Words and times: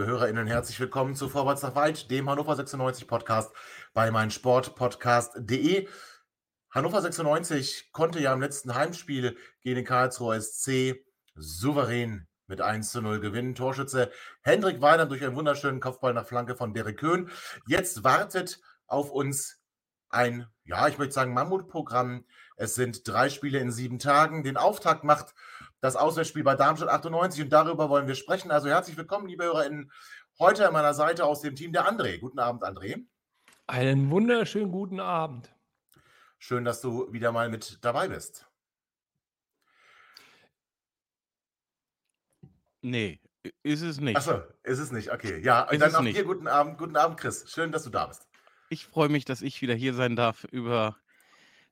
Liebe 0.00 0.12
HörerInnen, 0.12 0.46
herzlich 0.46 0.80
willkommen 0.80 1.14
zu 1.14 1.28
Vorwärts 1.28 1.60
nach 1.60 1.74
Weit, 1.74 2.10
dem 2.10 2.30
Hannover 2.30 2.56
96 2.56 3.06
Podcast 3.06 3.52
bei 3.92 4.10
meinsportpodcast.de. 4.10 5.88
Hannover 6.70 7.02
96 7.02 7.92
konnte 7.92 8.18
ja 8.18 8.32
im 8.32 8.40
letzten 8.40 8.74
Heimspiel 8.74 9.36
gegen 9.60 9.76
den 9.76 9.84
Karlsruher 9.84 10.40
SC 10.40 11.04
souverän 11.34 12.26
mit 12.46 12.62
1 12.62 12.92
zu 12.92 13.02
0 13.02 13.20
gewinnen. 13.20 13.54
Torschütze 13.54 14.10
Hendrik 14.40 14.80
Weiner 14.80 15.04
durch 15.04 15.22
einen 15.22 15.36
wunderschönen 15.36 15.80
Kopfball 15.80 16.14
nach 16.14 16.26
Flanke 16.26 16.56
von 16.56 16.72
Derek 16.72 16.96
Köhn. 16.96 17.30
Jetzt 17.66 18.02
wartet 18.02 18.58
auf 18.86 19.10
uns 19.10 19.58
ein, 20.08 20.46
ja, 20.64 20.88
ich 20.88 20.96
möchte 20.96 21.12
sagen, 21.12 21.34
Mammutprogramm. 21.34 22.24
Es 22.56 22.74
sind 22.74 23.06
drei 23.06 23.28
Spiele 23.28 23.58
in 23.58 23.70
sieben 23.70 23.98
Tagen. 23.98 24.44
Den 24.44 24.56
Auftakt 24.56 25.04
macht 25.04 25.34
das 25.80 25.96
Auswärtsspiel 25.96 26.44
bei 26.44 26.54
Darmstadt 26.54 26.88
98 26.90 27.42
und 27.44 27.50
darüber 27.50 27.88
wollen 27.88 28.06
wir 28.06 28.14
sprechen. 28.14 28.50
Also 28.50 28.68
herzlich 28.68 28.96
willkommen, 28.96 29.26
liebe 29.26 29.44
HörerInnen. 29.44 29.90
Heute 30.38 30.66
an 30.66 30.72
meiner 30.72 30.94
Seite 30.94 31.24
aus 31.24 31.40
dem 31.40 31.56
Team 31.56 31.72
der 31.72 31.90
André. 31.90 32.18
Guten 32.18 32.38
Abend, 32.38 32.62
André. 32.64 33.06
Einen 33.66 34.10
wunderschönen 34.10 34.72
guten 34.72 35.00
Abend. 35.00 35.54
Schön, 36.38 36.64
dass 36.64 36.80
du 36.80 37.12
wieder 37.12 37.32
mal 37.32 37.48
mit 37.48 37.78
dabei 37.82 38.08
bist. 38.08 38.46
Nee, 42.82 43.20
ist 43.62 43.82
es 43.82 44.00
nicht. 44.00 44.16
Achso, 44.16 44.42
ist 44.62 44.78
es 44.78 44.90
nicht. 44.90 45.12
Okay, 45.12 45.40
ja. 45.42 45.62
Ist 45.64 45.80
dann 45.80 45.94
auch 45.94 46.00
nicht. 46.00 46.16
dir 46.16 46.24
guten 46.24 46.48
Abend. 46.48 46.78
Guten 46.78 46.96
Abend, 46.96 47.18
Chris. 47.18 47.50
Schön, 47.50 47.72
dass 47.72 47.84
du 47.84 47.90
da 47.90 48.06
bist. 48.06 48.26
Ich 48.70 48.86
freue 48.86 49.08
mich, 49.08 49.24
dass 49.24 49.42
ich 49.42 49.60
wieder 49.60 49.74
hier 49.74 49.94
sein 49.94 50.16
darf 50.16 50.44
über 50.44 50.96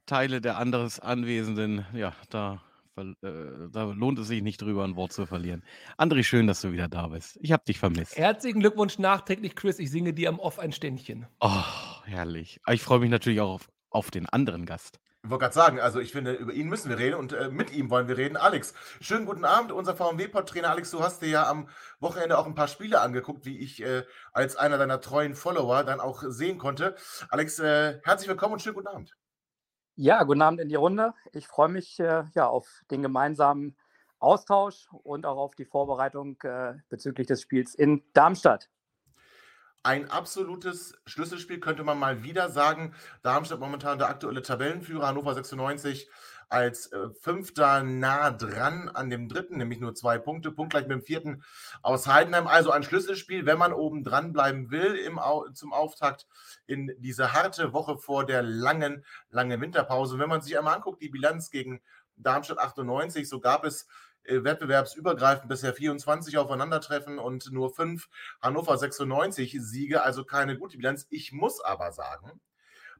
Teile 0.05 0.41
der 0.41 0.59
anderes 0.59 1.01
Anwesenden. 1.01 1.87
Ja, 1.95 2.15
da, 2.29 2.63
äh, 3.01 3.69
da 3.71 3.85
lohnt 3.85 4.19
es 4.19 4.29
sich 4.29 4.43
nicht 4.43 4.61
drüber, 4.61 4.85
ein 4.85 4.97
Wort 4.97 5.13
zu 5.13 5.27
verlieren. 5.27 5.65
André, 5.97 6.23
schön, 6.23 6.47
dass 6.47 6.61
du 6.61 6.73
wieder 6.73 6.89
da 6.89 7.09
bist. 7.09 7.39
Ich 7.41 7.53
habe 7.53 7.65
dich 7.67 7.79
vermisst. 7.79 8.17
Herzlichen 8.17 8.61
Glückwunsch 8.61 8.99
nachträglich, 8.99 9.55
Chris. 9.55 9.79
Ich 9.79 9.91
singe 9.91 10.13
dir 10.13 10.29
am 10.29 10.39
Off 10.39 10.59
ein 10.59 10.73
Ständchen. 10.73 11.27
Oh, 11.41 11.63
herrlich. 12.05 12.61
Aber 12.65 12.75
ich 12.75 12.83
freue 12.83 13.01
mich 13.01 13.11
natürlich 13.11 13.41
auch 13.41 13.55
auf, 13.55 13.69
auf 13.91 14.11
den 14.11 14.27
anderen 14.27 14.67
Gast. 14.67 15.01
Ich 15.25 15.31
wollte 15.31 15.43
gerade 15.43 15.55
sagen, 15.55 15.81
also 15.81 15.99
ich 15.99 16.13
finde, 16.13 16.33
über 16.33 16.53
ihn 16.53 16.69
müssen 16.69 16.89
wir 16.89 16.99
reden 16.99 17.17
und 17.17 17.33
äh, 17.33 17.51
mit 17.51 17.73
ihm 17.73 17.91
wollen 17.91 18.07
wir 18.07 18.17
reden. 18.17 18.37
Alex, 18.37 18.73
schönen 19.01 19.27
guten 19.27 19.45
Abend, 19.45 19.73
unser 19.73 19.97
VMW-Pod-Trainer. 19.97 20.71
Alex, 20.71 20.93
du 20.93 21.01
hast 21.01 21.23
dir 21.23 21.29
ja 21.29 21.51
am 21.51 21.69
Wochenende 21.99 22.39
auch 22.39 22.47
ein 22.47 22.55
paar 22.55 22.69
Spiele 22.69 23.01
angeguckt, 23.01 23.45
wie 23.45 23.59
ich 23.59 23.83
äh, 23.83 24.05
als 24.33 24.57
einer 24.57 24.79
deiner 24.79 25.01
treuen 25.01 25.35
Follower 25.35 25.83
dann 25.83 26.01
auch 26.01 26.23
sehen 26.29 26.59
konnte. 26.59 26.95
Alex, 27.31 27.59
äh, 27.59 28.01
herzlich 28.05 28.29
willkommen 28.29 28.55
und 28.55 28.63
schönen 28.63 28.77
guten 28.77 28.87
Abend. 28.87 29.17
Ja, 30.01 30.23
guten 30.23 30.43
Abend 30.43 30.61
in 30.61 30.69
die 30.69 30.77
Runde. 30.77 31.13
Ich 31.33 31.49
freue 31.49 31.69
mich 31.69 31.99
äh, 31.99 32.23
ja, 32.37 32.47
auf 32.47 32.85
den 32.89 33.03
gemeinsamen 33.03 33.77
Austausch 34.21 34.87
und 34.93 35.27
auch 35.27 35.39
auf 35.39 35.57
die 35.57 35.65
Vorbereitung 35.65 36.41
äh, 36.45 36.75
bezüglich 36.89 37.27
des 37.27 37.43
Spiels 37.43 37.75
in 37.75 38.05
Darmstadt. 38.13 38.71
Ein 39.83 40.09
absolutes 40.09 40.95
Schlüsselspiel 41.05 41.59
könnte 41.59 41.83
man 41.83 41.99
mal 41.99 42.23
wieder 42.23 42.49
sagen. 42.49 42.95
Darmstadt 43.25 43.59
momentan 43.59 43.99
der 43.99 44.09
aktuelle 44.09 44.43
Tabellenführer, 44.43 45.09
Hannover 45.09 45.35
96 45.35 46.09
als 46.49 46.93
äh, 46.93 47.11
Fünfter 47.21 47.83
nah 47.83 48.31
dran 48.31 48.89
an 48.89 49.11
dem 49.11 49.29
Dritten, 49.29 49.59
nämlich 49.59 49.81
nur 49.81 49.95
zwei 49.95 50.19
Punkte, 50.19 50.51
punktgleich 50.51 50.87
mit 50.87 50.93
dem 50.93 51.03
Vierten 51.03 51.43
aus 51.83 52.07
Heidenheim. 52.07 52.47
Also 52.47 52.71
ein 52.71 52.83
Schlüsselspiel, 52.83 53.47
wenn 53.47 53.59
man 53.59 53.73
oben 53.73 54.05
dran 54.05 54.33
bleiben 54.33 54.71
will 54.71 54.95
im, 54.97 55.21
zum 55.55 55.73
Auftakt 55.73 56.27
in 56.67 56.95
diese 56.99 57.33
harte 57.33 57.73
Woche 57.73 57.99
vor 57.99 58.25
der 58.25 58.43
langen, 58.43 59.05
langen 59.31 59.61
Winterpause. 59.61 60.19
Wenn 60.19 60.29
man 60.29 60.41
sich 60.41 60.57
einmal 60.57 60.77
anguckt, 60.77 61.03
die 61.03 61.11
Bilanz 61.11 61.51
gegen 61.51 61.81
Darmstadt 62.17 62.59
98, 62.59 63.29
so 63.29 63.41
gab 63.41 63.65
es 63.65 63.87
äh, 64.25 64.45
wettbewerbsübergreifend 64.45 65.49
bisher 65.49 65.75
24 65.75 66.39
Aufeinandertreffen 66.39 67.19
und 67.19 67.51
nur 67.53 67.75
fünf 67.75 68.09
Hannover 68.41 68.77
96 68.77 69.57
Siege, 69.61 70.03
also 70.03 70.25
keine 70.25 70.59
gute 70.59 70.77
Bilanz. 70.77 71.07
Ich 71.11 71.33
muss 71.33 71.61
aber 71.61 71.93
sagen, 71.93 72.41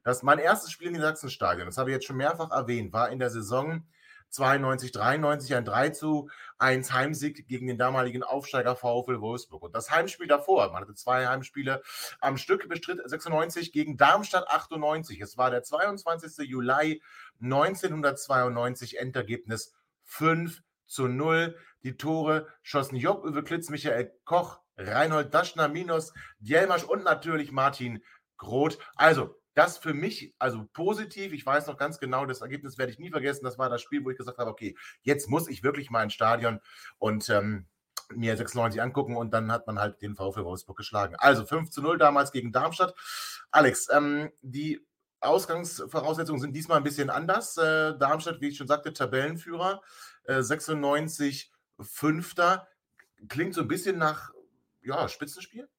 dass 0.03 0.23
mein 0.23 0.39
erstes 0.39 0.71
Spiel 0.71 0.87
in 0.87 0.93
den 0.93 1.01
Sachsenstadion, 1.01 1.67
das 1.67 1.77
habe 1.77 1.89
ich 1.89 1.95
jetzt 1.95 2.05
schon 2.05 2.17
mehrfach 2.17 2.51
erwähnt, 2.51 2.93
war 2.93 3.09
in 3.09 3.19
der 3.19 3.29
Saison 3.29 3.83
92, 4.29 4.91
93 4.91 5.55
ein 5.55 5.65
3 5.65 5.89
zu 5.89 6.29
1 6.59 6.93
Heimsieg 6.93 7.47
gegen 7.47 7.67
den 7.67 7.77
damaligen 7.77 8.23
Aufsteiger 8.23 8.75
VfL 8.75 9.21
Wolfsburg. 9.21 9.63
Und 9.63 9.75
das 9.75 9.91
Heimspiel 9.91 10.27
davor, 10.27 10.71
man 10.71 10.81
hatte 10.81 10.93
zwei 10.93 11.27
Heimspiele 11.27 11.81
am 12.19 12.37
Stück, 12.37 12.67
bestritt 12.69 13.01
96 13.03 13.71
gegen 13.71 13.97
Darmstadt 13.97 14.47
98. 14.47 15.19
Es 15.21 15.37
war 15.37 15.49
der 15.49 15.63
22. 15.63 16.47
Juli 16.47 17.01
1992, 17.41 18.99
Endergebnis 18.99 19.73
5 20.05 20.61
zu 20.85 21.07
0. 21.07 21.57
Die 21.83 21.97
Tore 21.97 22.47
schossen 22.61 22.97
Job 22.97 23.23
Uwe 23.23 23.43
Klitz, 23.43 23.69
Michael 23.69 24.11
Koch, 24.25 24.59
Reinhold 24.77 25.33
Daschner, 25.33 25.69
Minus, 25.69 26.13
Djelmasch 26.39 26.83
und 26.83 27.03
natürlich 27.03 27.51
Martin 27.51 28.03
Groth. 28.37 28.77
Also, 28.95 29.38
das 29.53 29.77
für 29.77 29.93
mich, 29.93 30.33
also 30.39 30.67
positiv. 30.73 31.33
Ich 31.33 31.45
weiß 31.45 31.67
noch 31.67 31.77
ganz 31.77 31.99
genau, 31.99 32.25
das 32.25 32.41
Ergebnis 32.41 32.77
werde 32.77 32.91
ich 32.91 32.99
nie 32.99 33.09
vergessen. 33.09 33.43
Das 33.43 33.57
war 33.57 33.69
das 33.69 33.81
Spiel, 33.81 34.03
wo 34.03 34.09
ich 34.09 34.17
gesagt 34.17 34.37
habe, 34.37 34.49
okay, 34.49 34.77
jetzt 35.01 35.29
muss 35.29 35.47
ich 35.47 35.63
wirklich 35.63 35.89
mal 35.89 36.03
ins 36.03 36.13
Stadion 36.13 36.59
und 36.97 37.29
ähm, 37.29 37.67
mir 38.15 38.35
96 38.35 38.81
angucken 38.81 39.15
und 39.15 39.31
dann 39.31 39.51
hat 39.51 39.67
man 39.67 39.79
halt 39.79 40.01
den 40.01 40.15
VfL 40.15 40.43
Wolfsburg 40.43 40.77
geschlagen. 40.77 41.15
Also 41.17 41.45
5 41.45 41.69
zu 41.69 41.81
0 41.81 41.97
damals 41.97 42.31
gegen 42.31 42.51
Darmstadt. 42.51 42.95
Alex, 43.51 43.87
ähm, 43.91 44.31
die 44.41 44.85
Ausgangsvoraussetzungen 45.21 46.41
sind 46.41 46.55
diesmal 46.55 46.77
ein 46.77 46.83
bisschen 46.83 47.09
anders. 47.09 47.57
Äh, 47.57 47.97
Darmstadt, 47.97 48.41
wie 48.41 48.49
ich 48.49 48.57
schon 48.57 48.67
sagte, 48.67 48.93
Tabellenführer, 48.93 49.81
äh, 50.23 50.41
96 50.41 51.51
Fünfter. 51.81 52.67
Klingt 53.27 53.53
so 53.53 53.61
ein 53.61 53.67
bisschen 53.67 53.97
nach 53.97 54.31
ja, 54.81 55.07
Spitzenspiel. 55.07 55.69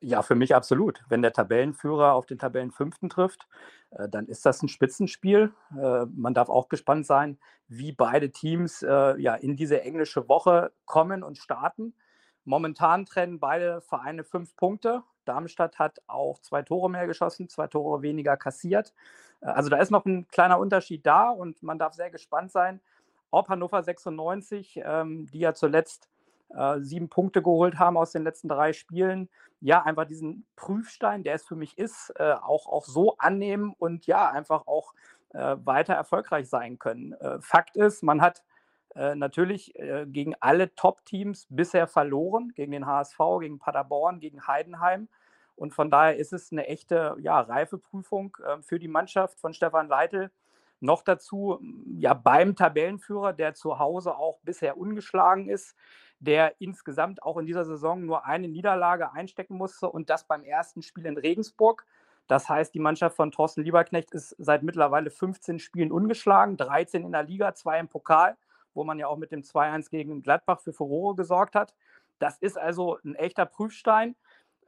Ja, 0.00 0.22
für 0.22 0.34
mich 0.34 0.54
absolut. 0.54 1.04
Wenn 1.08 1.22
der 1.22 1.32
Tabellenführer 1.32 2.14
auf 2.14 2.26
den 2.26 2.38
Tabellenfünften 2.38 3.10
trifft, 3.10 3.46
äh, 3.90 4.08
dann 4.08 4.26
ist 4.26 4.46
das 4.46 4.62
ein 4.62 4.68
Spitzenspiel. 4.68 5.52
Äh, 5.78 6.06
man 6.14 6.34
darf 6.34 6.48
auch 6.48 6.68
gespannt 6.68 7.06
sein, 7.06 7.38
wie 7.68 7.92
beide 7.92 8.30
Teams 8.30 8.82
äh, 8.82 9.20
ja, 9.20 9.34
in 9.34 9.56
diese 9.56 9.82
englische 9.82 10.28
Woche 10.28 10.72
kommen 10.86 11.22
und 11.22 11.38
starten. 11.38 11.94
Momentan 12.44 13.06
trennen 13.06 13.40
beide 13.40 13.80
Vereine 13.82 14.24
fünf 14.24 14.56
Punkte. 14.56 15.02
Darmstadt 15.24 15.78
hat 15.78 16.00
auch 16.06 16.38
zwei 16.40 16.62
Tore 16.62 16.90
mehr 16.90 17.06
geschossen, 17.06 17.48
zwei 17.48 17.66
Tore 17.66 18.02
weniger 18.02 18.36
kassiert. 18.36 18.92
Also 19.40 19.70
da 19.70 19.78
ist 19.78 19.90
noch 19.90 20.04
ein 20.04 20.28
kleiner 20.28 20.58
Unterschied 20.58 21.06
da 21.06 21.30
und 21.30 21.62
man 21.62 21.78
darf 21.78 21.94
sehr 21.94 22.10
gespannt 22.10 22.52
sein, 22.52 22.80
ob 23.30 23.48
Hannover 23.48 23.82
96, 23.82 24.80
ähm, 24.84 25.26
die 25.26 25.40
ja 25.40 25.54
zuletzt 25.54 26.08
äh, 26.56 26.80
sieben 26.80 27.08
Punkte 27.08 27.42
geholt 27.42 27.78
haben 27.78 27.96
aus 27.96 28.12
den 28.12 28.24
letzten 28.24 28.48
drei 28.48 28.72
Spielen, 28.72 29.28
ja, 29.60 29.82
einfach 29.82 30.04
diesen 30.04 30.46
Prüfstein, 30.56 31.24
der 31.24 31.34
es 31.34 31.46
für 31.46 31.56
mich 31.56 31.78
ist, 31.78 32.12
äh, 32.16 32.32
auch, 32.34 32.66
auch 32.66 32.84
so 32.84 33.16
annehmen 33.16 33.74
und 33.78 34.06
ja, 34.06 34.30
einfach 34.30 34.66
auch 34.66 34.92
äh, 35.34 35.56
weiter 35.64 35.94
erfolgreich 35.94 36.48
sein 36.48 36.78
können. 36.78 37.12
Äh, 37.14 37.40
Fakt 37.40 37.76
ist, 37.76 38.02
man 38.02 38.20
hat 38.20 38.44
äh, 38.94 39.16
natürlich 39.16 39.74
gegen 40.06 40.34
alle 40.38 40.72
Top-Teams 40.76 41.48
bisher 41.50 41.88
verloren, 41.88 42.52
gegen 42.54 42.70
den 42.70 42.86
HSV, 42.86 43.18
gegen 43.40 43.58
Paderborn, 43.58 44.20
gegen 44.20 44.46
Heidenheim. 44.46 45.08
Und 45.56 45.74
von 45.74 45.90
daher 45.90 46.16
ist 46.16 46.32
es 46.32 46.52
eine 46.52 46.68
echte 46.68 47.16
ja, 47.18 47.40
Reifeprüfung 47.40 48.36
für 48.60 48.78
die 48.78 48.88
Mannschaft 48.88 49.40
von 49.40 49.52
Stefan 49.52 49.88
Leitl. 49.88 50.30
Noch 50.78 51.02
dazu 51.02 51.60
ja 51.96 52.14
beim 52.14 52.54
Tabellenführer, 52.54 53.32
der 53.32 53.54
zu 53.54 53.78
Hause 53.80 54.16
auch 54.16 54.38
bisher 54.42 54.76
ungeschlagen 54.76 55.48
ist, 55.48 55.74
der 56.20 56.54
insgesamt 56.60 57.22
auch 57.22 57.36
in 57.36 57.46
dieser 57.46 57.64
Saison 57.64 58.04
nur 58.04 58.24
eine 58.24 58.48
Niederlage 58.48 59.12
einstecken 59.12 59.56
musste 59.56 59.88
und 59.88 60.10
das 60.10 60.24
beim 60.24 60.44
ersten 60.44 60.82
Spiel 60.82 61.06
in 61.06 61.18
Regensburg. 61.18 61.84
Das 62.26 62.48
heißt, 62.48 62.74
die 62.74 62.80
Mannschaft 62.80 63.16
von 63.16 63.30
Thorsten 63.30 63.62
Lieberknecht 63.62 64.12
ist 64.12 64.34
seit 64.38 64.62
mittlerweile 64.62 65.10
15 65.10 65.58
Spielen 65.58 65.92
ungeschlagen, 65.92 66.56
13 66.56 67.04
in 67.04 67.12
der 67.12 67.22
Liga, 67.22 67.54
zwei 67.54 67.78
im 67.78 67.88
Pokal, 67.88 68.36
wo 68.72 68.84
man 68.84 68.98
ja 68.98 69.08
auch 69.08 69.18
mit 69.18 69.30
dem 69.30 69.42
2-1 69.42 69.90
gegen 69.90 70.22
Gladbach 70.22 70.60
für 70.60 70.72
Furore 70.72 71.16
gesorgt 71.16 71.54
hat. 71.54 71.74
Das 72.18 72.38
ist 72.38 72.56
also 72.56 72.98
ein 73.04 73.14
echter 73.14 73.44
Prüfstein. 73.44 74.16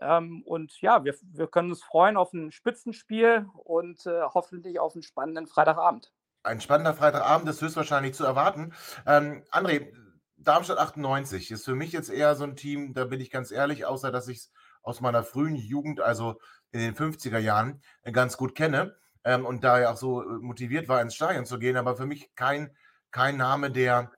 Ähm, 0.01 0.43
und 0.45 0.79
ja, 0.83 1.05
wir, 1.05 1.15
wir 1.33 1.47
können 1.47 1.71
uns 1.71 1.83
freuen 1.83 2.19
auf 2.19 2.33
ein 2.35 2.53
Spitzenspiel 2.53 3.47
und 3.55 4.05
äh, 4.05 4.23
hoffentlich 4.35 4.79
auf 4.79 4.95
einen 4.95 5.03
spannenden 5.03 5.47
Freitagabend. 5.47 6.13
ein 6.43 6.61
spannender 6.61 6.93
Freitagabend 6.95 7.49
ist 7.49 7.63
höchstwahrscheinlich 7.63 8.15
zu 8.15 8.25
erwarten. 8.25 8.75
Ähm, 9.07 9.43
André, 9.51 9.93
Darmstadt 10.37 10.79
98 10.79 11.51
ist 11.51 11.65
für 11.65 11.75
mich 11.75 11.93
jetzt 11.93 12.11
eher 12.11 12.35
so 12.37 12.45
ein 12.45 12.57
Team, 12.57 12.95
da 12.95 13.05
bin 13.05 13.21
ich 13.21 13.31
ganz 13.31 13.51
ehrlich, 13.51 13.87
außer 13.87 14.13
dass 14.13 14.29
ich 14.29 14.39
es 14.39 14.53
aus 14.83 15.01
meiner 15.01 15.25
frühen 15.25 15.57
Jugend, 15.57 16.01
also 16.01 16.39
in 16.71 16.81
den 16.81 16.95
50er 16.95 17.39
Jahren, 17.39 17.83
äh, 18.03 18.13
ganz 18.13 18.37
gut 18.37 18.55
kenne 18.55 18.97
ähm, 19.25 19.45
und 19.45 19.65
da 19.65 19.81
ja 19.81 19.91
auch 19.91 19.97
so 19.97 20.23
äh, 20.23 20.39
motiviert 20.41 20.89
war, 20.89 21.03
ins 21.03 21.15
Stadion 21.15 21.47
zu 21.47 21.59
gehen, 21.59 21.77
aber 21.77 21.97
für 21.97 22.07
mich 22.07 22.35
kein, 22.35 22.77
kein 23.11 23.37
Name, 23.37 23.71
der, 23.71 24.13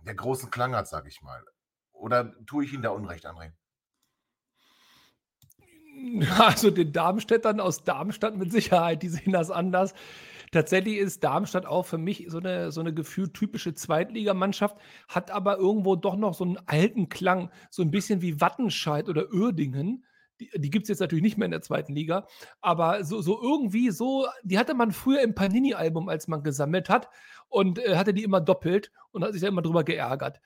der 0.00 0.14
großen 0.14 0.50
Klang 0.50 0.74
hat, 0.74 0.88
sag 0.88 1.06
ich 1.06 1.20
mal. 1.22 1.44
Oder 1.92 2.32
tue 2.46 2.64
ich 2.64 2.72
Ihnen 2.72 2.82
da 2.82 2.90
Unrecht, 2.90 3.26
André? 3.26 3.52
Also 6.38 6.70
den 6.70 6.92
Darmstädtern 6.92 7.58
aus 7.58 7.82
Darmstadt 7.82 8.36
mit 8.36 8.52
Sicherheit, 8.52 9.02
die 9.02 9.08
sehen 9.08 9.32
das 9.32 9.50
anders. 9.50 9.94
Tatsächlich 10.56 10.96
ist 10.96 11.22
Darmstadt 11.22 11.66
auch 11.66 11.84
für 11.84 11.98
mich 11.98 12.24
so 12.28 12.38
eine, 12.38 12.72
so 12.72 12.80
eine 12.80 12.94
gefühlt 12.94 13.34
typische 13.34 13.74
Zweitligamannschaft, 13.74 14.78
hat 15.06 15.30
aber 15.30 15.58
irgendwo 15.58 15.96
doch 15.96 16.16
noch 16.16 16.32
so 16.32 16.44
einen 16.44 16.56
alten 16.64 17.10
Klang, 17.10 17.50
so 17.68 17.82
ein 17.82 17.90
bisschen 17.90 18.22
wie 18.22 18.40
Wattenscheid 18.40 19.10
oder 19.10 19.30
Uerdingen. 19.30 20.06
Die, 20.40 20.50
die 20.54 20.70
gibt 20.70 20.84
es 20.84 20.88
jetzt 20.88 21.00
natürlich 21.00 21.22
nicht 21.22 21.38
mehr 21.38 21.46
in 21.46 21.52
der 21.52 21.62
zweiten 21.62 21.94
Liga, 21.94 22.26
aber 22.60 23.04
so, 23.04 23.22
so 23.22 23.40
irgendwie 23.40 23.90
so, 23.90 24.26
die 24.42 24.58
hatte 24.58 24.74
man 24.74 24.92
früher 24.92 25.20
im 25.22 25.34
Panini-Album, 25.34 26.08
als 26.08 26.28
man 26.28 26.42
gesammelt 26.42 26.88
hat 26.88 27.08
und 27.48 27.78
äh, 27.78 27.96
hatte 27.96 28.12
die 28.12 28.22
immer 28.22 28.40
doppelt 28.40 28.92
und 29.12 29.24
hat 29.24 29.32
sich 29.32 29.40
da 29.40 29.48
immer 29.48 29.62
drüber 29.62 29.84
geärgert. 29.84 30.40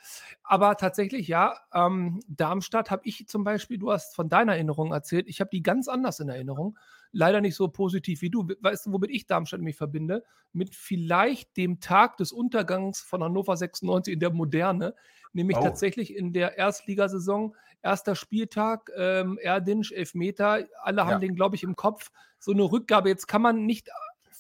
Aber 0.44 0.76
tatsächlich, 0.76 1.26
ja, 1.28 1.58
ähm, 1.74 2.20
Darmstadt 2.28 2.90
habe 2.90 3.02
ich 3.04 3.26
zum 3.26 3.42
Beispiel, 3.42 3.78
du 3.78 3.90
hast 3.90 4.14
von 4.14 4.28
deiner 4.28 4.54
Erinnerung 4.54 4.92
erzählt, 4.92 5.28
ich 5.28 5.40
habe 5.40 5.50
die 5.50 5.62
ganz 5.62 5.88
anders 5.88 6.20
in 6.20 6.28
Erinnerung. 6.28 6.78
Leider 7.12 7.40
nicht 7.40 7.56
so 7.56 7.66
positiv 7.66 8.22
wie 8.22 8.30
du. 8.30 8.46
Weißt 8.60 8.86
du, 8.86 8.92
womit 8.92 9.10
ich 9.10 9.26
Darmstadt 9.26 9.60
mich 9.60 9.76
verbinde? 9.76 10.22
Mit 10.52 10.76
vielleicht 10.76 11.56
dem 11.56 11.80
Tag 11.80 12.16
des 12.18 12.30
Untergangs 12.30 13.00
von 13.00 13.24
Hannover 13.24 13.56
96 13.56 14.14
in 14.14 14.20
der 14.20 14.30
Moderne, 14.30 14.94
nämlich 15.32 15.56
oh. 15.56 15.62
tatsächlich 15.62 16.16
in 16.16 16.32
der 16.32 16.58
Erstligasaison, 16.58 17.54
erster 17.82 18.14
Spieltag, 18.14 18.90
ähm, 18.96 19.38
Erdinsch, 19.40 19.92
Elfmeter, 19.92 20.66
alle 20.82 21.04
haben 21.04 21.12
ja. 21.12 21.18
den, 21.18 21.34
glaube 21.34 21.56
ich, 21.56 21.62
im 21.62 21.76
Kopf. 21.76 22.10
So 22.38 22.52
eine 22.52 22.62
Rückgabe, 22.62 23.08
jetzt 23.08 23.26
kann 23.26 23.42
man 23.42 23.66
nicht 23.66 23.90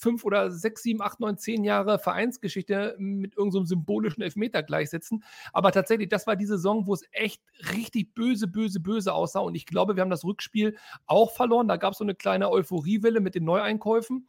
fünf 0.00 0.24
oder 0.24 0.50
sechs, 0.50 0.82
sieben, 0.82 1.02
acht, 1.02 1.20
neun, 1.20 1.36
zehn 1.36 1.62
Jahre 1.62 1.98
Vereinsgeschichte 1.98 2.96
mit 2.98 3.36
irgendeinem 3.36 3.64
so 3.64 3.68
symbolischen 3.68 4.22
Elfmeter 4.22 4.62
gleichsetzen. 4.62 5.22
Aber 5.52 5.72
tatsächlich, 5.72 6.08
das 6.08 6.26
war 6.26 6.36
die 6.36 6.46
Saison, 6.46 6.86
wo 6.86 6.94
es 6.94 7.04
echt 7.12 7.42
richtig 7.74 8.14
böse, 8.14 8.48
böse, 8.48 8.80
böse 8.80 9.12
aussah. 9.12 9.40
Und 9.40 9.54
ich 9.54 9.66
glaube, 9.66 9.96
wir 9.96 10.00
haben 10.00 10.10
das 10.10 10.24
Rückspiel 10.24 10.76
auch 11.06 11.32
verloren. 11.32 11.68
Da 11.68 11.76
gab 11.76 11.92
es 11.92 11.98
so 11.98 12.04
eine 12.04 12.14
kleine 12.14 12.50
Euphoriewelle 12.50 13.20
mit 13.20 13.34
den 13.34 13.44
Neueinkäufen. 13.44 14.26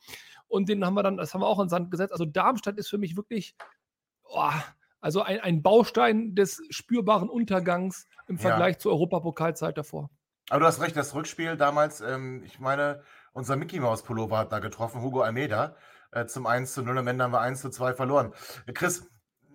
Und 0.48 0.68
den 0.68 0.86
haben 0.86 0.96
wir 0.96 1.04
dann, 1.04 1.16
das 1.16 1.34
haben 1.34 1.42
wir 1.42 1.48
auch 1.48 1.62
in 1.62 1.70
Sand 1.70 1.90
gesetzt. 1.90 2.12
Also 2.12 2.26
Darmstadt 2.26 2.78
ist 2.78 2.90
für 2.90 2.98
mich 2.98 3.16
wirklich, 3.16 3.56
oh, 4.26 4.52
also 5.02 5.22
ein, 5.24 5.40
ein 5.40 5.62
Baustein 5.62 6.36
des 6.36 6.62
spürbaren 6.70 7.30
Untergangs 7.30 8.08
im 8.28 8.38
Vergleich 8.38 8.76
ja. 8.76 8.80
zur 8.80 8.94
Europapokalzeit 8.94 9.78
davor. 9.78 10.10
Aber 10.50 10.62
du 10.62 10.66
hast 10.66 10.82
recht, 10.82 10.96
das 10.96 11.16
Rückspiel 11.16 11.58
damals, 11.58 12.02
ähm, 12.02 12.44
ich 12.46 12.60
meine, 12.60 13.04
unser 13.34 13.56
Mickey 13.56 13.80
Mouse 13.80 14.04
Pullover 14.04 14.38
hat 14.38 14.52
da 14.52 14.60
getroffen, 14.60 15.02
Hugo 15.02 15.22
Almeida, 15.22 15.76
äh, 16.12 16.26
zum 16.26 16.46
1 16.46 16.74
zu 16.74 16.82
0. 16.82 17.00
Am 17.00 17.08
Ende 17.08 17.24
haben 17.24 17.32
wir 17.32 17.42
1 17.42 17.62
zu 17.62 17.70
2 17.70 17.94
verloren. 17.94 18.34
Äh, 18.66 18.74
Chris, 18.74 19.10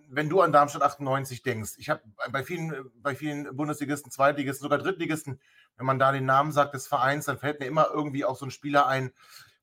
wenn 0.09 0.29
du 0.29 0.41
an 0.41 0.51
Darmstadt 0.51 0.81
98 0.81 1.43
denkst, 1.43 1.73
ich 1.77 1.89
habe 1.89 2.01
bei 2.31 2.43
vielen, 2.43 2.89
bei 2.95 3.13
vielen 3.15 3.55
Bundesligisten, 3.55 4.11
Zweitligisten, 4.11 4.63
sogar 4.63 4.79
Drittligisten, 4.79 5.39
wenn 5.75 5.85
man 5.85 5.99
da 5.99 6.11
den 6.11 6.25
Namen 6.25 6.51
sagt 6.51 6.73
des 6.73 6.87
Vereins, 6.87 7.25
dann 7.25 7.37
fällt 7.37 7.59
mir 7.59 7.67
immer 7.67 7.89
irgendwie 7.93 8.25
auch 8.25 8.37
so 8.37 8.45
ein 8.45 8.51
Spieler 8.51 8.87
ein, 8.87 9.11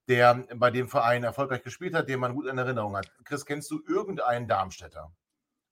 der 0.06 0.44
bei 0.56 0.70
dem 0.70 0.88
Verein 0.88 1.24
erfolgreich 1.24 1.62
gespielt 1.62 1.94
hat, 1.94 2.08
den 2.08 2.20
man 2.20 2.34
gut 2.34 2.46
in 2.46 2.58
Erinnerung 2.58 2.96
hat. 2.96 3.10
Chris, 3.24 3.46
kennst 3.46 3.70
du 3.70 3.80
irgendeinen 3.88 4.46
Darmstädter? 4.46 5.10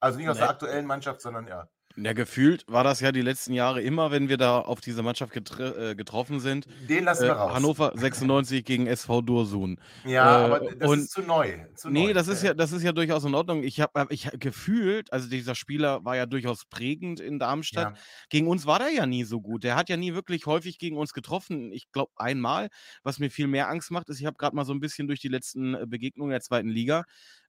Also 0.02 0.18
nicht 0.18 0.28
aus 0.28 0.36
nee. 0.36 0.40
der 0.40 0.50
aktuellen 0.50 0.84
Mannschaft, 0.84 1.20
sondern 1.20 1.46
ja. 1.46 1.68
Ja, 1.96 2.12
gefühlt 2.12 2.64
war 2.68 2.84
das 2.84 3.00
ja 3.00 3.12
die 3.12 3.20
letzten 3.20 3.52
Jahre 3.52 3.82
immer, 3.82 4.10
wenn 4.10 4.28
wir 4.28 4.36
da 4.36 4.60
auf 4.60 4.80
diese 4.80 5.02
Mannschaft 5.02 5.36
äh, 5.60 5.94
getroffen 5.94 6.40
sind. 6.40 6.66
Den 6.88 7.04
lassen 7.04 7.24
wir 7.24 7.30
äh, 7.30 7.32
raus. 7.32 7.54
Hannover 7.54 7.92
96 7.96 8.64
gegen 8.64 8.86
SV 8.86 9.20
Dursun. 9.20 9.78
Ja, 10.04 10.40
äh, 10.40 10.44
aber 10.44 10.60
das 10.74 10.88
und, 10.88 10.98
ist 11.00 11.10
zu 11.10 11.22
neu. 11.22 11.58
Zu 11.74 11.90
nee, 11.90 12.06
neu. 12.06 12.14
das 12.14 12.28
ist 12.28 12.42
ja, 12.42 12.54
das 12.54 12.72
ist 12.72 12.82
ja 12.82 12.92
durchaus 12.92 13.24
in 13.24 13.34
Ordnung. 13.34 13.62
Ich 13.62 13.80
habe 13.80 14.06
ich 14.10 14.28
gefühlt, 14.38 15.12
also 15.12 15.28
dieser 15.28 15.54
Spieler 15.54 16.04
war 16.04 16.16
ja 16.16 16.26
durchaus 16.26 16.64
prägend 16.64 17.20
in 17.20 17.38
Darmstadt. 17.38 17.94
Ja. 17.94 18.02
Gegen 18.30 18.48
uns 18.48 18.66
war 18.66 18.78
der 18.78 18.90
ja 18.90 19.06
nie 19.06 19.24
so 19.24 19.40
gut. 19.40 19.62
Der 19.62 19.76
hat 19.76 19.88
ja 19.88 19.96
nie 19.96 20.14
wirklich 20.14 20.46
häufig 20.46 20.78
gegen 20.78 20.96
uns 20.96 21.12
getroffen. 21.12 21.72
Ich 21.72 21.92
glaube 21.92 22.12
einmal. 22.16 22.68
Was 23.02 23.18
mir 23.18 23.30
viel 23.30 23.48
mehr 23.48 23.68
Angst 23.68 23.90
macht, 23.90 24.08
ist, 24.08 24.18
ich 24.18 24.26
habe 24.26 24.36
gerade 24.36 24.56
mal 24.56 24.64
so 24.64 24.72
ein 24.72 24.80
bisschen 24.80 25.08
durch 25.08 25.20
die 25.20 25.28
letzten 25.28 25.74
äh, 25.74 25.86
Begegnungen 25.86 26.30
der 26.30 26.40
zweiten 26.40 26.70
Liga 26.70 27.04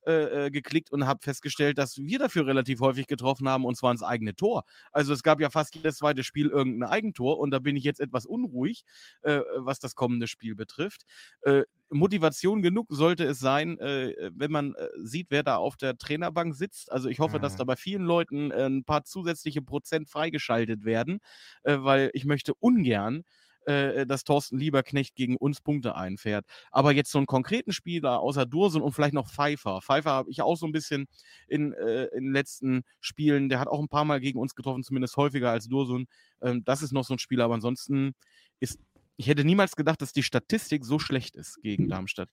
äh, 0.05 0.47
äh, 0.47 0.51
geklickt 0.51 0.91
und 0.91 1.07
habe 1.07 1.21
festgestellt, 1.21 1.77
dass 1.77 1.97
wir 1.97 2.19
dafür 2.19 2.45
relativ 2.45 2.81
häufig 2.81 3.07
getroffen 3.07 3.47
haben 3.47 3.63
und 3.63 3.77
zwar 3.77 3.91
ins 3.91 4.03
eigene 4.03 4.35
Tor. 4.35 4.63
Also 4.91 5.13
es 5.13 5.23
gab 5.23 5.39
ja 5.39 5.49
fast 5.49 5.75
jedes 5.75 5.97
zweite 5.97 6.23
Spiel 6.23 6.49
irgendein 6.49 6.89
Eigentor 6.89 7.39
und 7.39 7.51
da 7.51 7.59
bin 7.59 7.77
ich 7.77 7.85
jetzt 7.85 8.01
etwas 8.01 8.25
unruhig, 8.25 8.83
äh, 9.21 9.39
was 9.57 9.79
das 9.79 9.95
kommende 9.95 10.27
Spiel 10.27 10.55
betrifft. 10.55 11.03
Äh, 11.41 11.63
Motivation 11.89 12.61
genug 12.61 12.87
sollte 12.89 13.23
es 13.23 13.39
sein, 13.39 13.79
äh, 13.79 14.31
wenn 14.33 14.51
man 14.51 14.75
sieht, 15.01 15.27
wer 15.29 15.43
da 15.43 15.57
auf 15.57 15.77
der 15.77 15.97
Trainerbank 15.97 16.53
sitzt. 16.55 16.91
Also 16.91 17.07
ich 17.07 17.19
hoffe, 17.19 17.37
mhm. 17.37 17.41
dass 17.43 17.55
da 17.55 17.63
bei 17.63 17.75
vielen 17.75 18.03
Leuten 18.03 18.51
ein 18.51 18.83
paar 18.83 19.03
zusätzliche 19.05 19.61
Prozent 19.61 20.09
freigeschaltet 20.09 20.85
werden, 20.85 21.19
weil 21.63 22.09
ich 22.13 22.25
möchte 22.25 22.53
ungern 22.55 23.23
äh, 23.65 24.05
dass 24.05 24.23
Thorsten 24.23 24.57
Lieberknecht 24.57 25.15
gegen 25.15 25.37
uns 25.37 25.61
Punkte 25.61 25.95
einfährt. 25.95 26.45
Aber 26.71 26.91
jetzt 26.91 27.11
so 27.11 27.19
einen 27.19 27.27
konkreten 27.27 27.71
Spieler 27.71 28.19
außer 28.19 28.45
Dursun 28.45 28.81
und 28.81 28.93
vielleicht 28.93 29.13
noch 29.13 29.29
Pfeiffer. 29.29 29.81
Pfeiffer 29.81 30.11
habe 30.11 30.31
ich 30.31 30.41
auch 30.41 30.55
so 30.55 30.65
ein 30.65 30.71
bisschen 30.71 31.07
in, 31.47 31.73
äh, 31.73 32.05
in 32.05 32.25
den 32.25 32.33
letzten 32.33 32.83
Spielen, 32.99 33.49
der 33.49 33.59
hat 33.59 33.67
auch 33.67 33.79
ein 33.79 33.89
paar 33.89 34.05
Mal 34.05 34.19
gegen 34.19 34.39
uns 34.39 34.55
getroffen, 34.55 34.83
zumindest 34.83 35.17
häufiger 35.17 35.51
als 35.51 35.67
Dursun. 35.67 36.07
Ähm, 36.41 36.63
das 36.63 36.81
ist 36.81 36.93
noch 36.93 37.03
so 37.03 37.15
ein 37.15 37.19
Spieler, 37.19 37.45
aber 37.45 37.55
ansonsten 37.55 38.13
ist, 38.59 38.79
ich 39.17 39.27
hätte 39.27 39.43
niemals 39.43 39.75
gedacht, 39.75 40.01
dass 40.01 40.13
die 40.13 40.23
Statistik 40.23 40.85
so 40.85 40.99
schlecht 40.99 41.35
ist 41.35 41.61
gegen 41.61 41.87
Darmstadt. 41.87 42.29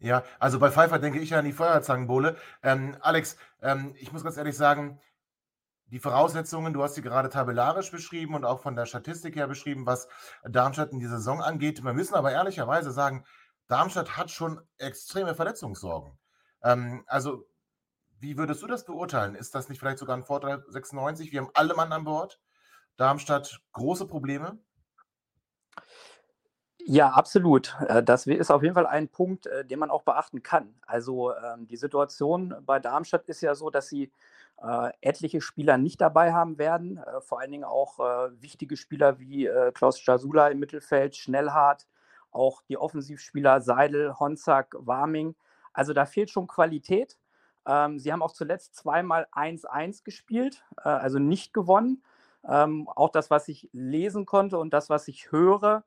Ja, 0.00 0.22
also 0.38 0.60
bei 0.60 0.70
Pfeiffer 0.70 0.98
denke 1.00 1.18
ich 1.18 1.34
an 1.34 1.44
die 1.44 1.52
Feuerzangenbowle. 1.52 2.36
Ähm, 2.62 2.96
Alex, 3.00 3.36
ähm, 3.62 3.94
ich 3.98 4.12
muss 4.12 4.22
ganz 4.22 4.36
ehrlich 4.36 4.56
sagen, 4.56 5.00
die 5.90 6.00
Voraussetzungen, 6.00 6.72
du 6.72 6.82
hast 6.82 6.94
sie 6.94 7.02
gerade 7.02 7.28
tabellarisch 7.30 7.90
beschrieben 7.90 8.34
und 8.34 8.44
auch 8.44 8.60
von 8.60 8.76
der 8.76 8.86
Statistik 8.86 9.36
her 9.36 9.46
beschrieben, 9.46 9.86
was 9.86 10.08
Darmstadt 10.44 10.92
in 10.92 11.00
die 11.00 11.06
Saison 11.06 11.40
angeht. 11.40 11.82
Wir 11.82 11.92
müssen 11.92 12.14
aber 12.14 12.32
ehrlicherweise 12.32 12.90
sagen, 12.90 13.24
Darmstadt 13.68 14.16
hat 14.16 14.30
schon 14.30 14.60
extreme 14.78 15.34
Verletzungssorgen. 15.34 16.18
Ähm, 16.62 17.04
also, 17.06 17.46
wie 18.20 18.36
würdest 18.36 18.62
du 18.62 18.66
das 18.66 18.84
beurteilen? 18.84 19.34
Ist 19.34 19.54
das 19.54 19.68
nicht 19.68 19.78
vielleicht 19.78 19.98
sogar 19.98 20.16
ein 20.16 20.24
Vorteil 20.24 20.64
96? 20.68 21.32
Wir 21.32 21.40
haben 21.40 21.50
alle 21.54 21.74
Mann 21.74 21.92
an 21.92 22.04
Bord. 22.04 22.40
Darmstadt 22.96 23.60
große 23.72 24.06
Probleme? 24.06 24.58
Ja, 26.90 27.10
absolut. 27.10 27.76
Äh, 27.86 28.02
das 28.02 28.26
ist 28.26 28.50
auf 28.50 28.62
jeden 28.62 28.74
Fall 28.74 28.86
ein 28.86 29.08
Punkt, 29.08 29.46
äh, 29.46 29.64
den 29.64 29.78
man 29.78 29.90
auch 29.90 30.02
beachten 30.02 30.42
kann. 30.42 30.74
Also 30.86 31.34
ähm, 31.34 31.66
die 31.68 31.76
Situation 31.76 32.54
bei 32.62 32.80
Darmstadt 32.80 33.26
ist 33.26 33.42
ja 33.42 33.54
so, 33.54 33.68
dass 33.70 33.88
sie 33.88 34.10
äh, 34.62 34.90
etliche 35.00 35.40
Spieler 35.40 35.78
nicht 35.78 36.00
dabei 36.00 36.32
haben 36.32 36.58
werden. 36.58 36.98
Äh, 36.98 37.20
vor 37.20 37.40
allen 37.40 37.52
Dingen 37.52 37.64
auch 37.64 37.98
äh, 38.00 38.42
wichtige 38.42 38.76
Spieler 38.76 39.18
wie 39.18 39.46
äh, 39.46 39.72
Klaus 39.72 40.04
Jasula 40.04 40.48
im 40.48 40.58
Mittelfeld, 40.58 41.16
Schnellhardt, 41.16 41.86
auch 42.30 42.62
die 42.62 42.76
Offensivspieler 42.76 43.60
Seidel, 43.60 44.18
Honzak, 44.18 44.74
Warming. 44.78 45.34
Also 45.72 45.92
da 45.92 46.06
fehlt 46.06 46.30
schon 46.30 46.46
Qualität. 46.46 47.18
Ähm, 47.66 47.98
sie 47.98 48.12
haben 48.12 48.22
auch 48.22 48.32
zuletzt 48.32 48.74
zweimal 48.74 49.28
1-1 49.32 50.02
gespielt, 50.04 50.64
äh, 50.78 50.88
also 50.88 51.18
nicht 51.18 51.52
gewonnen. 51.52 52.02
Ähm, 52.48 52.88
auch 52.88 53.10
das, 53.10 53.30
was 53.30 53.48
ich 53.48 53.68
lesen 53.72 54.26
konnte 54.26 54.58
und 54.58 54.72
das, 54.72 54.90
was 54.90 55.06
ich 55.08 55.30
höre, 55.30 55.84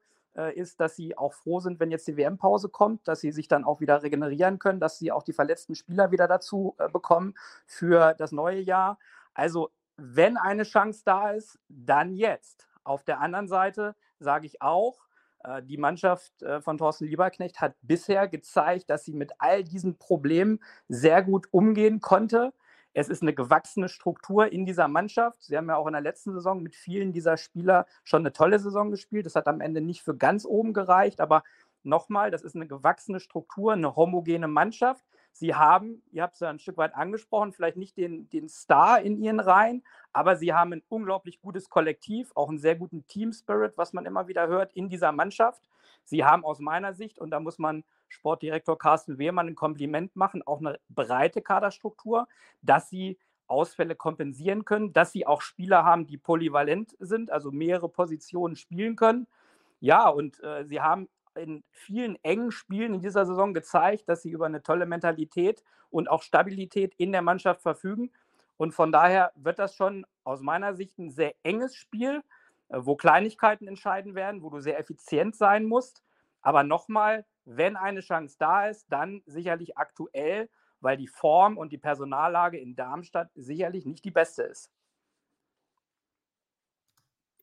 ist, 0.56 0.80
dass 0.80 0.96
sie 0.96 1.18
auch 1.18 1.34
froh 1.34 1.60
sind, 1.60 1.80
wenn 1.80 1.92
jetzt 1.92 2.08
die 2.08 2.16
WM-Pause 2.16 2.70
kommt, 2.70 3.08
dass 3.08 3.20
sie 3.20 3.32
sich 3.32 3.48
dann 3.48 3.66
auch 3.66 3.82
wieder 3.82 4.02
regenerieren 4.02 4.60
können, 4.60 4.80
dass 4.80 4.98
sie 4.98 5.12
auch 5.12 5.24
die 5.24 5.34
verletzten 5.34 5.76
Spieler 5.76 6.12
wieder 6.12 6.28
dazu 6.28 6.76
äh, 6.78 6.88
bekommen 6.90 7.34
für 7.66 8.14
das 8.14 8.32
neue 8.32 8.62
Jahr. 8.62 8.98
Also 9.34 9.72
wenn 9.98 10.38
eine 10.38 10.64
Chance 10.64 11.02
da 11.06 11.32
ist, 11.32 11.60
dann 11.68 12.14
jetzt. 12.14 12.68
Auf 12.84 13.04
der 13.04 13.20
anderen 13.20 13.48
Seite 13.48 13.96
sage 14.20 14.48
ich 14.48 14.62
auch, 14.62 15.00
äh, 15.44 15.62
die 15.64 15.78
Mannschaft 15.78 16.42
äh, 16.42 16.62
von 16.62 16.78
Thorsten 16.78 17.06
Lieberknecht 17.06 17.60
hat 17.62 17.76
bisher 17.82 18.28
gezeigt, 18.28 18.90
dass 18.90 19.06
sie 19.06 19.14
mit 19.14 19.32
all 19.40 19.64
diesen 19.64 19.98
Problemen 19.98 20.60
sehr 20.88 21.24
gut 21.24 21.48
umgehen 21.52 22.00
konnte. 22.00 22.54
Es 22.94 23.08
ist 23.08 23.22
eine 23.22 23.34
gewachsene 23.34 23.88
Struktur 23.88 24.52
in 24.52 24.66
dieser 24.66 24.88
Mannschaft. 24.88 25.44
Sie 25.44 25.56
haben 25.56 25.70
ja 25.70 25.78
auch 25.78 25.88
in 25.88 25.94
der 25.94 26.02
letzten 26.02 26.34
Saison 26.34 26.62
mit 26.62 26.76
vielen 26.76 27.14
dieser 27.14 27.38
Spieler 27.38 27.86
schon 28.04 28.22
eine 28.22 28.34
tolle 28.34 28.60
Saison 28.60 28.92
gespielt. 28.92 29.26
Das 29.26 29.36
hat 29.36 29.48
am 29.48 29.62
Ende 29.62 29.82
nicht 29.82 30.02
für 30.04 30.16
ganz 30.16 30.46
oben 30.46 30.74
gereicht, 30.74 31.22
aber 31.22 31.44
nochmal, 31.84 32.32
das 32.32 32.42
ist 32.42 32.56
eine 32.56 32.68
gewachsene 32.68 33.20
Struktur, 33.20 33.74
eine 33.74 33.96
homogene 33.96 34.48
Mannschaft. 34.48 35.06
Sie 35.32 35.56
haben, 35.56 36.04
ihr 36.12 36.24
habt 36.24 36.34
es 36.34 36.42
ja 36.42 36.50
ein 36.50 36.60
Stück 36.60 36.78
weit 36.78 36.94
angesprochen, 36.94 37.54
vielleicht 37.54 37.78
nicht 37.78 37.96
den, 37.96 38.30
den 38.30 38.50
Star 38.50 39.02
in 39.02 39.18
ihren 39.18 39.40
Reihen, 39.40 39.84
aber 40.12 40.36
sie 40.36 40.54
haben 40.54 40.74
ein 40.74 40.84
unglaublich 40.90 41.40
gutes 41.40 41.70
Kollektiv, 41.70 42.32
auch 42.36 42.50
einen 42.50 42.60
sehr 42.60 42.76
guten 42.76 43.08
Team 43.08 43.32
Spirit, 43.32 43.78
was 43.78 43.94
man 43.94 44.06
immer 44.06 44.28
wieder 44.28 44.48
hört 44.48 44.74
in 44.74 44.90
dieser 44.90 45.14
Mannschaft. 45.14 45.70
Sie 46.04 46.26
haben 46.26 46.44
aus 46.44 46.60
meiner 46.60 46.94
Sicht, 46.94 47.20
und 47.20 47.32
da 47.32 47.40
muss 47.40 47.60
man 47.60 47.86
Sportdirektor 48.12 48.78
Carsten 48.78 49.18
Wehrmann 49.18 49.48
ein 49.48 49.56
Kompliment 49.56 50.16
machen, 50.16 50.44
auch 50.46 50.60
eine 50.60 50.80
breite 50.90 51.42
Kaderstruktur, 51.42 52.28
dass 52.62 52.90
sie 52.90 53.18
Ausfälle 53.48 53.96
kompensieren 53.96 54.66
können, 54.66 54.94
dass 54.94 55.12
sie 55.12 55.28
auch 55.28 55.42
Spieler 55.42 55.84
haben, 55.84 56.08
die 56.08 56.18
polyvalent 56.18 56.96
sind, 57.00 57.32
also 57.32 57.52
mehrere 57.52 57.90
Positionen 57.90 58.56
spielen 58.56 58.96
können. 58.96 59.28
Ja, 59.80 60.08
und 60.08 60.42
äh, 60.44 60.66
sie 60.66 60.80
haben 60.80 61.10
in 61.36 61.64
vielen 61.72 62.18
engen 62.24 62.52
Spielen 62.52 62.94
in 62.96 63.02
dieser 63.02 63.26
Saison 63.26 63.54
gezeigt, 63.54 64.08
dass 64.08 64.22
sie 64.22 64.32
über 64.32 64.46
eine 64.46 64.64
tolle 64.64 64.86
Mentalität 64.86 65.64
und 65.90 66.10
auch 66.10 66.24
Stabilität 66.24 66.94
in 66.96 67.12
der 67.12 67.22
Mannschaft 67.22 67.62
verfügen. 67.62 68.12
Und 68.58 68.74
von 68.74 68.92
daher 68.92 69.32
wird 69.36 69.60
das 69.60 69.76
schon 69.76 70.06
aus 70.24 70.42
meiner 70.42 70.76
Sicht 70.76 70.98
ein 71.00 71.10
sehr 71.10 71.34
enges 71.44 71.76
Spiel, 71.76 72.22
äh, 72.70 72.78
wo 72.80 72.96
Kleinigkeiten 72.96 73.68
entscheiden 73.68 74.16
werden, 74.16 74.44
wo 74.44 74.50
du 74.50 74.60
sehr 74.60 74.80
effizient 74.80 75.36
sein 75.36 75.66
musst. 75.66 76.04
Aber 76.42 76.64
nochmal, 76.64 77.26
wenn 77.46 77.76
eine 77.76 78.02
Chance 78.02 78.36
da 78.40 78.68
ist, 78.68 78.88
dann 78.92 79.22
sicherlich 79.26 79.78
aktuell, 79.78 80.50
weil 80.80 80.98
die 80.98 81.08
Form 81.08 81.58
und 81.58 81.72
die 81.72 81.78
Personallage 81.78 82.58
in 82.60 82.76
Darmstadt 82.76 83.30
sicherlich 83.36 83.86
nicht 83.86 84.04
die 84.06 84.12
beste 84.12 84.44
ist. 84.44 84.72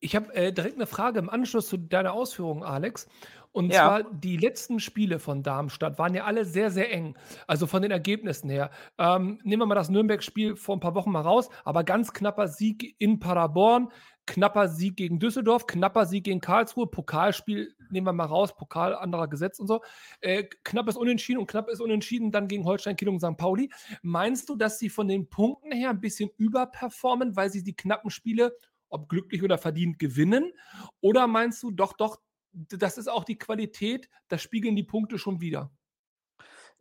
Ich 0.01 0.15
habe 0.15 0.33
äh, 0.33 0.53
direkt 0.53 0.75
eine 0.75 0.87
Frage 0.87 1.19
im 1.19 1.29
Anschluss 1.29 1.67
zu 1.67 1.77
deiner 1.77 2.13
Ausführungen, 2.13 2.63
Alex. 2.63 3.07
Und 3.51 3.73
Ja. 3.73 3.83
zwar 3.83 4.03
die 4.03 4.37
letzten 4.37 4.79
Spiele 4.79 5.19
von 5.19 5.43
Darmstadt 5.43 5.97
waren 5.97 6.13
ja 6.13 6.23
alle 6.23 6.45
sehr, 6.45 6.71
sehr 6.71 6.91
eng. 6.93 7.17
Also 7.47 7.67
von 7.67 7.81
den 7.81 7.91
Ergebnissen 7.91 8.49
her. 8.49 8.69
Ähm, 8.97 9.39
nehmen 9.43 9.61
wir 9.61 9.65
mal 9.65 9.75
das 9.75 9.89
Nürnberg-Spiel 9.89 10.55
vor 10.55 10.77
ein 10.77 10.79
paar 10.79 10.95
Wochen 10.95 11.11
mal 11.11 11.21
raus, 11.21 11.49
aber 11.65 11.83
ganz 11.83 12.13
knapper 12.13 12.47
Sieg 12.47 12.95
in 12.99 13.19
Paderborn, 13.19 13.91
knapper 14.29 14.69
Sieg 14.69 14.95
gegen 14.95 15.19
Düsseldorf, 15.19 15.65
knapper 15.65 16.05
Sieg 16.05 16.25
gegen 16.25 16.39
Karlsruhe, 16.39 16.87
Pokalspiel 16.87 17.73
nehmen 17.89 18.05
wir 18.05 18.13
mal 18.13 18.25
raus, 18.25 18.55
Pokal 18.55 18.95
anderer 18.95 19.27
Gesetz 19.27 19.59
und 19.59 19.67
so. 19.67 19.81
Äh, 20.21 20.43
knappes 20.63 20.95
Unentschieden 20.95 21.39
und 21.39 21.47
knappes 21.47 21.81
Unentschieden 21.81 22.31
dann 22.31 22.47
gegen 22.47 22.63
Holstein 22.63 22.95
Kiel 22.95 23.09
und 23.09 23.19
St. 23.19 23.37
Pauli. 23.37 23.71
Meinst 24.03 24.47
du, 24.49 24.55
dass 24.55 24.77
sie 24.77 24.89
von 24.89 25.07
den 25.07 25.29
Punkten 25.29 25.71
her 25.71 25.89
ein 25.89 25.99
bisschen 25.99 26.29
überperformen, 26.37 27.35
weil 27.35 27.49
sie 27.49 27.63
die 27.63 27.75
knappen 27.75 28.11
Spiele, 28.11 28.55
ob 28.89 29.09
glücklich 29.09 29.43
oder 29.43 29.57
verdient, 29.57 29.97
gewinnen? 29.97 30.53
Oder 31.01 31.25
meinst 31.27 31.63
du, 31.63 31.71
doch, 31.71 31.93
doch, 31.93 32.19
das 32.51 32.97
ist 32.97 33.07
auch 33.07 33.23
die 33.23 33.37
Qualität, 33.37 34.09
das 34.27 34.43
spiegeln 34.43 34.75
die 34.75 34.83
Punkte 34.83 35.17
schon 35.17 35.41
wieder? 35.41 35.71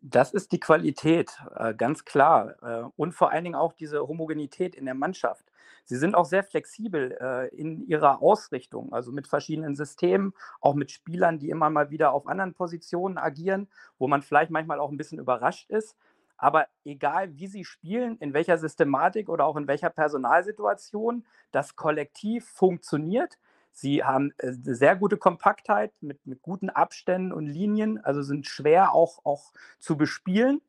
Das 0.01 0.33
ist 0.33 0.53
die 0.53 0.61
Qualität, 0.61 1.31
äh, 1.57 1.75
ganz 1.75 2.05
klar. 2.05 2.55
Äh, 2.63 2.89
und 2.97 3.13
vor 3.13 3.33
allen 3.33 3.45
Dingen 3.45 3.57
auch 3.57 3.73
diese 3.73 4.07
Homogenität 4.07 4.77
in 4.77 4.85
der 4.85 4.95
Mannschaft. 4.95 5.45
Sie 5.89 5.97
sind 5.97 6.15
auch 6.15 6.27
sehr 6.27 6.45
flexibel 6.45 7.17
äh, 7.19 7.49
in 7.57 7.87
ihrer 7.89 8.21
Ausrichtung, 8.21 8.93
also 8.93 9.11
mit 9.11 9.27
verschiedenen 9.27 9.75
Systemen, 9.75 10.35
auch 10.61 10.75
mit 10.75 10.91
Spielern, 10.91 11.39
die 11.39 11.49
immer 11.49 11.71
mal 11.71 11.89
wieder 11.89 12.13
auf 12.13 12.27
anderen 12.27 12.53
Positionen 12.53 13.17
agieren, 13.17 13.69
wo 13.99 14.07
man 14.07 14.21
vielleicht 14.21 14.51
manchmal 14.51 14.81
auch 14.81 14.91
ein 14.91 14.99
bisschen 14.99 15.19
überrascht 15.19 15.71
ist. 15.71 15.97
Aber 16.37 16.67
egal, 16.85 17.35
wie 17.39 17.47
sie 17.47 17.65
spielen, 17.65 18.19
in 18.19 18.35
welcher 18.35 18.59
Systematik 18.59 19.31
oder 19.31 19.47
auch 19.47 19.57
in 19.57 19.67
welcher 19.67 19.89
Personalsituation, 19.89 21.25
das 21.53 21.75
Kollektiv 21.75 22.47
funktioniert. 22.51 23.39
Sie 23.73 24.05
haben 24.05 24.35
äh, 24.37 24.49
eine 24.49 24.75
sehr 24.75 24.95
gute 24.95 25.17
Kompaktheit 25.17 25.95
mit, 26.03 26.27
mit 26.27 26.43
guten 26.43 26.69
Abständen 26.69 27.33
und 27.33 27.47
Linien, 27.47 28.05
also 28.05 28.21
sind 28.21 28.47
schwer 28.47 28.93
auch, 28.93 29.25
auch 29.25 29.55
zu 29.79 29.97
bespielen. 29.97 30.61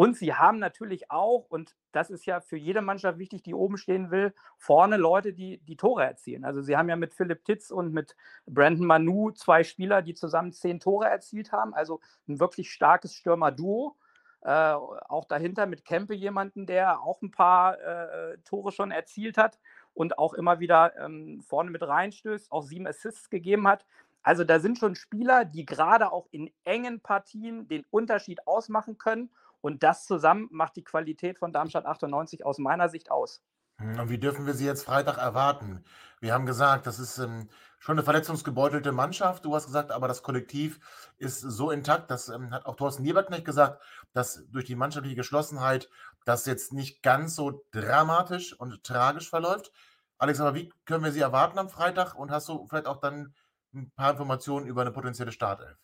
Und 0.00 0.16
sie 0.16 0.32
haben 0.32 0.58
natürlich 0.58 1.10
auch, 1.10 1.44
und 1.50 1.76
das 1.92 2.08
ist 2.08 2.24
ja 2.24 2.40
für 2.40 2.56
jede 2.56 2.80
Mannschaft 2.80 3.18
wichtig, 3.18 3.42
die 3.42 3.52
oben 3.52 3.76
stehen 3.76 4.10
will, 4.10 4.32
vorne 4.56 4.96
Leute, 4.96 5.34
die 5.34 5.58
die 5.58 5.76
Tore 5.76 6.06
erzielen. 6.06 6.46
Also 6.46 6.62
sie 6.62 6.74
haben 6.74 6.88
ja 6.88 6.96
mit 6.96 7.12
Philipp 7.12 7.44
Titz 7.44 7.70
und 7.70 7.92
mit 7.92 8.16
Brandon 8.46 8.86
Manu 8.86 9.30
zwei 9.32 9.62
Spieler, 9.62 10.00
die 10.00 10.14
zusammen 10.14 10.54
zehn 10.54 10.80
Tore 10.80 11.06
erzielt 11.06 11.52
haben. 11.52 11.74
Also 11.74 12.00
ein 12.26 12.40
wirklich 12.40 12.70
starkes 12.70 13.12
Stürmer-Duo. 13.12 13.94
Äh, 14.40 14.72
auch 14.72 15.26
dahinter 15.26 15.66
mit 15.66 15.84
Kempe 15.84 16.14
jemanden, 16.14 16.64
der 16.64 17.02
auch 17.02 17.20
ein 17.20 17.30
paar 17.30 17.78
äh, 17.78 18.38
Tore 18.46 18.72
schon 18.72 18.92
erzielt 18.92 19.36
hat 19.36 19.58
und 19.92 20.16
auch 20.18 20.32
immer 20.32 20.60
wieder 20.60 20.96
ähm, 20.96 21.42
vorne 21.42 21.70
mit 21.70 21.82
reinstößt, 21.82 22.50
auch 22.50 22.62
sieben 22.62 22.86
Assists 22.86 23.28
gegeben 23.28 23.68
hat. 23.68 23.84
Also 24.22 24.44
da 24.44 24.60
sind 24.60 24.78
schon 24.78 24.94
Spieler, 24.94 25.44
die 25.44 25.66
gerade 25.66 26.10
auch 26.10 26.26
in 26.30 26.50
engen 26.64 27.00
Partien 27.00 27.68
den 27.68 27.84
Unterschied 27.90 28.46
ausmachen 28.46 28.96
können. 28.96 29.28
Und 29.60 29.82
das 29.82 30.06
zusammen 30.06 30.48
macht 30.50 30.76
die 30.76 30.84
Qualität 30.84 31.38
von 31.38 31.52
Darmstadt 31.52 31.86
98 31.86 32.44
aus 32.44 32.58
meiner 32.58 32.88
Sicht 32.88 33.10
aus. 33.10 33.42
Und 33.80 34.10
wie 34.10 34.18
dürfen 34.18 34.46
wir 34.46 34.52
sie 34.52 34.66
jetzt 34.66 34.84
Freitag 34.84 35.16
erwarten? 35.16 35.84
Wir 36.20 36.34
haben 36.34 36.44
gesagt, 36.44 36.86
das 36.86 36.98
ist 36.98 37.16
ähm, 37.16 37.48
schon 37.78 37.94
eine 37.94 38.04
verletzungsgebeutelte 38.04 38.92
Mannschaft. 38.92 39.46
Du 39.46 39.54
hast 39.54 39.64
gesagt, 39.66 39.90
aber 39.90 40.06
das 40.06 40.22
Kollektiv 40.22 40.80
ist 41.16 41.40
so 41.40 41.70
intakt. 41.70 42.10
Das 42.10 42.28
ähm, 42.28 42.50
hat 42.50 42.66
auch 42.66 42.76
Thorsten 42.76 43.04
Lieberknecht 43.04 43.46
gesagt, 43.46 43.82
dass 44.12 44.44
durch 44.50 44.66
die 44.66 44.76
mannschaftliche 44.76 45.16
Geschlossenheit 45.16 45.88
das 46.26 46.44
jetzt 46.44 46.74
nicht 46.74 47.02
ganz 47.02 47.34
so 47.34 47.64
dramatisch 47.70 48.52
und 48.52 48.84
tragisch 48.84 49.30
verläuft. 49.30 49.72
Alex, 50.18 50.40
aber 50.40 50.54
wie 50.54 50.70
können 50.84 51.02
wir 51.02 51.12
sie 51.12 51.20
erwarten 51.20 51.58
am 51.58 51.70
Freitag? 51.70 52.14
Und 52.14 52.30
hast 52.30 52.48
du 52.50 52.66
vielleicht 52.66 52.86
auch 52.86 53.00
dann 53.00 53.34
ein 53.72 53.90
paar 53.92 54.10
Informationen 54.10 54.66
über 54.66 54.82
eine 54.82 54.92
potenzielle 54.92 55.32
Startelf? 55.32 55.78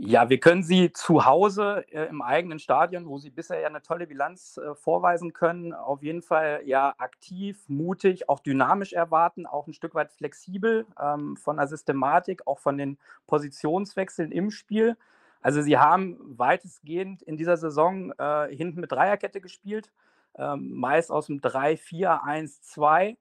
Ja, 0.00 0.30
wir 0.30 0.38
können 0.38 0.62
sie 0.62 0.92
zu 0.92 1.26
Hause 1.26 1.84
äh, 1.90 2.06
im 2.06 2.22
eigenen 2.22 2.60
Stadion, 2.60 3.08
wo 3.08 3.18
sie 3.18 3.30
bisher 3.30 3.58
ja 3.58 3.66
eine 3.66 3.82
tolle 3.82 4.06
Bilanz 4.06 4.56
äh, 4.56 4.76
vorweisen 4.76 5.32
können, 5.32 5.72
auf 5.72 6.04
jeden 6.04 6.22
Fall 6.22 6.62
ja 6.64 6.94
aktiv, 6.98 7.64
mutig, 7.66 8.28
auch 8.28 8.38
dynamisch 8.38 8.92
erwarten, 8.92 9.44
auch 9.44 9.66
ein 9.66 9.72
Stück 9.72 9.96
weit 9.96 10.12
flexibel 10.12 10.86
ähm, 11.02 11.36
von 11.36 11.56
der 11.56 11.66
Systematik, 11.66 12.46
auch 12.46 12.60
von 12.60 12.78
den 12.78 12.96
Positionswechseln 13.26 14.30
im 14.30 14.52
Spiel. 14.52 14.96
Also 15.42 15.62
sie 15.62 15.78
haben 15.78 16.16
weitestgehend 16.38 17.22
in 17.22 17.36
dieser 17.36 17.56
Saison 17.56 18.12
äh, 18.18 18.54
hinten 18.54 18.80
mit 18.80 18.92
Dreierkette 18.92 19.40
gespielt, 19.40 19.90
ähm, 20.36 20.74
meist 20.76 21.10
aus 21.10 21.26
dem 21.26 21.40
3-4-1-2. 21.40 23.16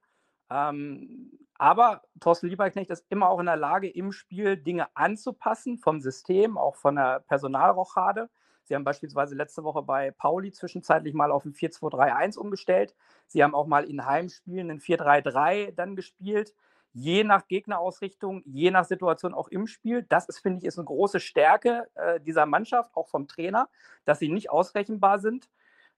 Ähm, 0.51 1.31
aber 1.57 2.03
Thorsten 2.19 2.47
Lieberknecht 2.47 2.91
ist 2.91 3.05
immer 3.09 3.29
auch 3.29 3.39
in 3.39 3.47
der 3.47 3.57
Lage, 3.57 3.89
im 3.89 4.11
Spiel 4.11 4.57
Dinge 4.57 4.87
anzupassen, 4.95 5.77
vom 5.77 6.01
System, 6.01 6.57
auch 6.57 6.75
von 6.75 6.95
der 6.95 7.21
Personalrochade. 7.21 8.29
Sie 8.63 8.75
haben 8.75 8.83
beispielsweise 8.83 9.33
letzte 9.33 9.63
Woche 9.63 9.81
bei 9.81 10.11
Pauli 10.11 10.51
zwischenzeitlich 10.51 11.13
mal 11.13 11.31
auf 11.31 11.45
ein 11.45 11.53
4-2-3-1 11.53 12.37
umgestellt. 12.37 12.95
Sie 13.25 13.43
haben 13.43 13.55
auch 13.55 13.65
mal 13.65 13.85
in 13.85 14.05
Heimspielen 14.05 14.69
ein 14.69 14.79
4-3-3 14.79 15.71
dann 15.71 15.95
gespielt. 15.95 16.53
Je 16.93 17.23
nach 17.23 17.47
Gegnerausrichtung, 17.47 18.43
je 18.45 18.71
nach 18.71 18.85
Situation 18.85 19.33
auch 19.33 19.47
im 19.47 19.67
Spiel. 19.67 20.03
Das 20.09 20.27
ist, 20.27 20.39
finde 20.39 20.59
ich, 20.59 20.65
ist 20.65 20.77
eine 20.77 20.85
große 20.85 21.19
Stärke 21.19 21.87
äh, 21.95 22.19
dieser 22.19 22.45
Mannschaft, 22.45 22.95
auch 22.95 23.07
vom 23.07 23.27
Trainer, 23.27 23.69
dass 24.03 24.19
sie 24.19 24.29
nicht 24.29 24.49
ausrechenbar 24.49 25.19
sind. 25.19 25.49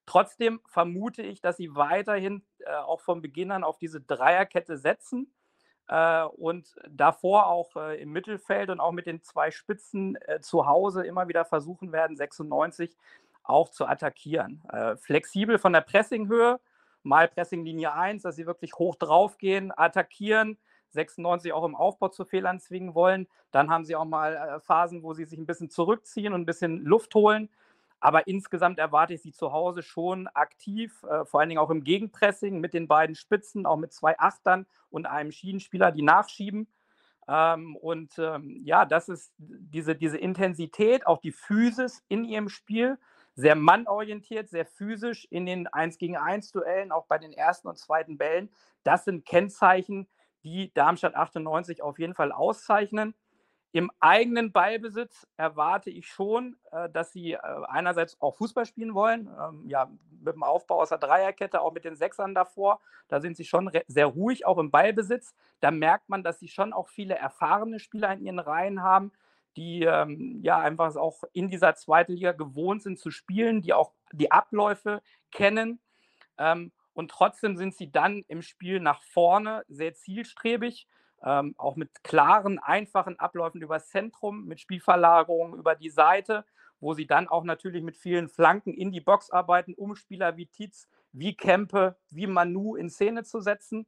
Trotzdem 0.05 0.59
vermute 0.67 1.21
ich, 1.21 1.41
dass 1.41 1.57
sie 1.57 1.75
weiterhin 1.75 2.43
äh, 2.59 2.73
auch 2.75 3.01
von 3.01 3.21
Beginn 3.21 3.51
an 3.51 3.63
auf 3.63 3.77
diese 3.77 4.01
Dreierkette 4.01 4.77
setzen 4.77 5.31
und 6.23 6.75
davor 6.87 7.47
auch 7.47 7.75
äh, 7.75 8.01
im 8.01 8.11
Mittelfeld 8.11 8.69
und 8.69 8.79
auch 8.79 8.91
mit 8.91 9.07
den 9.07 9.23
zwei 9.23 9.51
Spitzen 9.51 10.17
äh, 10.27 10.39
zu 10.39 10.67
Hause 10.67 11.05
immer 11.05 11.27
wieder 11.27 11.45
versuchen 11.45 11.91
werden, 11.91 12.15
96 12.15 12.95
auch 13.43 13.69
zu 13.69 13.85
attackieren. 13.85 14.61
Äh, 14.71 14.95
flexibel 14.97 15.57
von 15.57 15.73
der 15.73 15.81
Pressinghöhe, 15.81 16.59
mal 17.03 17.27
Pressinglinie 17.27 17.93
1, 17.93 18.23
dass 18.23 18.35
sie 18.35 18.45
wirklich 18.45 18.73
hoch 18.75 18.95
drauf 18.95 19.37
gehen, 19.37 19.73
attackieren, 19.75 20.57
96 20.91 21.53
auch 21.53 21.65
im 21.65 21.75
Aufbau 21.75 22.09
zu 22.09 22.25
Fehlern 22.25 22.59
zwingen 22.59 22.93
wollen. 22.93 23.27
Dann 23.51 23.69
haben 23.69 23.85
sie 23.85 23.95
auch 23.95 24.05
mal 24.05 24.35
äh, 24.35 24.59
Phasen, 24.59 25.01
wo 25.03 25.13
sie 25.13 25.25
sich 25.25 25.39
ein 25.39 25.45
bisschen 25.45 25.69
zurückziehen 25.69 26.33
und 26.33 26.41
ein 26.41 26.45
bisschen 26.45 26.83
Luft 26.83 27.15
holen. 27.15 27.49
Aber 27.99 28.27
insgesamt 28.27 28.79
erwarte 28.79 29.13
ich 29.13 29.21
sie 29.21 29.31
zu 29.31 29.51
Hause 29.51 29.83
schon 29.83 30.27
aktiv, 30.27 31.03
äh, 31.03 31.25
vor 31.25 31.39
allen 31.39 31.49
Dingen 31.49 31.59
auch 31.59 31.69
im 31.69 31.83
Gegenpressing 31.83 32.59
mit 32.59 32.73
den 32.73 32.87
beiden 32.87 33.15
Spitzen, 33.15 33.65
auch 33.65 33.77
mit 33.77 33.93
zwei 33.93 34.17
Achtern 34.19 34.65
und 34.89 35.05
einem 35.05 35.31
Schienenspieler, 35.31 35.91
die 35.91 36.01
nachschieben. 36.01 36.67
Ähm, 37.27 37.75
und 37.75 38.17
ähm, 38.17 38.57
ja, 38.63 38.85
das 38.85 39.09
ist 39.09 39.33
diese, 39.37 39.95
diese 39.95 40.17
Intensität, 40.17 41.05
auch 41.05 41.19
die 41.19 41.31
Physis 41.31 42.03
in 42.07 42.23
ihrem 42.23 42.49
Spiel, 42.49 42.97
sehr 43.35 43.55
mannorientiert, 43.55 44.49
sehr 44.49 44.65
physisch 44.65 45.25
in 45.29 45.45
den 45.45 45.67
1 45.67 45.97
gegen 45.97 46.17
1 46.17 46.51
Duellen, 46.51 46.91
auch 46.91 47.05
bei 47.05 47.17
den 47.17 47.31
ersten 47.31 47.67
und 47.67 47.77
zweiten 47.77 48.17
Bällen. 48.17 48.49
Das 48.83 49.05
sind 49.05 49.25
Kennzeichen, 49.25 50.07
die 50.43 50.73
Darmstadt 50.73 51.15
98 51.15 51.81
auf 51.81 51.99
jeden 51.99 52.15
Fall 52.15 52.31
auszeichnen. 52.31 53.13
Im 53.71 53.91
eigenen 53.99 54.51
Ballbesitz 54.51 55.27
erwarte 55.37 55.91
ich 55.91 56.07
schon, 56.07 56.57
äh, 56.71 56.89
dass 56.89 57.11
sie 57.11 57.33
äh, 57.33 57.39
einerseits 57.67 58.19
auch 58.19 58.35
Fußball 58.35 58.65
spielen 58.65 58.95
wollen, 58.95 59.29
ähm, 59.39 59.63
ja, 59.67 59.91
mit 60.21 60.33
dem 60.33 60.43
Aufbau 60.43 60.81
aus 60.81 60.89
der 60.89 60.97
Dreierkette, 60.97 61.61
auch 61.61 61.71
mit 61.71 61.85
den 61.85 61.95
Sechsern 61.95 62.33
davor. 62.33 62.79
Da 63.07 63.21
sind 63.21 63.37
sie 63.37 63.45
schon 63.45 63.69
sehr 63.87 64.07
ruhig, 64.07 64.45
auch 64.45 64.57
im 64.57 64.71
Ballbesitz. 64.71 65.35
Da 65.59 65.69
merkt 65.69 66.09
man, 66.09 66.23
dass 66.23 66.39
sie 66.39 66.47
schon 66.47 66.73
auch 66.73 66.89
viele 66.89 67.15
erfahrene 67.15 67.79
Spieler 67.79 68.11
in 68.13 68.25
ihren 68.25 68.39
Reihen 68.39 68.81
haben, 68.81 69.11
die 69.55 69.83
ähm, 69.83 70.39
ja 70.41 70.57
einfach 70.57 70.95
auch 70.95 71.23
in 71.33 71.47
dieser 71.47 71.75
zweiten 71.75 72.13
Liga 72.13 72.31
gewohnt 72.31 72.81
sind 72.81 72.97
zu 72.97 73.11
spielen, 73.11 73.61
die 73.61 73.73
auch 73.73 73.91
die 74.11 74.31
Abläufe 74.31 75.01
kennen. 75.31 75.79
Ähm, 76.39 76.71
und 76.93 77.11
trotzdem 77.11 77.55
sind 77.55 77.75
sie 77.75 77.91
dann 77.91 78.23
im 78.27 78.41
Spiel 78.41 78.79
nach 78.79 79.03
vorne 79.03 79.63
sehr 79.67 79.93
zielstrebig 79.93 80.87
ähm, 81.23 81.55
auch 81.57 81.75
mit 81.75 82.03
klaren, 82.03 82.59
einfachen 82.59 83.19
Abläufen 83.19 83.61
übers 83.61 83.89
Zentrum, 83.89 84.45
mit 84.45 84.59
Spielverlagerungen 84.59 85.59
über 85.59 85.75
die 85.75 85.89
Seite, 85.89 86.45
wo 86.79 86.93
sie 86.93 87.07
dann 87.07 87.27
auch 87.27 87.43
natürlich 87.43 87.83
mit 87.83 87.97
vielen 87.97 88.29
Flanken 88.29 88.73
in 88.73 88.91
die 88.91 89.01
Box 89.01 89.29
arbeiten, 89.31 89.73
um 89.73 89.95
Spieler 89.95 90.37
wie 90.37 90.45
Tietz, 90.45 90.87
wie 91.11 91.35
Kempe, 91.35 91.97
wie 92.09 92.27
Manu 92.27 92.75
in 92.75 92.89
Szene 92.89 93.23
zu 93.23 93.41
setzen. 93.41 93.85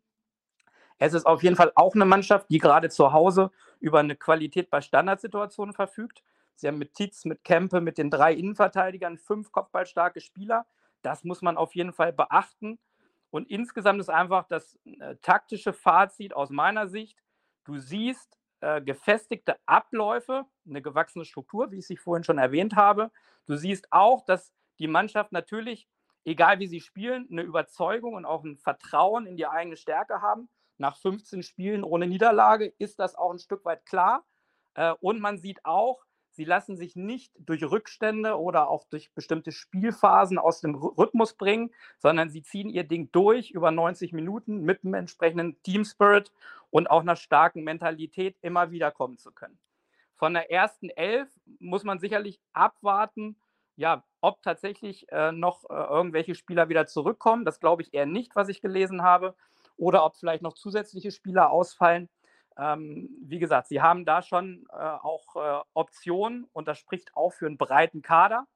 Es 0.97 1.13
ist 1.13 1.25
auf 1.25 1.41
jeden 1.41 1.55
Fall 1.55 1.71
auch 1.75 1.95
eine 1.95 2.05
Mannschaft, 2.05 2.47
die 2.50 2.59
gerade 2.59 2.89
zu 2.89 3.11
Hause 3.11 3.51
über 3.79 4.00
eine 4.00 4.15
Qualität 4.15 4.69
bei 4.69 4.81
Standardsituationen 4.81 5.73
verfügt. 5.73 6.23
Sie 6.55 6.67
haben 6.67 6.77
mit 6.77 6.93
Tietz, 6.93 7.25
mit 7.25 7.43
Kempe, 7.43 7.81
mit 7.81 7.97
den 7.97 8.11
drei 8.11 8.33
Innenverteidigern 8.33 9.17
fünf 9.17 9.51
kopfballstarke 9.51 10.21
Spieler. 10.21 10.67
Das 11.01 11.23
muss 11.23 11.41
man 11.41 11.57
auf 11.57 11.73
jeden 11.73 11.91
Fall 11.91 12.13
beachten. 12.13 12.77
Und 13.31 13.50
insgesamt 13.50 14.00
ist 14.00 14.09
einfach 14.09 14.47
das 14.47 14.77
äh, 14.85 15.15
taktische 15.21 15.73
Fazit 15.73 16.33
aus 16.33 16.50
meiner 16.50 16.88
Sicht, 16.88 17.17
du 17.63 17.77
siehst 17.77 18.38
äh, 18.59 18.81
gefestigte 18.81 19.55
Abläufe, 19.65 20.45
eine 20.67 20.81
gewachsene 20.81 21.25
Struktur, 21.25 21.71
wie 21.71 21.79
ich 21.79 21.89
es 21.89 22.00
vorhin 22.00 22.23
schon 22.23 22.38
erwähnt 22.38 22.75
habe. 22.75 23.09
Du 23.47 23.55
siehst 23.55 23.91
auch, 23.91 24.23
dass 24.25 24.53
die 24.79 24.88
Mannschaft 24.88 25.31
natürlich, 25.31 25.88
egal 26.25 26.59
wie 26.59 26.67
sie 26.67 26.81
spielen, 26.81 27.27
eine 27.31 27.41
Überzeugung 27.41 28.13
und 28.13 28.25
auch 28.25 28.43
ein 28.43 28.57
Vertrauen 28.57 29.25
in 29.25 29.38
die 29.38 29.47
eigene 29.47 29.77
Stärke 29.77 30.21
haben. 30.21 30.50
Nach 30.77 30.97
15 30.97 31.41
Spielen 31.43 31.83
ohne 31.83 32.07
Niederlage 32.07 32.73
ist 32.77 33.00
das 33.00 33.15
auch 33.15 33.31
ein 33.31 33.39
Stück 33.39 33.65
weit 33.65 33.85
klar. 33.85 34.25
Äh, 34.75 34.93
und 35.00 35.21
man 35.21 35.38
sieht 35.38 35.65
auch, 35.65 36.03
Sie 36.31 36.45
lassen 36.45 36.77
sich 36.77 36.95
nicht 36.95 37.33
durch 37.39 37.63
Rückstände 37.63 38.39
oder 38.39 38.69
auch 38.69 38.85
durch 38.85 39.11
bestimmte 39.13 39.51
Spielphasen 39.51 40.38
aus 40.38 40.61
dem 40.61 40.75
Rhythmus 40.75 41.33
bringen, 41.33 41.71
sondern 42.00 42.29
sie 42.29 42.41
ziehen 42.41 42.69
ihr 42.69 42.85
Ding 42.85 43.11
durch 43.11 43.51
über 43.51 43.71
90 43.71 44.13
Minuten 44.13 44.61
mit 44.61 44.83
einem 44.83 44.93
entsprechenden 44.93 45.61
Team 45.61 45.83
Spirit 45.83 46.31
und 46.69 46.89
auch 46.89 47.01
einer 47.01 47.17
starken 47.17 47.63
Mentalität 47.63 48.38
immer 48.41 48.71
wieder 48.71 48.91
kommen 48.91 49.17
zu 49.17 49.31
können. 49.31 49.59
Von 50.15 50.33
der 50.33 50.51
ersten 50.51 50.89
Elf 50.89 51.29
muss 51.59 51.83
man 51.83 52.00
sicherlich 52.00 52.39
abwarten, 52.53 53.35
ja, 53.75 54.03
ob 54.21 54.41
tatsächlich 54.43 55.11
äh, 55.11 55.31
noch 55.31 55.63
äh, 55.69 55.73
irgendwelche 55.73 56.35
Spieler 56.35 56.69
wieder 56.69 56.85
zurückkommen. 56.85 57.43
Das 57.43 57.59
glaube 57.59 57.81
ich 57.81 57.93
eher 57.93 58.05
nicht, 58.05 58.35
was 58.35 58.47
ich 58.47 58.61
gelesen 58.61 59.01
habe. 59.01 59.35
Oder 59.77 60.05
ob 60.05 60.15
vielleicht 60.15 60.43
noch 60.43 60.53
zusätzliche 60.53 61.11
Spieler 61.11 61.50
ausfallen. 61.50 62.07
Ähm, 62.58 63.10
wie 63.22 63.39
gesagt, 63.39 63.67
sie 63.67 63.81
haben 63.81 64.05
da 64.05 64.22
schon 64.22 64.65
äh, 64.72 64.75
auch 64.75 65.36
äh, 65.36 65.63
Optionen 65.74 66.48
und 66.53 66.67
das 66.67 66.77
spricht 66.77 67.15
auch 67.15 67.31
für 67.31 67.48
einen 67.48 67.58
breiten 67.58 68.01
Kader. 68.01 68.48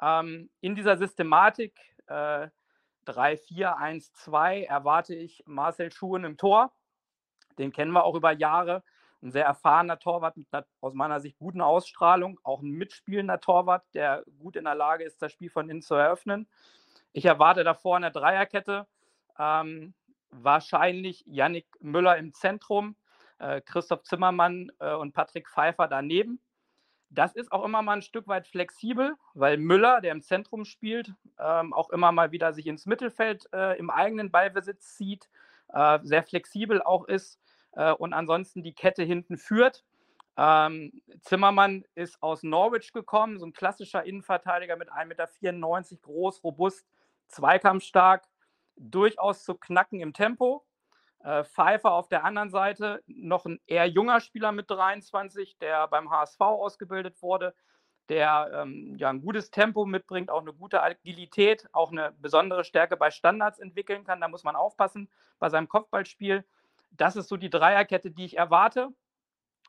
Ähm, 0.00 0.50
in 0.60 0.74
dieser 0.74 0.96
Systematik 0.96 1.78
äh, 2.06 2.48
3-4-1-2 3.06 4.64
erwarte 4.66 5.14
ich 5.14 5.42
Marcel 5.46 5.92
Schuhen 5.92 6.24
im 6.24 6.36
Tor. 6.36 6.72
Den 7.58 7.72
kennen 7.72 7.92
wir 7.92 8.04
auch 8.04 8.14
über 8.14 8.32
Jahre. 8.32 8.82
Ein 9.22 9.30
sehr 9.30 9.44
erfahrener 9.44 9.98
Torwart 9.98 10.36
mit 10.36 10.48
einer 10.52 10.66
aus 10.80 10.94
meiner 10.94 11.20
Sicht 11.20 11.38
guten 11.38 11.60
Ausstrahlung, 11.60 12.40
auch 12.42 12.60
ein 12.60 12.70
mitspielender 12.70 13.40
Torwart, 13.40 13.84
der 13.94 14.24
gut 14.40 14.56
in 14.56 14.64
der 14.64 14.74
Lage 14.74 15.04
ist, 15.04 15.22
das 15.22 15.32
Spiel 15.32 15.50
von 15.50 15.70
innen 15.70 15.82
zu 15.82 15.94
eröffnen. 15.94 16.48
Ich 17.12 17.24
erwarte 17.24 17.62
davor 17.62 17.96
eine 17.96 18.10
Dreierkette. 18.10 18.86
Ähm, 19.38 19.94
wahrscheinlich 20.30 21.24
Yannick 21.26 21.66
Müller 21.80 22.16
im 22.16 22.32
Zentrum, 22.32 22.96
Christoph 23.64 24.02
Zimmermann 24.04 24.70
äh, 24.78 24.94
und 24.94 25.12
Patrick 25.12 25.48
Pfeiffer 25.48 25.88
daneben. 25.88 26.40
Das 27.10 27.34
ist 27.34 27.52
auch 27.52 27.64
immer 27.64 27.82
mal 27.82 27.94
ein 27.94 28.02
Stück 28.02 28.26
weit 28.26 28.46
flexibel, 28.46 29.16
weil 29.34 29.58
Müller, 29.58 30.00
der 30.00 30.12
im 30.12 30.22
Zentrum 30.22 30.64
spielt, 30.64 31.12
ähm, 31.38 31.74
auch 31.74 31.90
immer 31.90 32.10
mal 32.10 32.32
wieder 32.32 32.54
sich 32.54 32.66
ins 32.66 32.86
Mittelfeld 32.86 33.48
äh, 33.52 33.78
im 33.78 33.90
eigenen 33.90 34.30
Ballbesitz 34.30 34.96
zieht, 34.96 35.28
äh, 35.72 35.98
sehr 36.02 36.22
flexibel 36.22 36.80
auch 36.80 37.04
ist 37.04 37.38
äh, 37.72 37.92
und 37.92 38.14
ansonsten 38.14 38.62
die 38.62 38.72
Kette 38.72 39.02
hinten 39.02 39.36
führt. 39.36 39.84
Ähm, 40.38 41.02
Zimmermann 41.20 41.84
ist 41.94 42.22
aus 42.22 42.42
Norwich 42.42 42.92
gekommen, 42.92 43.38
so 43.38 43.44
ein 43.44 43.52
klassischer 43.52 44.04
Innenverteidiger 44.04 44.76
mit 44.76 44.90
1,94 44.90 45.06
Meter 45.06 45.96
groß, 46.02 46.42
robust, 46.42 46.86
zweikampfstark, 47.28 48.24
durchaus 48.76 49.44
zu 49.44 49.54
knacken 49.54 50.00
im 50.00 50.14
Tempo. 50.14 50.64
Äh, 51.22 51.44
Pfeiffer 51.44 51.92
auf 51.92 52.08
der 52.08 52.24
anderen 52.24 52.50
Seite, 52.50 53.02
noch 53.06 53.44
ein 53.46 53.60
eher 53.66 53.86
junger 53.86 54.20
Spieler 54.20 54.50
mit 54.50 54.68
23, 54.68 55.56
der 55.58 55.86
beim 55.86 56.10
HSV 56.10 56.40
ausgebildet 56.40 57.22
wurde, 57.22 57.54
der 58.08 58.50
ähm, 58.52 58.96
ja 58.98 59.08
ein 59.08 59.22
gutes 59.22 59.52
Tempo 59.52 59.86
mitbringt, 59.86 60.30
auch 60.30 60.40
eine 60.40 60.52
gute 60.52 60.82
Agilität, 60.82 61.68
auch 61.72 61.92
eine 61.92 62.12
besondere 62.18 62.64
Stärke 62.64 62.96
bei 62.96 63.12
Standards 63.12 63.60
entwickeln 63.60 64.04
kann. 64.04 64.20
Da 64.20 64.26
muss 64.26 64.42
man 64.42 64.56
aufpassen 64.56 65.08
bei 65.38 65.48
seinem 65.48 65.68
Kopfballspiel. 65.68 66.44
Das 66.90 67.14
ist 67.14 67.28
so 67.28 67.36
die 67.36 67.50
Dreierkette, 67.50 68.10
die 68.10 68.24
ich 68.24 68.36
erwarte. 68.36 68.88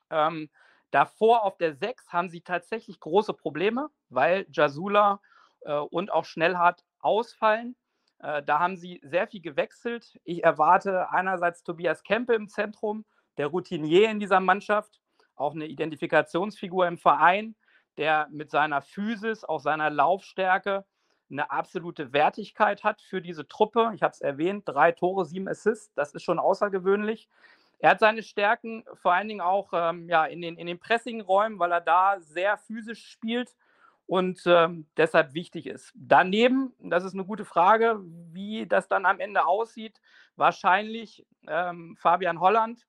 Ähm, 0.10 0.50
davor 0.90 1.44
auf 1.44 1.58
der 1.58 1.76
6 1.76 2.12
haben 2.12 2.30
sie 2.30 2.42
tatsächlich 2.42 3.00
große 3.00 3.34
Probleme, 3.34 3.90
weil 4.10 4.48
Jasula 4.50 5.22
äh, 5.62 5.74
und 5.76 6.12
auch 6.12 6.26
Schnellhardt 6.26 6.84
ausfallen. 7.00 7.76
Äh, 8.24 8.42
da 8.42 8.60
haben 8.60 8.78
sie 8.78 9.02
sehr 9.04 9.28
viel 9.28 9.42
gewechselt. 9.42 10.20
Ich 10.24 10.44
erwarte 10.44 11.12
einerseits 11.12 11.62
Tobias 11.64 12.04
Kempe 12.04 12.34
im 12.34 12.48
Zentrum, 12.48 13.06
der 13.38 13.48
Routinier 13.48 14.10
in 14.10 14.20
dieser 14.20 14.40
Mannschaft, 14.40 15.02
auch 15.36 15.54
eine 15.54 15.68
Identifikationsfigur 15.68 16.88
im 16.88 16.98
Verein, 16.98 17.56
der 17.98 18.28
mit 18.32 18.50
seiner 18.50 18.82
Physis, 18.82 19.44
auch 19.44 19.60
seiner 19.60 19.90
Laufstärke 19.90 20.86
eine 21.30 21.52
absolute 21.52 22.14
Wertigkeit 22.14 22.84
hat 22.84 23.02
für 23.02 23.22
diese 23.22 23.48
Truppe. 23.48 23.92
Ich 23.96 24.04
habe 24.04 24.14
es 24.14 24.22
erwähnt, 24.22 24.64
drei 24.66 24.92
Tore, 24.92 25.26
sieben 25.26 25.48
Assists, 25.48 25.94
das 25.94 26.14
ist 26.14 26.24
schon 26.24 26.40
außergewöhnlich. 26.40 27.28
Er 27.80 27.92
hat 27.92 28.00
seine 28.00 28.24
Stärken 28.24 28.86
vor 28.94 29.14
allen 29.14 29.28
Dingen 29.28 29.42
auch 29.42 29.72
ähm, 29.74 30.08
ja, 30.08 30.26
in 30.26 30.42
den, 30.42 30.58
in 30.58 30.68
den 30.68 30.80
Pressing-Räumen, 30.80 31.60
weil 31.60 31.72
er 31.72 31.82
da 31.82 32.20
sehr 32.22 32.58
physisch 32.58 33.06
spielt 33.06 33.54
und 34.14 34.44
ähm, 34.46 34.86
deshalb 34.96 35.34
wichtig 35.34 35.66
ist. 35.66 35.92
Daneben, 35.96 36.72
das 36.78 37.04
ist 37.04 37.16
eine 37.16 37.26
gute 37.26 37.46
Frage, 37.46 38.00
wie 38.32 38.68
das 38.68 38.88
dann 38.88 39.08
am 39.08 39.20
Ende 39.20 39.48
aussieht, 39.48 40.00
wahrscheinlich 40.36 41.26
ähm, 41.48 41.98
Fabian 42.00 42.40
Holland, 42.40 42.86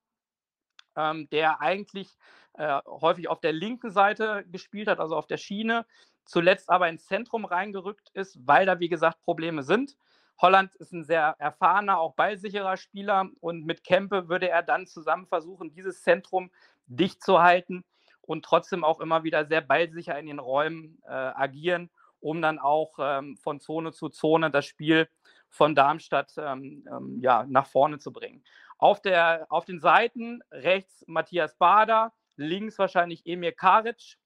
ähm, 0.97 1.27
der 1.31 1.63
eigentlich 1.63 2.11
äh, 2.59 2.79
häufig 2.87 3.29
auf 3.29 3.41
der 3.41 3.55
linken 3.55 3.91
Seite 3.91 4.45
gespielt 4.53 4.87
hat, 4.87 5.01
also 5.01 5.17
auf 5.17 5.27
der 5.27 5.39
Schiene, 5.39 5.87
zuletzt 6.27 6.69
aber 6.69 6.91
ins 6.91 7.07
Zentrum 7.07 7.47
reingerückt 7.47 8.11
ist, 8.13 8.47
weil 8.47 8.67
da, 8.67 8.79
wie 8.79 8.91
gesagt, 8.91 9.23
Probleme 9.23 9.63
sind. 9.63 9.97
Holland 10.43 10.75
ist 10.75 10.93
ein 10.93 11.05
sehr 11.05 11.37
erfahrener, 11.39 12.01
auch 12.01 12.13
ballsicherer 12.17 12.77
Spieler 12.77 13.31
und 13.41 13.65
mit 13.65 13.83
Kempe 13.83 14.29
würde 14.29 14.51
er 14.51 14.63
dann 14.63 14.87
zusammen 14.87 15.27
versuchen, 15.27 15.73
dieses 15.73 16.03
Zentrum 16.03 16.51
dicht 16.87 17.23
zu 17.23 17.41
halten 17.41 17.83
und 18.27 18.45
trotzdem 18.45 18.85
auch 18.85 19.01
immer 19.01 19.25
wieder 19.25 19.47
sehr 19.47 19.61
ballsicher 19.61 20.19
in 20.19 20.27
den 20.27 20.39
Räumen 20.39 21.01
äh, 21.07 21.13
agieren, 21.13 21.91
um 22.21 22.41
dann 22.41 22.59
auch 22.59 22.95
ähm, 22.99 23.37
von 23.37 23.61
Zone 23.61 23.93
zu 23.93 24.09
Zone 24.09 24.51
das 24.51 24.67
Spiel 24.67 25.09
von 25.49 25.75
Darmstadt 25.75 26.33
ähm, 26.37 26.87
ähm, 26.91 27.21
ja, 27.21 27.45
nach 27.49 27.67
vorne 27.67 27.99
zu 27.99 28.13
bringen. 28.13 28.43
Auf, 28.79 29.01
der, 29.01 29.47
auf 29.51 29.65
den 29.65 29.79
Seiten 29.79 30.43
rechts 30.51 31.05
Matthias 31.07 31.55
Bader, 31.57 32.13
links 32.37 32.79
wahrscheinlich 32.79 33.25
Emir 33.25 33.53
Karic. 33.53 34.17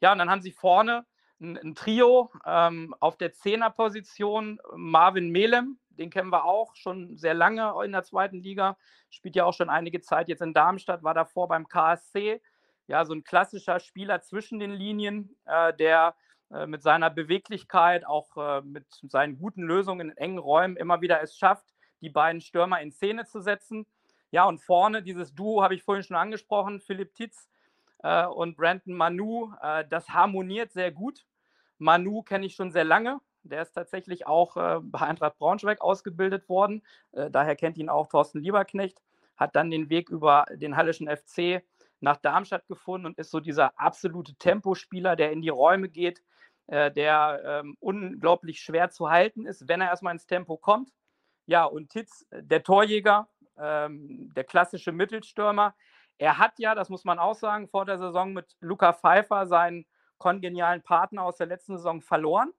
Ja, 0.00 0.12
und 0.12 0.18
dann 0.18 0.30
haben 0.30 0.40
sie 0.40 0.52
vorne 0.52 1.04
ein, 1.40 1.58
ein 1.58 1.74
Trio 1.74 2.30
ähm, 2.46 2.94
auf 3.00 3.16
der 3.16 3.32
Zehnerposition 3.32 4.60
Marvin 4.74 5.30
Melem, 5.30 5.78
den 5.90 6.10
kennen 6.10 6.30
wir 6.30 6.44
auch 6.44 6.74
schon 6.74 7.16
sehr 7.16 7.34
lange 7.34 7.74
in 7.84 7.92
der 7.92 8.02
zweiten 8.02 8.40
Liga, 8.40 8.76
spielt 9.10 9.36
ja 9.36 9.44
auch 9.44 9.54
schon 9.54 9.70
einige 9.70 10.00
Zeit 10.00 10.28
jetzt 10.28 10.42
in 10.42 10.54
Darmstadt, 10.54 11.02
war 11.02 11.14
davor 11.14 11.48
beim 11.48 11.68
KSC 11.68 12.40
ja, 12.86 13.04
so 13.04 13.14
ein 13.14 13.24
klassischer 13.24 13.80
Spieler 13.80 14.20
zwischen 14.20 14.58
den 14.58 14.72
Linien, 14.72 15.36
äh, 15.46 15.72
der 15.74 16.14
äh, 16.50 16.66
mit 16.66 16.82
seiner 16.82 17.10
Beweglichkeit, 17.10 18.06
auch 18.06 18.36
äh, 18.36 18.62
mit 18.62 18.86
seinen 19.08 19.38
guten 19.38 19.62
Lösungen 19.62 20.10
in 20.10 20.16
engen 20.16 20.38
Räumen 20.38 20.76
immer 20.76 21.00
wieder 21.00 21.22
es 21.22 21.36
schafft, 21.36 21.66
die 22.00 22.10
beiden 22.10 22.40
Stürmer 22.40 22.80
in 22.80 22.92
Szene 22.92 23.24
zu 23.24 23.40
setzen. 23.40 23.86
Ja, 24.30 24.44
und 24.44 24.58
vorne 24.58 25.02
dieses 25.02 25.34
Duo 25.34 25.62
habe 25.62 25.74
ich 25.74 25.82
vorhin 25.82 26.04
schon 26.04 26.16
angesprochen, 26.16 26.80
Philipp 26.80 27.14
Titz 27.14 27.48
äh, 28.02 28.26
und 28.26 28.56
Brandon 28.56 28.94
Manu, 28.94 29.52
äh, 29.62 29.84
das 29.88 30.08
harmoniert 30.10 30.72
sehr 30.72 30.92
gut. 30.92 31.24
Manu 31.78 32.22
kenne 32.22 32.46
ich 32.46 32.54
schon 32.54 32.70
sehr 32.70 32.84
lange. 32.84 33.20
Der 33.42 33.62
ist 33.62 33.72
tatsächlich 33.72 34.26
auch 34.26 34.56
äh, 34.56 34.80
bei 34.80 35.00
Eintracht 35.00 35.38
Braunschweig 35.38 35.80
ausgebildet 35.80 36.48
worden. 36.48 36.82
daher 37.12 37.56
kennt 37.56 37.78
ihn 37.78 37.88
auch 37.88 38.08
Thorsten 38.08 38.40
Lieberknecht. 38.40 39.00
Hat 39.36 39.56
dann 39.56 39.70
den 39.70 39.88
Weg 39.88 40.08
über 40.10 40.44
den 40.52 40.76
Hallischen 40.76 41.08
FC 41.08 41.62
nach 42.04 42.18
Darmstadt 42.18 42.68
gefunden 42.68 43.06
und 43.06 43.18
ist 43.18 43.30
so 43.30 43.40
dieser 43.40 43.78
absolute 43.78 44.34
Tempospieler, 44.36 45.16
der 45.16 45.32
in 45.32 45.42
die 45.42 45.48
Räume 45.48 45.88
geht, 45.88 46.22
äh, 46.68 46.92
der 46.92 47.42
ähm, 47.44 47.76
unglaublich 47.80 48.60
schwer 48.60 48.90
zu 48.90 49.10
halten 49.10 49.46
ist, 49.46 49.68
wenn 49.68 49.80
er 49.80 49.88
erstmal 49.88 50.14
ins 50.14 50.26
Tempo 50.26 50.56
kommt. 50.56 50.90
Ja, 51.46 51.64
und 51.64 51.90
Titz, 51.90 52.24
äh, 52.30 52.42
der 52.42 52.62
Torjäger, 52.62 53.28
ähm, 53.58 54.32
der 54.34 54.44
klassische 54.44 54.92
Mittelstürmer, 54.92 55.74
er 56.18 56.38
hat 56.38 56.58
ja, 56.58 56.74
das 56.74 56.90
muss 56.90 57.04
man 57.04 57.18
auch 57.18 57.34
sagen, 57.34 57.68
vor 57.68 57.84
der 57.84 57.98
Saison 57.98 58.32
mit 58.32 58.56
Luca 58.60 58.92
Pfeiffer 58.92 59.46
seinen 59.46 59.84
kongenialen 60.18 60.82
Partner 60.82 61.24
aus 61.24 61.36
der 61.38 61.48
letzten 61.48 61.76
Saison 61.76 62.00
verloren. 62.00 62.52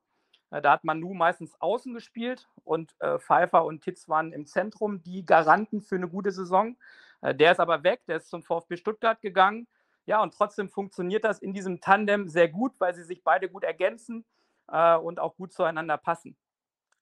Äh, 0.52 0.62
da 0.62 0.74
hat 0.74 0.84
Manu 0.84 1.14
meistens 1.14 1.60
außen 1.60 1.94
gespielt 1.94 2.48
und 2.64 2.96
äh, 3.00 3.18
Pfeiffer 3.20 3.66
und 3.66 3.82
Titz 3.84 4.10
waren 4.10 4.34
im 4.34 4.46
Zentrum 4.46 5.02
die 5.04 5.26
Garanten 5.26 5.82
für 5.82 5.96
eine 5.96 6.10
gute 6.10 6.32
Saison. 6.32 6.78
Äh, 7.22 7.36
der 7.36 7.52
ist 7.52 7.60
aber 7.60 7.84
weg, 7.84 8.02
der 8.08 8.18
ist 8.18 8.30
zum 8.30 8.44
VfB 8.44 8.78
Stuttgart 8.78 9.22
gegangen. 9.22 9.68
Ja, 10.06 10.22
und 10.22 10.34
trotzdem 10.34 10.70
funktioniert 10.70 11.24
das 11.24 11.40
in 11.40 11.54
diesem 11.54 11.82
Tandem 11.82 12.30
sehr 12.30 12.48
gut, 12.48 12.74
weil 12.80 12.94
sie 12.94 13.04
sich 13.04 13.24
beide 13.24 13.50
gut 13.50 13.64
ergänzen 13.64 14.26
äh, 14.68 14.96
und 14.96 15.20
auch 15.20 15.36
gut 15.36 15.52
zueinander 15.52 15.98
passen. 15.98 16.36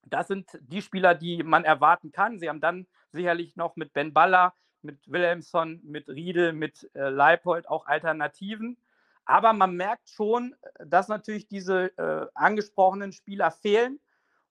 Das 0.05 0.27
sind 0.27 0.49
die 0.61 0.81
Spieler, 0.81 1.15
die 1.15 1.43
man 1.43 1.63
erwarten 1.63 2.11
kann. 2.11 2.39
Sie 2.39 2.49
haben 2.49 2.61
dann 2.61 2.87
sicherlich 3.11 3.55
noch 3.55 3.75
mit 3.75 3.93
Ben 3.93 4.13
Baller, 4.13 4.53
mit 4.81 4.99
Wilhelmsson, 5.09 5.79
mit 5.83 6.09
Riedel, 6.09 6.53
mit 6.53 6.89
äh, 6.93 7.09
Leipold 7.09 7.67
auch 7.69 7.85
Alternativen. 7.85 8.77
Aber 9.25 9.53
man 9.53 9.75
merkt 9.75 10.09
schon, 10.09 10.55
dass 10.83 11.07
natürlich 11.07 11.47
diese 11.47 11.97
äh, 11.97 12.27
angesprochenen 12.33 13.13
Spieler 13.13 13.51
fehlen 13.51 13.99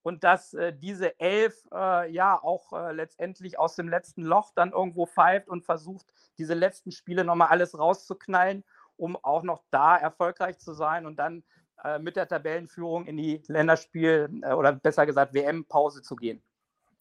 und 0.02 0.24
dass 0.24 0.54
äh, 0.54 0.72
diese 0.72 1.18
Elf 1.20 1.54
äh, 1.72 2.10
ja 2.10 2.42
auch 2.42 2.72
äh, 2.72 2.92
letztendlich 2.92 3.58
aus 3.58 3.76
dem 3.76 3.88
letzten 3.88 4.22
Loch 4.22 4.52
dann 4.54 4.72
irgendwo 4.72 5.06
pfeift 5.06 5.48
und 5.48 5.64
versucht, 5.64 6.06
diese 6.38 6.54
letzten 6.54 6.92
Spiele 6.92 7.24
nochmal 7.24 7.48
alles 7.48 7.78
rauszuknallen, 7.78 8.64
um 8.96 9.16
auch 9.22 9.42
noch 9.42 9.62
da 9.70 9.96
erfolgreich 9.96 10.58
zu 10.58 10.74
sein 10.74 11.06
und 11.06 11.16
dann 11.16 11.44
äh, 11.84 11.98
mit 11.98 12.16
der 12.16 12.28
Tabellenführung 12.28 13.06
in 13.06 13.16
die 13.16 13.42
Länderspiel- 13.48 14.42
äh, 14.42 14.52
oder 14.52 14.72
besser 14.72 15.06
gesagt 15.06 15.34
WM-Pause 15.34 16.02
zu 16.02 16.16
gehen. 16.16 16.42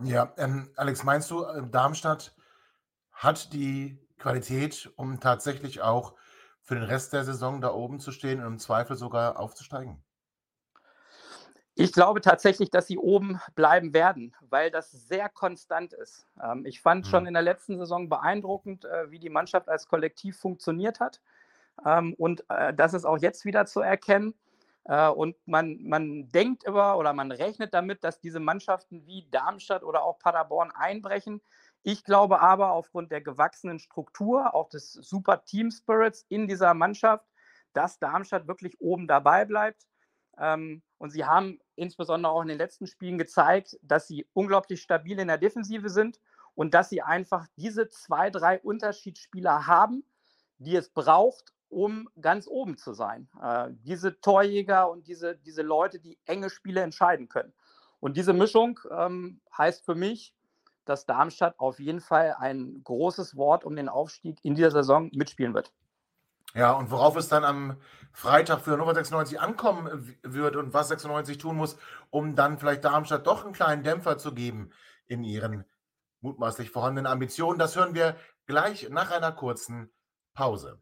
Ja, 0.03 0.33
ähm, 0.37 0.71
Alex, 0.75 1.03
meinst 1.03 1.29
du, 1.29 1.43
äh, 1.43 1.61
Darmstadt 1.69 2.35
hat 3.11 3.53
die 3.53 3.99
Qualität, 4.17 4.91
um 4.95 5.19
tatsächlich 5.19 5.81
auch 5.81 6.15
für 6.61 6.75
den 6.75 6.83
Rest 6.83 7.13
der 7.13 7.23
Saison 7.23 7.61
da 7.61 7.73
oben 7.73 7.99
zu 7.99 8.11
stehen 8.11 8.39
und 8.39 8.45
im 8.45 8.59
Zweifel 8.59 8.95
sogar 8.95 9.39
aufzusteigen? 9.39 10.03
Ich 11.81 11.93
glaube 11.93 12.21
tatsächlich, 12.21 12.69
dass 12.69 12.85
sie 12.85 12.99
oben 12.99 13.39
bleiben 13.55 13.91
werden, 13.93 14.35
weil 14.41 14.69
das 14.69 14.91
sehr 14.91 15.29
konstant 15.29 15.93
ist. 15.93 16.27
Ähm, 16.41 16.63
ich 16.65 16.79
fand 16.79 17.07
schon 17.07 17.23
Mhm. 17.23 17.27
in 17.29 17.33
der 17.33 17.41
letzten 17.41 17.77
Saison 17.79 18.07
beeindruckend, 18.07 18.85
äh, 18.85 19.09
wie 19.09 19.17
die 19.17 19.29
Mannschaft 19.31 19.67
als 19.67 19.87
Kollektiv 19.87 20.37
funktioniert 20.37 20.99
hat. 20.99 21.21
Ähm, 21.85 22.13
und 22.15 22.45
äh, 22.49 22.73
das 22.73 22.93
ist 22.93 23.05
auch 23.05 23.17
jetzt 23.19 23.45
wieder 23.45 23.65
zu 23.65 23.81
erkennen. 23.81 24.35
Äh, 24.85 25.09
und 25.09 25.35
man, 25.47 25.79
man 25.83 26.29
denkt 26.29 26.63
über 26.67 26.97
oder 26.99 27.13
man 27.13 27.31
rechnet 27.31 27.73
damit, 27.73 28.03
dass 28.03 28.19
diese 28.19 28.39
Mannschaften 28.39 29.05
wie 29.07 29.27
Darmstadt 29.31 29.83
oder 29.83 30.03
auch 30.03 30.19
Paderborn 30.19 30.71
einbrechen. 30.71 31.41
Ich 31.83 32.03
glaube 32.03 32.41
aber 32.41 32.71
aufgrund 32.71 33.11
der 33.11 33.21
gewachsenen 33.21 33.79
Struktur, 33.79 34.53
auch 34.55 34.69
des 34.69 34.93
super 34.93 35.45
Team 35.45 35.71
Spirits 35.71 36.25
in 36.29 36.47
dieser 36.47 36.73
Mannschaft, 36.75 37.25
dass 37.73 37.99
Darmstadt 37.99 38.47
wirklich 38.47 38.79
oben 38.81 39.07
dabei 39.07 39.45
bleibt. 39.45 39.87
Ähm, 40.37 40.81
und 40.97 41.09
sie 41.11 41.25
haben 41.25 41.59
insbesondere 41.75 42.31
auch 42.31 42.41
in 42.41 42.47
den 42.47 42.57
letzten 42.57 42.87
Spielen 42.87 43.17
gezeigt, 43.17 43.77
dass 43.81 44.07
sie 44.07 44.27
unglaublich 44.33 44.81
stabil 44.81 45.19
in 45.19 45.27
der 45.27 45.37
Defensive 45.37 45.89
sind 45.89 46.19
und 46.55 46.73
dass 46.73 46.89
sie 46.89 47.01
einfach 47.01 47.47
diese 47.55 47.89
zwei, 47.89 48.29
drei 48.29 48.59
Unterschiedsspieler 48.59 49.67
haben, 49.67 50.03
die 50.57 50.75
es 50.75 50.89
braucht, 50.89 51.53
um 51.69 52.09
ganz 52.19 52.47
oben 52.47 52.77
zu 52.77 52.93
sein. 52.93 53.29
Äh, 53.41 53.69
diese 53.71 54.19
Torjäger 54.19 54.89
und 54.89 55.07
diese, 55.07 55.35
diese 55.37 55.61
Leute, 55.61 55.99
die 55.99 56.19
enge 56.25 56.49
Spiele 56.49 56.81
entscheiden 56.81 57.29
können. 57.29 57.53
Und 57.99 58.17
diese 58.17 58.33
Mischung 58.33 58.79
ähm, 58.91 59.41
heißt 59.57 59.85
für 59.85 59.95
mich, 59.95 60.33
dass 60.85 61.05
Darmstadt 61.05 61.59
auf 61.59 61.79
jeden 61.79 62.01
Fall 62.01 62.35
ein 62.37 62.81
großes 62.83 63.35
Wort 63.37 63.63
um 63.63 63.75
den 63.75 63.87
Aufstieg 63.87 64.39
in 64.43 64.55
dieser 64.55 64.71
Saison 64.71 65.09
mitspielen 65.13 65.53
wird. 65.53 65.71
Ja, 66.53 66.73
und 66.73 66.91
worauf 66.91 67.15
es 67.15 67.29
dann 67.29 67.45
am 67.45 67.77
Freitag 68.13 68.61
für 68.61 68.71
Hannover 68.71 68.93
96 68.93 69.39
ankommen 69.39 70.15
wird 70.21 70.55
und 70.55 70.73
was 70.73 70.89
96 70.89 71.37
tun 71.37 71.55
muss, 71.55 71.77
um 72.09 72.35
dann 72.35 72.57
vielleicht 72.59 72.83
Darmstadt 72.83 73.25
doch 73.25 73.45
einen 73.45 73.53
kleinen 73.53 73.83
Dämpfer 73.83 74.17
zu 74.17 74.33
geben 74.33 74.71
in 75.07 75.23
ihren 75.23 75.65
mutmaßlich 76.19 76.69
vorhandenen 76.69 77.11
Ambitionen, 77.11 77.57
das 77.57 77.75
hören 77.75 77.95
wir 77.95 78.15
gleich 78.45 78.89
nach 78.89 79.11
einer 79.11 79.31
kurzen 79.31 79.91
Pause. 80.33 80.79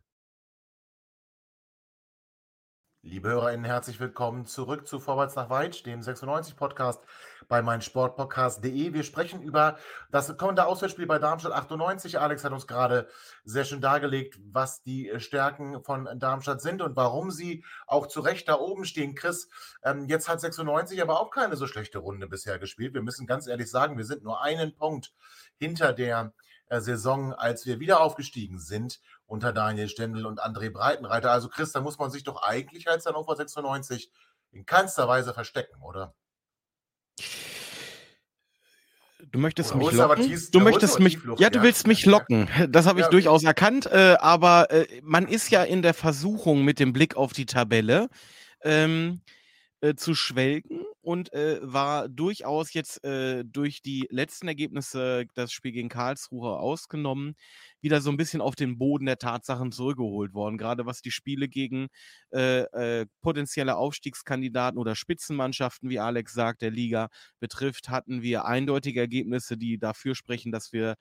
Liebe 3.01 3.29
HörerInnen, 3.29 3.63
herzlich 3.63 3.97
willkommen 4.01 4.45
zurück 4.45 4.85
zu 4.85 4.99
Vorwärts 4.99 5.33
nach 5.35 5.49
Weit, 5.49 5.85
dem 5.85 6.01
96-Podcast 6.01 7.01
bei 7.47 7.61
meinsportpodcast.de. 7.61 8.93
Wir 8.93 9.03
sprechen 9.03 9.41
über 9.41 9.77
das 10.11 10.35
kommende 10.37 10.65
Auswärtsspiel 10.65 11.05
bei 11.05 11.17
Darmstadt 11.17 11.53
98. 11.53 12.19
Alex 12.19 12.43
hat 12.43 12.51
uns 12.51 12.67
gerade 12.67 13.07
sehr 13.45 13.63
schön 13.63 13.79
dargelegt, 13.79 14.37
was 14.51 14.83
die 14.83 15.13
Stärken 15.15 15.81
von 15.81 16.09
Darmstadt 16.19 16.59
sind 16.59 16.81
und 16.81 16.97
warum 16.97 17.31
sie 17.31 17.63
auch 17.87 18.05
zu 18.05 18.19
Recht 18.19 18.49
da 18.49 18.55
oben 18.55 18.83
stehen. 18.83 19.15
Chris, 19.15 19.47
ähm, 19.81 20.09
jetzt 20.09 20.27
hat 20.27 20.41
96 20.41 21.01
aber 21.01 21.21
auch 21.21 21.31
keine 21.31 21.55
so 21.55 21.67
schlechte 21.67 21.99
Runde 21.99 22.27
bisher 22.27 22.59
gespielt. 22.59 22.93
Wir 22.93 23.01
müssen 23.01 23.27
ganz 23.27 23.47
ehrlich 23.47 23.71
sagen, 23.71 23.97
wir 23.97 24.05
sind 24.05 24.23
nur 24.23 24.41
einen 24.41 24.75
Punkt 24.75 25.13
hinter 25.57 25.93
der 25.93 26.33
äh, 26.67 26.81
Saison, 26.81 27.33
als 27.33 27.65
wir 27.65 27.79
wieder 27.79 28.01
aufgestiegen 28.01 28.59
sind 28.59 28.99
unter 29.29 29.53
Daniel 29.53 29.87
Stendel 29.87 30.25
und 30.25 30.41
André 30.41 30.71
Breitenreiter. 30.71 31.31
Also 31.31 31.47
Chris, 31.49 31.71
da 31.71 31.81
muss 31.81 31.97
man 31.99 32.09
sich 32.11 32.23
doch 32.23 32.41
eigentlich 32.41 32.89
als 32.89 33.05
Hannover 33.05 33.35
96 33.35 34.11
in 34.51 34.65
keinster 34.65 35.07
Weise 35.07 35.33
verstecken, 35.33 35.81
oder? 35.83 36.15
Du 39.31 39.37
möchtest 39.37 39.75
Oder 39.75 39.85
mich 39.85 39.91
locken. 39.93 40.23
tief- 40.25 40.49
du 40.51 40.59
möchtest 40.59 40.99
mich. 40.99 41.13
Tiefluft, 41.15 41.39
Ja, 41.41 41.49
du 41.49 41.59
ja. 41.59 41.63
willst 41.63 41.85
mich 41.85 42.05
locken. 42.05 42.47
Das 42.69 42.85
habe 42.87 42.99
ich 43.01 43.05
Ja. 43.05 43.11
durchaus 43.11 43.43
erkannt. 43.43 43.85
Äh, 43.85 44.15
aber 44.19 44.71
äh, 44.71 44.87
man 45.03 45.27
ist 45.27 45.49
ja 45.51 45.63
in 45.63 45.81
der 45.83 45.93
Versuchung, 45.93 46.63
mit 46.63 46.79
dem 46.79 46.93
Blick 46.93 47.15
auf 47.15 47.33
die 47.33 47.45
Tabelle 47.45 48.09
ähm, 48.63 49.21
äh, 49.81 49.95
zu 49.95 50.15
schwelgen 50.15 50.83
und 51.01 51.33
äh, 51.33 51.59
war 51.61 52.09
durchaus 52.09 52.73
jetzt 52.73 53.03
äh, 53.03 53.43
durch 53.45 53.81
die 53.81 54.07
letzten 54.11 54.47
Ergebnisse, 54.47 55.25
das 55.35 55.51
Spiel 55.51 55.71
gegen 55.71 55.89
Karlsruhe 55.89 56.57
ausgenommen, 56.59 57.35
wieder 57.81 58.01
so 58.01 58.09
ein 58.11 58.17
bisschen 58.17 58.41
auf 58.41 58.55
den 58.55 58.77
Boden 58.77 59.05
der 59.05 59.17
Tatsachen 59.17 59.71
zurückgeholt 59.71 60.33
worden. 60.33 60.57
Gerade 60.57 60.85
was 60.85 61.01
die 61.01 61.11
Spiele 61.11 61.47
gegen 61.47 61.87
äh, 62.31 62.61
äh, 63.01 63.05
potenzielle 63.21 63.77
Aufstiegskandidaten 63.77 64.77
oder 64.77 64.95
Spitzenmannschaften, 64.95 65.89
wie 65.89 65.99
Alex 65.99 66.33
sagt, 66.33 66.61
der 66.61 66.71
Liga 66.71 67.09
betrifft, 67.39 67.89
hatten 67.89 68.21
wir 68.21 68.45
eindeutige 68.45 68.99
Ergebnisse, 68.99 69.57
die 69.57 69.77
dafür 69.79 70.15
sprechen, 70.15 70.51
dass 70.51 70.73
wir 70.73 70.95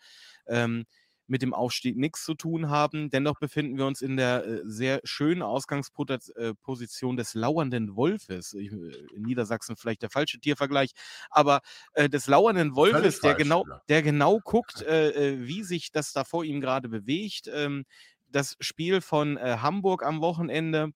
ähm, 0.47 0.85
mit 1.29 1.43
dem 1.43 1.55
Aufstieg 1.55 1.97
nichts 1.97 2.25
zu 2.25 2.35
tun 2.35 2.71
haben. 2.71 3.11
Dennoch 3.11 3.38
befinden 3.38 3.77
wir 3.77 3.87
uns 3.87 4.03
in 4.03 4.17
der 4.17 4.45
äh, 4.45 4.61
sehr 4.64 5.01
schönen 5.05 5.43
Ausgangsposition 5.43 7.17
des 7.17 7.35
lauernden 7.35 7.95
Wolfes. 7.95 8.55
Ich, 8.55 8.73
äh, 8.73 9.14
in 9.14 9.23
Niedersachsen 9.23 9.77
vielleicht 9.77 10.03
der 10.03 10.11
falsche 10.11 10.41
Tiervergleich, 10.41 10.93
aber 11.31 11.61
äh, 11.93 12.09
des 12.09 12.27
lauernden 12.27 12.75
Wolfes, 12.75 13.21
der 13.21 13.33
falsch, 13.33 13.43
genau, 13.43 13.67
ja. 13.69 13.83
der 13.88 14.03
genau 14.03 14.41
guckt, 14.41 14.83
äh, 14.83 15.11
äh, 15.11 15.47
wie 15.47 15.62
sich 15.62 15.93
das 15.93 16.12
da 16.12 16.25
vor 16.25 16.45
ihm 16.45 16.61
gerade 16.61 16.88
bewegt. 16.88 17.49
Ähm, 17.53 17.85
das 18.31 18.57
Spiel 18.61 19.01
von 19.01 19.37
äh, 19.37 19.59
Hamburg 19.61 20.03
am 20.03 20.21
Wochenende 20.21 20.93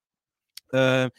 äh, 0.72 1.10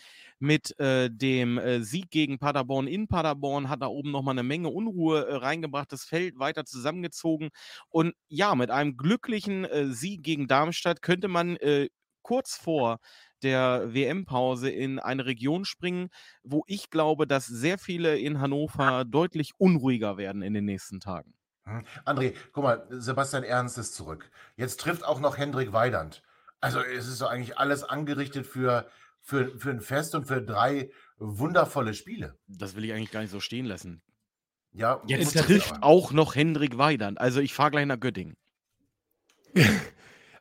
mit 0.43 0.77
äh, 0.77 1.10
dem 1.10 1.58
äh, 1.58 1.82
Sieg 1.82 2.12
gegen 2.12 2.38
Paderborn 2.38 2.86
in 2.86 3.08
Paderborn 3.08 3.69
hat 3.69 3.82
da 3.82 3.88
oben 3.88 4.12
nochmal 4.12 4.34
eine 4.34 4.43
Menge 4.43 4.67
Unruhe 4.67 5.25
äh, 5.25 5.36
reingebracht, 5.36 5.89
das 5.93 6.03
Feld 6.03 6.38
weiter 6.38 6.65
zusammengezogen. 6.65 7.49
Und 7.88 8.13
ja, 8.27 8.53
mit 8.53 8.69
einem 8.69 8.97
glücklichen 8.97 9.63
äh, 9.63 9.88
Sieg 9.88 10.21
gegen 10.21 10.47
Darmstadt 10.47 11.01
könnte 11.01 11.29
man 11.29 11.56
äh, 11.58 11.88
kurz 12.23 12.58
vor 12.58 12.97
der 13.41 13.93
WM-Pause 13.93 14.69
in 14.69 14.99
eine 14.99 15.25
Region 15.25 15.63
springen, 15.63 16.10
wo 16.43 16.63
ich 16.67 16.89
glaube, 16.89 17.25
dass 17.25 17.47
sehr 17.47 17.77
viele 17.77 18.19
in 18.19 18.41
Hannover 18.41 19.06
deutlich 19.06 19.51
unruhiger 19.58 20.17
werden 20.17 20.41
in 20.41 20.53
den 20.53 20.65
nächsten 20.65 20.99
Tagen. 20.99 21.36
Hm. 21.63 21.86
André, 22.03 22.36
guck 22.51 22.65
mal, 22.65 22.86
Sebastian 22.89 23.43
Ernst 23.43 23.77
ist 23.77 23.95
zurück. 23.95 24.29
Jetzt 24.58 24.82
trifft 24.82 25.06
auch 25.06 25.21
noch 25.21 25.38
Hendrik 25.38 25.71
Weidand. 25.71 26.21
Also 26.60 26.82
es 26.82 27.08
ist 27.08 27.17
so 27.17 27.27
eigentlich 27.27 27.58
alles 27.58 27.84
angerichtet 27.84 28.45
für, 28.45 28.88
für, 29.23 29.57
für 29.57 29.71
ein 29.71 29.81
Fest 29.81 30.13
und 30.15 30.25
für 30.25 30.41
drei 30.41 30.91
wundervolle 31.17 31.93
Spiele. 31.93 32.38
Das 32.47 32.75
will 32.75 32.86
ich 32.86 32.93
eigentlich 32.93 33.12
gar 33.12 33.21
nicht 33.21 33.31
so 33.31 33.39
stehen 33.39 33.65
lassen. 33.65 34.01
Ja, 34.73 35.01
Jetzt 35.07 35.38
trifft 35.38 35.81
auch 35.81 36.12
noch 36.12 36.36
Hendrik 36.36 36.77
Weidand. 36.77 37.19
Also 37.19 37.39
ich 37.39 37.53
fahre 37.53 37.71
gleich 37.71 37.86
nach 37.86 37.99
Göttingen. 37.99 38.36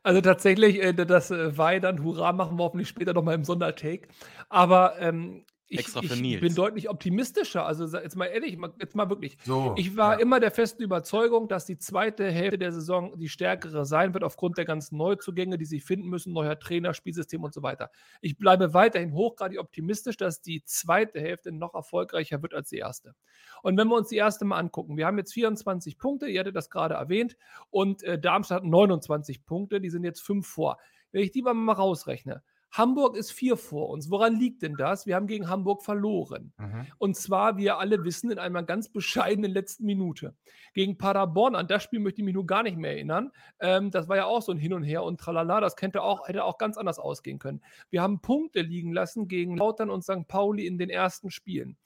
Also 0.05 0.21
tatsächlich, 0.21 0.83
äh, 0.83 0.93
das 0.93 1.31
äh, 1.31 1.57
Weidand, 1.57 2.03
Hurra, 2.03 2.33
machen 2.33 2.59
wir 2.59 2.65
hoffentlich 2.65 2.89
später 2.89 3.13
nochmal 3.13 3.37
im 3.37 3.45
Sondertake. 3.45 4.09
Aber 4.49 4.99
ähm, 4.99 5.45
ich, 5.69 5.79
Extra 5.79 6.03
für 6.03 6.15
ich 6.15 6.21
Nils. 6.21 6.41
bin 6.41 6.55
deutlich 6.55 6.91
optimistischer. 6.91 7.65
Also 7.65 7.87
jetzt 7.97 8.15
mal 8.17 8.27
ehrlich, 8.27 8.59
jetzt 8.79 8.95
mal 8.95 9.09
wirklich. 9.09 9.39
So, 9.45 9.75
Ich 9.79 9.97
war 9.97 10.15
ja. 10.15 10.21
immer 10.21 10.39
der 10.39 10.51
festen 10.51 10.83
Überzeugung, 10.83 11.49
dass 11.49 11.65
die 11.65 11.79
zweite 11.79 12.31
Hälfte 12.31 12.59
der 12.59 12.73
Saison 12.73 13.19
die 13.19 13.29
stärkere 13.29 13.87
sein 13.87 14.13
wird, 14.13 14.23
aufgrund 14.23 14.59
der 14.59 14.67
ganzen 14.67 14.99
Neuzugänge, 14.99 15.57
die 15.57 15.65
sich 15.65 15.83
finden 15.83 16.09
müssen, 16.09 16.33
neuer 16.33 16.59
Trainer, 16.59 16.93
Spielsystem 16.93 17.43
und 17.43 17.55
so 17.55 17.63
weiter. 17.63 17.91
Ich 18.21 18.37
bleibe 18.37 18.75
weiterhin 18.75 19.15
hochgradig 19.15 19.59
optimistisch, 19.59 20.17
dass 20.19 20.43
die 20.43 20.63
zweite 20.65 21.21
Hälfte 21.21 21.53
noch 21.53 21.75
erfolgreicher 21.75 22.43
wird 22.43 22.53
als 22.55 22.69
die 22.69 22.79
erste. 22.79 23.15
Und 23.63 23.79
wenn 23.79 23.89
wir 23.89 23.97
uns 23.97 24.09
die 24.09 24.17
erste 24.17 24.45
mal 24.45 24.59
angucken, 24.59 24.97
wir 24.97 25.07
haben 25.07 25.19
jetzt 25.19 25.33
24 25.33 25.97
Punkte, 25.97 26.27
ihr 26.27 26.41
hattet 26.41 26.57
das 26.57 26.69
gerade 26.69 26.95
erwähnt, 26.95 27.37
und 27.71 28.03
äh, 28.03 28.19
Darmstadt 28.19 28.63
hat 28.63 28.69
29 28.69 29.47
Punkte, 29.47 29.81
die 29.81 29.91
sind 29.91 30.05
jetzt 30.05 30.21
fünf 30.21 30.47
vor. 30.47 30.79
Wenn 31.13 31.23
ich 31.23 31.31
die 31.31 31.43
mal 31.43 31.73
rausrechne, 31.73 32.43
Hamburg 32.73 33.17
ist 33.17 33.33
vier 33.33 33.59
vor 33.59 33.91
uns. 33.91 34.11
Woran 34.11 34.35
liegt 34.35 34.63
denn 34.63 34.77
das? 34.77 35.07
Wir 35.07 35.15
haben 35.15 35.27
gegen 35.27 35.49
Hamburg 35.49 35.83
verloren. 35.83 36.53
Mhm. 36.57 36.87
Und 36.99 37.17
zwar, 37.17 37.59
wie 37.59 37.65
wir 37.65 37.79
alle 37.79 38.03
wissen, 38.03 38.31
in 38.31 38.39
einer 38.39 38.63
ganz 38.63 38.89
bescheidenen 38.89 39.53
letzten 39.53 39.85
Minute. 39.85 40.35
Gegen 40.73 40.97
Paderborn, 40.97 41.55
an 41.55 41.69
das 41.69 41.83
Spiel 41.83 42.01
möchte 42.01 42.23
ich 42.23 42.25
mich 42.25 42.35
nur 42.35 42.47
gar 42.47 42.63
nicht 42.63 42.79
mehr 42.79 42.93
erinnern. 42.93 43.31
Ähm, 43.61 43.91
das 43.91 44.09
war 44.09 44.17
ja 44.17 44.25
auch 44.25 44.41
so 44.41 44.53
ein 44.53 44.59
Hin 44.59 44.73
und 44.73 44.85
Her 44.85 45.03
und 45.05 45.21
tralala. 45.21 45.61
Das 45.61 45.77
könnte 45.77 46.03
auch, 46.03 46.27
hätte 46.27 46.45
auch 46.45 46.57
ganz 46.57 46.79
anders 46.79 46.99
ausgehen 46.99 47.39
können. 47.39 47.61
Wir 47.91 48.01
haben 48.01 48.21
Punkte 48.21 48.63
liegen 48.63 48.93
lassen 48.93 49.29
gegen 49.29 49.57
Lautern 49.57 49.91
und 49.91 50.03
St. 50.03 50.27
Pauli 50.27 50.67
in 50.67 50.79
den 50.79 50.89
ersten 50.89 51.31
Spielen. 51.31 51.77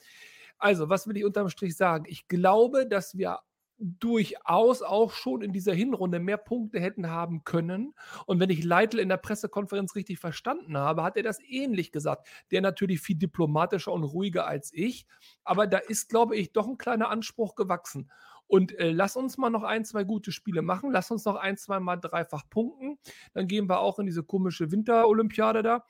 Also, 0.59 0.89
was 0.89 1.07
will 1.09 1.17
ich 1.17 1.25
unterm 1.25 1.49
Strich 1.49 1.77
sagen? 1.77 2.05
Ich 2.09 2.29
glaube, 2.29 2.87
dass 2.87 3.19
wir 3.19 3.41
durchaus 3.79 4.83
auch 4.83 5.13
schon 5.13 5.43
in 5.43 5.53
dieser 5.53 5.75
Hinrunde 5.75 6.19
mehr 6.19 6.37
Punkte 6.37 6.81
hätten 6.81 7.11
haben 7.11 7.45
können. 7.45 7.95
Und 8.27 8.41
wenn 8.41 8.51
ich 8.51 8.65
Leitl 8.65 8.99
in 8.99 9.09
der 9.09 9.19
Pressekonferenz 9.19 9.95
richtig 9.95 10.19
verstanden 10.19 10.77
habe, 10.77 11.03
hat 11.03 11.17
er 11.17 11.23
das 11.23 11.39
ähnlich 11.41 11.93
gesagt. 11.93 12.27
Der 12.51 12.61
natürlich 12.61 13.01
viel 13.01 13.17
diplomatischer 13.17 13.93
und 13.93 14.05
ruhiger 14.05 14.47
als 14.47 14.73
ich. 14.73 15.07
Aber 15.45 15.67
da 15.67 15.79
ist, 15.79 16.09
glaube 16.09 16.37
ich, 16.37 16.53
doch 16.53 16.67
ein 16.69 16.79
kleiner 16.79 17.11
Anspruch 17.11 17.55
gewachsen. 17.55 18.11
Und 18.49 18.79
äh, 18.79 18.93
lass 18.93 19.17
uns 19.17 19.39
mal 19.39 19.51
noch 19.51 19.65
ein, 19.65 19.85
zwei 19.85 20.05
gute 20.05 20.33
Spiele 20.33 20.63
machen. 20.63 20.91
Lass 20.93 21.11
uns 21.11 21.25
noch 21.25 21.37
ein, 21.37 21.57
zwei 21.57 21.81
Mal 21.81 21.97
dreifach 21.97 22.49
punkten. 22.49 22.99
Dann 23.35 23.49
gehen 23.49 23.69
wir 23.69 23.81
auch 23.81 23.99
in 23.99 24.07
diese 24.07 24.23
komische 24.23 24.71
Winterolympiade 24.71 25.63
da. 25.63 25.85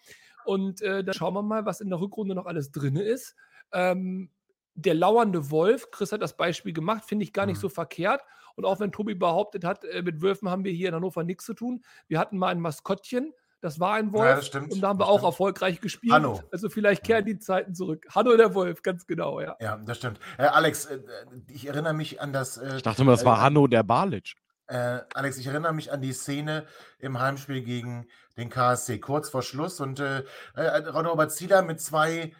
Und 0.44 0.80
äh, 0.80 1.04
dann 1.04 1.14
schauen 1.14 1.34
wir 1.34 1.42
mal, 1.42 1.66
was 1.66 1.80
in 1.80 1.90
der 1.90 2.00
Rückrunde 2.00 2.34
noch 2.34 2.46
alles 2.46 2.70
drin 2.70 2.96
ist. 2.96 3.34
Ähm, 3.72 4.30
der 4.76 4.94
lauernde 4.94 5.50
Wolf, 5.50 5.90
Chris 5.90 6.12
hat 6.12 6.22
das 6.22 6.36
Beispiel 6.36 6.72
gemacht, 6.72 7.04
finde 7.04 7.24
ich 7.24 7.32
gar 7.32 7.46
nicht 7.46 7.56
Mhm. 7.56 7.60
so 7.62 7.68
verkehrt. 7.68 8.22
Und 8.54 8.64
auch 8.64 8.78
wenn 8.80 8.92
Tobi 8.92 9.14
behauptet 9.14 9.64
hat, 9.64 9.84
äh, 9.84 10.02
mit 10.02 10.22
Wölfen 10.22 10.48
haben 10.48 10.64
wir 10.64 10.72
hier 10.72 10.88
in 10.88 10.94
Hannover 10.94 11.24
nichts 11.24 11.44
zu 11.44 11.54
tun. 11.54 11.82
Wir 12.08 12.18
hatten 12.18 12.38
mal 12.38 12.48
ein 12.48 12.60
Maskottchen, 12.60 13.32
das 13.60 13.80
war 13.80 13.94
ein 13.94 14.06
Ja, 14.08 14.12
Wolf. 14.12 14.36
das 14.36 14.46
stimmt. 14.46 14.72
und 14.72 14.80
da 14.80 14.88
haben 14.88 14.98
wir 14.98 15.04
das 15.04 15.08
auch 15.08 15.18
stimmt. 15.18 15.32
erfolgreich 15.32 15.80
gespielt. 15.80 16.12
Hanno. 16.12 16.42
Also 16.52 16.68
vielleicht 16.68 17.02
kehren 17.04 17.24
die 17.24 17.38
Zeiten 17.38 17.74
zurück. 17.74 18.06
Hanno 18.14 18.36
der 18.36 18.54
Wolf, 18.54 18.82
ganz 18.82 19.06
genau, 19.06 19.40
ja. 19.40 19.56
Ja, 19.60 19.76
das 19.78 19.96
stimmt. 19.98 20.20
Äh, 20.38 20.44
Alex, 20.44 20.86
äh, 20.86 21.00
ich 21.50 21.66
erinnere 21.66 21.94
mich 21.94 22.20
an 22.20 22.32
das. 22.32 22.56
Äh, 22.58 22.76
Ich 22.76 22.82
dachte 22.82 23.02
immer, 23.02 23.12
das 23.12 23.24
war 23.24 23.38
äh, 23.38 23.40
Hanno 23.42 23.66
der 23.66 23.82
Balic. 23.82 24.34
Äh, 24.68 25.00
Alex, 25.14 25.38
ich 25.38 25.46
erinnere 25.46 25.72
mich 25.72 25.92
an 25.92 26.00
die 26.02 26.12
Szene 26.12 26.66
im 26.98 27.20
Heimspiel 27.20 27.62
gegen 27.62 28.06
den 28.36 28.50
KSC, 28.50 28.98
kurz 28.98 29.28
vor 29.30 29.42
Schluss. 29.42 29.80
Und 29.80 30.00
äh, 30.00 30.24
äh, 30.56 30.78
Ron-Robert 30.88 31.30
Zieler 31.32 31.62
mit 31.62 31.80
zwei 31.80 32.32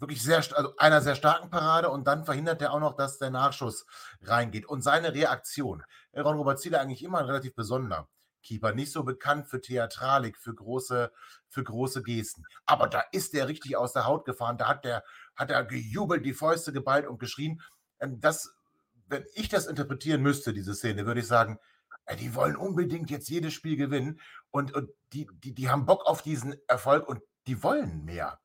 wirklich 0.00 0.22
sehr, 0.22 0.38
also 0.38 0.76
einer 0.76 1.00
sehr 1.00 1.14
starken 1.14 1.50
Parade 1.50 1.90
und 1.90 2.06
dann 2.06 2.24
verhindert 2.24 2.62
er 2.62 2.72
auch 2.72 2.80
noch, 2.80 2.96
dass 2.96 3.18
der 3.18 3.30
Nachschuss 3.30 3.86
reingeht. 4.22 4.66
Und 4.66 4.82
seine 4.82 5.14
Reaktion, 5.14 5.82
äh, 6.12 6.20
Ron-Robert 6.20 6.60
Zieler 6.60 6.80
eigentlich 6.80 7.04
immer 7.04 7.18
ein 7.18 7.26
relativ 7.26 7.54
besonderer 7.54 8.08
Keeper, 8.42 8.72
nicht 8.72 8.92
so 8.92 9.04
bekannt 9.04 9.48
für 9.48 9.60
Theatralik, 9.60 10.38
für 10.38 10.54
große, 10.54 11.12
für 11.48 11.64
große 11.64 12.02
Gesten. 12.02 12.44
Aber 12.64 12.88
da 12.88 13.04
ist 13.12 13.34
der 13.34 13.48
richtig 13.48 13.76
aus 13.76 13.92
der 13.92 14.06
Haut 14.06 14.24
gefahren, 14.24 14.56
da 14.56 14.68
hat 14.68 14.84
der, 14.84 15.04
hat 15.36 15.50
er 15.50 15.64
gejubelt, 15.64 16.24
die 16.24 16.34
Fäuste 16.34 16.72
geballt 16.72 17.06
und 17.06 17.18
geschrien. 17.18 17.60
Ähm, 18.00 18.20
Das, 18.20 18.54
wenn 19.06 19.24
ich 19.34 19.48
das 19.48 19.66
interpretieren 19.66 20.22
müsste, 20.22 20.52
diese 20.52 20.74
Szene, 20.74 21.04
würde 21.04 21.20
ich 21.20 21.26
sagen, 21.26 21.58
die 22.18 22.34
wollen 22.34 22.56
unbedingt 22.56 23.10
jetzt 23.10 23.28
jedes 23.28 23.52
Spiel 23.52 23.76
gewinnen 23.76 24.20
und, 24.50 24.74
und 24.74 24.90
die, 25.12 25.28
die, 25.32 25.54
die 25.54 25.68
haben 25.68 25.86
Bock 25.86 26.06
auf 26.06 26.22
diesen 26.22 26.56
Erfolg 26.66 27.08
und 27.08 27.20
die 27.46 27.62
wollen 27.62 28.04
mehr. 28.04 28.40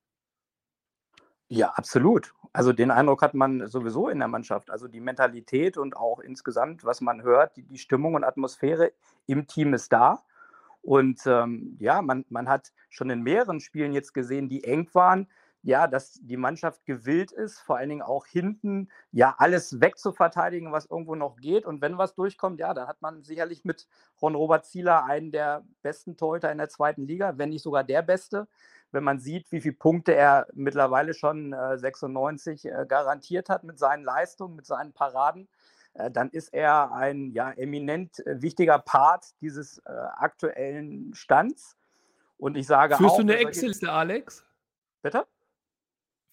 Ja, 1.48 1.70
absolut. 1.76 2.34
Also 2.54 2.74
den 2.74 2.90
Eindruck 2.90 3.22
hat 3.22 3.34
man 3.34 3.68
sowieso 3.68 4.10
in 4.10 4.20
der 4.20 4.28
Mannschaft. 4.28 4.72
Also 4.72 4.88
die 4.88 5.00
Mentalität 5.00 5.78
und 5.78 5.96
auch 5.96 6.20
insgesamt, 6.20 6.84
was 6.84 7.02
man 7.02 7.22
hört, 7.22 7.56
die, 7.58 7.64
die 7.64 7.78
Stimmung 7.78 8.16
und 8.16 8.24
Atmosphäre 8.24 8.94
im 9.28 9.46
Team 9.46 9.74
ist 9.74 9.94
da. 9.94 10.24
Und 10.82 11.22
ähm, 11.26 11.78
ja, 11.80 12.02
man, 12.02 12.26
man 12.30 12.48
hat 12.48 12.72
schon 12.90 13.10
in 13.10 13.22
mehreren 13.22 13.60
Spielen 13.60 13.94
jetzt 13.94 14.14
gesehen, 14.14 14.50
die 14.50 14.64
eng 14.64 14.90
waren, 14.94 15.28
ja, 15.66 15.88
dass 15.88 16.20
die 16.22 16.38
Mannschaft 16.38 16.86
gewillt 16.86 17.32
ist, 17.32 17.60
vor 17.60 17.78
allen 17.78 17.90
Dingen 17.90 18.04
auch 18.04 18.28
hinten, 18.28 18.88
ja, 19.12 19.34
alles 19.40 19.82
wegzuverteidigen, 19.82 20.72
was 20.72 20.86
irgendwo 20.86 21.16
noch 21.16 21.38
geht. 21.38 21.66
Und 21.66 21.82
wenn 21.82 21.98
was 21.98 22.14
durchkommt, 22.14 22.60
ja, 22.60 22.76
dann 22.76 22.88
hat 22.88 23.02
man 23.02 23.24
sicherlich 23.24 23.66
mit 23.66 23.88
Ron-Robert 24.22 24.68
Zieler 24.68 25.06
einen 25.06 25.32
der 25.32 25.66
besten 25.82 26.18
Torhüter 26.18 26.52
in 26.52 26.60
der 26.60 26.70
zweiten 26.70 27.08
Liga, 27.08 27.34
wenn 27.38 27.50
nicht 27.50 27.64
sogar 27.64 27.84
der 27.84 28.04
beste. 28.04 28.48
Wenn 28.92 29.04
man 29.04 29.18
sieht, 29.18 29.52
wie 29.52 29.60
viele 29.60 29.74
Punkte 29.74 30.14
er 30.14 30.46
mittlerweile 30.54 31.16
schon 31.16 31.52
äh, 31.52 31.80
96 31.80 32.66
äh, 32.66 32.86
garantiert 32.88 33.50
hat 33.50 33.64
mit 33.64 33.80
seinen 33.80 34.04
Leistungen, 34.04 34.56
mit 34.56 34.68
seinen 34.68 34.94
Paraden, 34.94 35.48
äh, 35.96 36.12
dann 36.12 36.30
ist 36.30 36.54
er 36.54 36.92
ein 36.92 37.32
ja, 37.32 37.52
eminent 37.54 38.20
äh, 38.28 38.40
wichtiger 38.40 38.78
Part 38.78 39.34
dieses 39.42 39.80
äh, 39.80 39.92
aktuellen 39.92 41.16
Stands. 41.16 41.76
Und 42.38 42.56
ich 42.56 42.68
sage 42.68 42.98
Führst 42.98 43.14
auch. 43.14 43.18
du 43.18 43.24
eine 43.24 43.38
Excel-Liste, 43.38 43.92
Alex? 43.92 44.46
Bitte? 45.02 45.26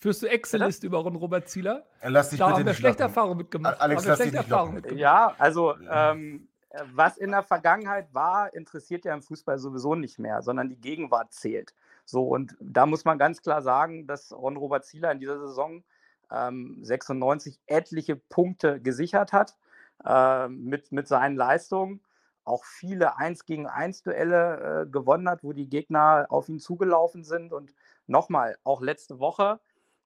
Führst 0.03 0.21
du 0.21 0.27
Excel-Liste 0.27 0.85
über 0.85 0.99
Ron 0.99 1.15
Robert 1.15 1.49
Zieler? 1.49 1.87
Lass 2.03 2.31
dich 2.31 2.41
Da 2.41 2.47
bitte 2.47 2.59
haben 2.59 2.67
wir 2.67 2.75
schlechte 2.75 3.05
locken. 3.05 3.15
Erfahrungen 3.15 3.39
mitgemacht. 3.39 3.81
Alex, 3.81 4.05
lass 4.05 4.19
dich 4.19 4.31
schlechte 4.31 4.53
nicht 4.53 4.73
mitgemacht. 4.73 4.99
Ja, 4.99 5.33
also 5.39 5.77
ähm, 5.89 6.49
äh, 6.71 6.83
was 6.93 7.19
in 7.19 7.31
der 7.31 7.45
Vergangenheit 7.45 8.13
war, 8.13 8.53
interessiert 8.53 9.05
ja 9.05 9.15
im 9.15 9.23
Fußball 9.23 9.61
sowieso 9.61 9.95
nicht 9.95 10.19
mehr, 10.19 10.43
sondern 10.43 10.69
die 10.71 10.81
Gegenwart 10.81 11.33
zählt. 11.33 11.73
So, 12.05 12.25
und 12.25 12.57
da 12.59 12.85
muss 12.85 13.05
man 13.05 13.17
ganz 13.17 13.43
klar 13.43 13.63
sagen, 13.63 14.09
dass 14.09 14.33
Ron-Robert 14.33 14.85
Zieler 14.85 15.13
in 15.13 15.21
dieser 15.21 15.39
Saison 15.39 15.85
ähm, 16.33 16.79
96 16.83 17.61
etliche 17.67 18.17
Punkte 18.17 18.81
gesichert 18.81 19.33
hat 19.33 19.57
äh, 20.05 20.49
mit, 20.49 20.91
mit 20.91 21.07
seinen 21.07 21.37
Leistungen. 21.37 22.01
Auch 22.43 22.65
viele 22.65 23.19
1 23.19 23.45
gegen 23.45 23.69
1 23.69 24.03
Duelle 24.03 24.83
äh, 24.83 24.91
gewonnen 24.91 25.29
hat, 25.29 25.45
wo 25.45 25.53
die 25.53 25.69
Gegner 25.69 26.27
auf 26.29 26.49
ihn 26.49 26.59
zugelaufen 26.59 27.23
sind. 27.23 27.53
Und 27.53 27.73
nochmal, 28.09 28.57
auch 28.65 28.81
letzte 28.81 29.21
Woche 29.21 29.61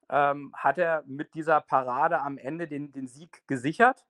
ähm, 0.09 0.53
hat 0.55 0.77
er 0.77 1.03
mit 1.05 1.33
dieser 1.33 1.61
Parade 1.61 2.21
am 2.21 2.37
Ende 2.37 2.67
den, 2.67 2.91
den 2.91 3.07
Sieg 3.07 3.47
gesichert. 3.47 4.05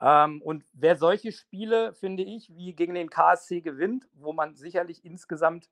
Ähm, 0.00 0.42
und 0.42 0.64
wer 0.72 0.96
solche 0.96 1.32
Spiele, 1.32 1.94
finde 1.94 2.22
ich, 2.22 2.54
wie 2.54 2.74
gegen 2.74 2.94
den 2.94 3.10
KSC 3.10 3.60
gewinnt, 3.60 4.08
wo 4.14 4.32
man 4.32 4.54
sicherlich 4.56 5.04
insgesamt 5.04 5.68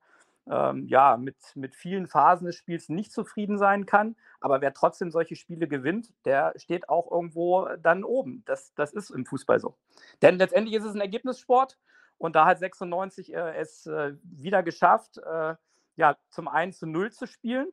ähm, 0.47 0.87
ja, 0.87 1.17
mit, 1.17 1.35
mit 1.55 1.75
vielen 1.75 2.07
Phasen 2.07 2.45
des 2.45 2.55
Spiels 2.55 2.89
nicht 2.89 3.11
zufrieden 3.11 3.57
sein 3.57 3.85
kann, 3.85 4.15
aber 4.39 4.61
wer 4.61 4.73
trotzdem 4.73 5.11
solche 5.11 5.35
Spiele 5.35 5.67
gewinnt, 5.67 6.13
der 6.23 6.53
steht 6.57 6.89
auch 6.89 7.11
irgendwo 7.11 7.67
dann 7.81 8.03
oben. 8.03 8.43
Das, 8.45 8.73
das 8.75 8.93
ist 8.93 9.09
im 9.09 9.25
Fußball 9.25 9.59
so. 9.59 9.75
Denn 10.21 10.37
letztendlich 10.37 10.75
ist 10.75 10.85
es 10.85 10.93
ein 10.93 11.01
Ergebnissport 11.01 11.79
und 12.17 12.35
da 12.35 12.45
hat 12.45 12.59
96 12.59 13.33
äh, 13.33 13.55
es 13.55 13.87
äh, 13.87 14.13
wieder 14.23 14.63
geschafft, 14.63 15.17
äh, 15.17 15.55
ja, 15.95 16.17
zum 16.29 16.47
1 16.47 16.79
zu 16.79 16.85
0 16.87 17.11
zu 17.11 17.25
spielen 17.25 17.71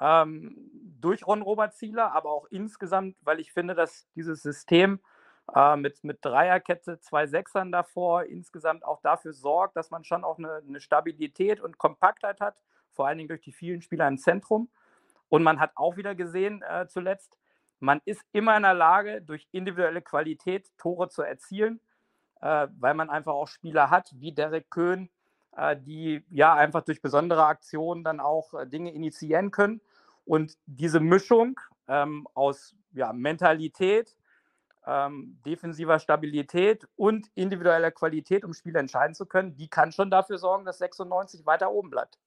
ähm, 0.00 0.56
durch 1.00 1.26
Ron-Robert 1.26 1.74
Zieler, 1.74 2.12
aber 2.12 2.30
auch 2.30 2.46
insgesamt, 2.50 3.16
weil 3.22 3.40
ich 3.40 3.52
finde, 3.52 3.74
dass 3.74 4.08
dieses 4.14 4.42
System 4.42 5.00
äh, 5.54 5.76
mit, 5.76 6.02
mit 6.04 6.24
Dreierkette, 6.24 7.00
zwei 7.00 7.26
Sechsern 7.26 7.70
davor 7.70 8.24
insgesamt 8.24 8.84
auch 8.84 9.00
dafür 9.00 9.32
sorgt, 9.32 9.76
dass 9.76 9.90
man 9.90 10.04
schon 10.04 10.24
auch 10.24 10.38
eine, 10.38 10.62
eine 10.66 10.80
Stabilität 10.80 11.60
und 11.60 11.78
Kompaktheit 11.78 12.40
hat, 12.40 12.62
vor 12.92 13.06
allen 13.06 13.18
Dingen 13.18 13.28
durch 13.28 13.42
die 13.42 13.52
vielen 13.52 13.82
Spieler 13.82 14.08
im 14.08 14.18
Zentrum. 14.18 14.68
Und 15.28 15.42
man 15.42 15.60
hat 15.60 15.72
auch 15.74 15.96
wieder 15.96 16.14
gesehen 16.14 16.62
äh, 16.62 16.86
zuletzt, 16.88 17.38
man 17.78 18.00
ist 18.04 18.22
immer 18.32 18.56
in 18.56 18.62
der 18.62 18.74
Lage, 18.74 19.20
durch 19.22 19.48
individuelle 19.52 20.00
Qualität 20.02 20.70
Tore 20.78 21.08
zu 21.08 21.22
erzielen, 21.22 21.80
äh, 22.40 22.68
weil 22.78 22.94
man 22.94 23.10
einfach 23.10 23.34
auch 23.34 23.48
Spieler 23.48 23.90
hat, 23.90 24.10
wie 24.14 24.32
Derek 24.32 24.70
Köhn, 24.70 25.10
die 25.76 26.24
ja 26.30 26.54
einfach 26.54 26.82
durch 26.82 27.00
besondere 27.00 27.46
Aktionen 27.46 28.04
dann 28.04 28.20
auch 28.20 28.54
äh, 28.54 28.66
Dinge 28.66 28.92
initiieren 28.92 29.50
können. 29.50 29.80
Und 30.24 30.58
diese 30.66 31.00
Mischung 31.00 31.58
ähm, 31.88 32.26
aus 32.34 32.74
ja, 32.92 33.12
Mentalität, 33.12 34.16
ähm, 34.86 35.38
defensiver 35.44 35.98
Stabilität 35.98 36.86
und 36.96 37.28
individueller 37.34 37.90
Qualität, 37.90 38.44
um 38.44 38.52
Spiele 38.52 38.78
entscheiden 38.78 39.14
zu 39.14 39.26
können, 39.26 39.56
die 39.56 39.68
kann 39.68 39.92
schon 39.92 40.10
dafür 40.10 40.38
sorgen, 40.38 40.64
dass 40.64 40.78
96 40.78 41.46
weiter 41.46 41.70
oben 41.70 41.90
bleibt. 41.90 42.18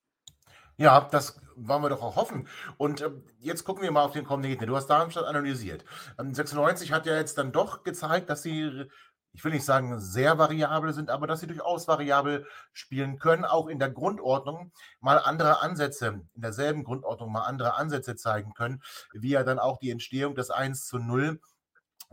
Ja, 0.80 1.02
das 1.12 1.42
wollen 1.58 1.84
wir 1.84 1.89
doch 1.89 2.02
auch 2.02 2.15
hoffen. 2.15 2.48
Und 2.78 3.02
ähm, 3.02 3.22
jetzt 3.39 3.65
gucken 3.65 3.84
wir 3.84 3.92
mal 3.92 4.06
auf 4.06 4.13
den 4.13 4.24
kommenden 4.24 4.52
Gegner. 4.52 4.65
Du 4.65 4.78
hast 4.78 4.88
Darmstadt 4.88 5.26
analysiert. 5.26 5.84
Ähm, 6.18 6.34
96 6.34 6.94
hat 6.94 7.06
ja 7.06 7.18
jetzt 7.18 7.38
dann 7.38 7.52
doch 7.52 7.84
gezeigt, 7.84 8.30
dass 8.30 8.44
sie, 8.44 8.86
ich 9.34 9.44
will 9.44 9.52
nicht 9.52 9.65
sagen 9.65 10.00
sehr 10.00 10.38
variabel 10.38 10.94
sind, 10.94 11.10
aber 11.10 11.28
dass 11.28 11.39
sie 11.39 11.48
durchaus 11.48 11.88
variabel 11.88 12.46
spielen 12.74 13.20
können, 13.20 13.46
auch 13.46 13.68
in 13.68 13.80
der 13.80 13.89
Grundordnung 13.89 14.72
mal 15.00 15.18
andere 15.18 15.62
Ansätze, 15.62 16.22
in 16.34 16.42
derselben 16.42 16.84
Grundordnung 16.84 17.32
mal 17.32 17.44
andere 17.44 17.76
Ansätze 17.76 18.15
zeigen 18.15 18.54
können, 18.54 18.82
wie 19.13 19.30
ja 19.30 19.44
dann 19.44 19.60
auch 19.60 19.78
die 19.78 19.92
Entstehung 19.92 20.36
des 20.36 20.50
1 20.50 20.88
zu 20.88 20.98
0 20.98 21.39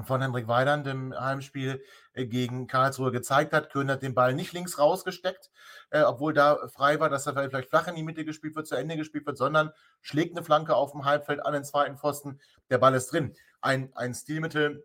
von 0.05 0.21
Hendrik 0.21 0.47
Weidand 0.47 0.87
im 0.87 1.19
Heimspiel 1.19 1.83
äh, 2.13 2.27
gegen 2.27 2.67
Karlsruhe 2.67 3.13
gezeigt 3.13 3.53
hat. 3.53 3.71
Köhn 3.71 3.91
hat 3.91 4.03
den 4.03 4.15
Ball 4.15 4.35
nicht 4.35 4.53
links 4.53 4.79
rausgesteckt, 4.79 5.51
äh, 5.91 6.03
obwohl 6.03 6.35
da 6.35 6.69
frei 6.69 7.01
war, 7.01 7.09
dass 7.09 7.27
er 7.27 7.33
vielleicht 7.35 7.71
flach 7.71 7.89
in 7.89 7.95
die 7.95 8.03
Mitte 8.03 8.25
gespielt 8.25 8.57
wird, 8.57 8.67
zu 8.67 8.75
Ende 8.75 8.97
gespielt 8.97 9.27
wird, 9.27 9.39
sondern 9.39 9.71
schlägt 10.03 10.37
eine 10.37 10.45
Flanke 10.45 10.77
auf 10.77 10.93
dem 10.93 11.07
Halbfeld 11.07 11.45
an 11.45 11.55
den 11.55 11.65
zweiten 11.65 11.97
Pfosten. 11.97 12.41
Der 12.69 12.79
Ball 12.79 12.95
ist 12.95 13.11
drin. 13.11 13.35
Ein, 13.63 13.91
ein 13.95 14.15
Stilmittel 14.15 14.85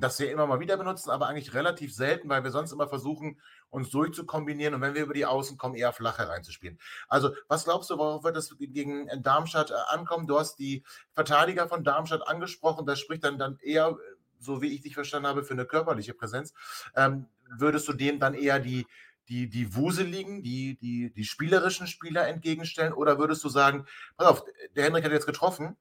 das 0.00 0.18
wir 0.18 0.30
immer 0.30 0.46
mal 0.46 0.60
wieder 0.60 0.76
benutzen, 0.76 1.10
aber 1.10 1.28
eigentlich 1.28 1.54
relativ 1.54 1.94
selten, 1.94 2.28
weil 2.28 2.42
wir 2.42 2.50
sonst 2.50 2.72
immer 2.72 2.88
versuchen, 2.88 3.40
uns 3.70 3.90
durchzukombinieren 3.90 4.74
und 4.74 4.80
wenn 4.80 4.94
wir 4.94 5.02
über 5.02 5.14
die 5.14 5.26
Außen 5.26 5.56
kommen, 5.56 5.74
eher 5.76 5.92
flach 5.92 6.18
hereinzuspielen. 6.18 6.78
Also, 7.08 7.34
was 7.48 7.64
glaubst 7.64 7.90
du, 7.90 7.98
worauf 7.98 8.24
wird 8.24 8.36
das 8.36 8.56
gegen 8.58 9.08
Darmstadt 9.22 9.70
äh, 9.70 9.74
ankommen? 9.88 10.26
Du 10.26 10.38
hast 10.38 10.56
die 10.58 10.84
Verteidiger 11.12 11.68
von 11.68 11.84
Darmstadt 11.84 12.26
angesprochen, 12.26 12.86
das 12.86 12.98
spricht 12.98 13.24
dann, 13.24 13.38
dann 13.38 13.58
eher, 13.60 13.96
so 14.40 14.60
wie 14.62 14.74
ich 14.74 14.82
dich 14.82 14.94
verstanden 14.94 15.28
habe, 15.28 15.44
für 15.44 15.54
eine 15.54 15.64
körperliche 15.64 16.14
Präsenz. 16.14 16.54
Ähm, 16.96 17.26
würdest 17.56 17.86
du 17.86 17.92
dem 17.92 18.18
dann 18.18 18.34
eher 18.34 18.58
die, 18.58 18.86
die, 19.28 19.48
die 19.48 19.74
Wuseligen, 19.74 20.42
die, 20.42 20.76
die, 20.76 21.12
die 21.12 21.24
spielerischen 21.24 21.86
Spieler 21.86 22.26
entgegenstellen 22.26 22.92
oder 22.92 23.18
würdest 23.18 23.44
du 23.44 23.48
sagen, 23.48 23.86
pass 24.16 24.26
auf, 24.26 24.44
der 24.74 24.84
Henrik 24.84 25.04
hat 25.04 25.12
jetzt 25.12 25.26
getroffen, 25.26 25.76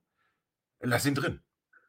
lass 0.79 1.05
ihn 1.05 1.15
drin. 1.15 1.41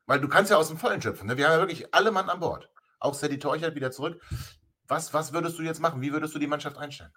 Weil 0.06 0.20
du 0.20 0.28
kannst 0.28 0.50
ja 0.50 0.56
aus 0.56 0.68
dem 0.68 0.76
Vollen 0.76 1.00
schöpfen. 1.00 1.26
Ne? 1.26 1.36
Wir 1.36 1.46
haben 1.46 1.54
ja 1.54 1.60
wirklich 1.60 1.94
alle 1.94 2.10
Mann 2.10 2.28
an 2.28 2.40
Bord. 2.40 2.70
Auch 2.98 3.14
Sadie 3.14 3.38
Teuchert 3.38 3.74
wieder 3.74 3.90
zurück. 3.90 4.20
Was, 4.86 5.14
was 5.14 5.32
würdest 5.32 5.58
du 5.58 5.62
jetzt 5.62 5.80
machen? 5.80 6.02
Wie 6.02 6.12
würdest 6.12 6.34
du 6.34 6.38
die 6.38 6.46
Mannschaft 6.46 6.76
einstellen? 6.76 7.12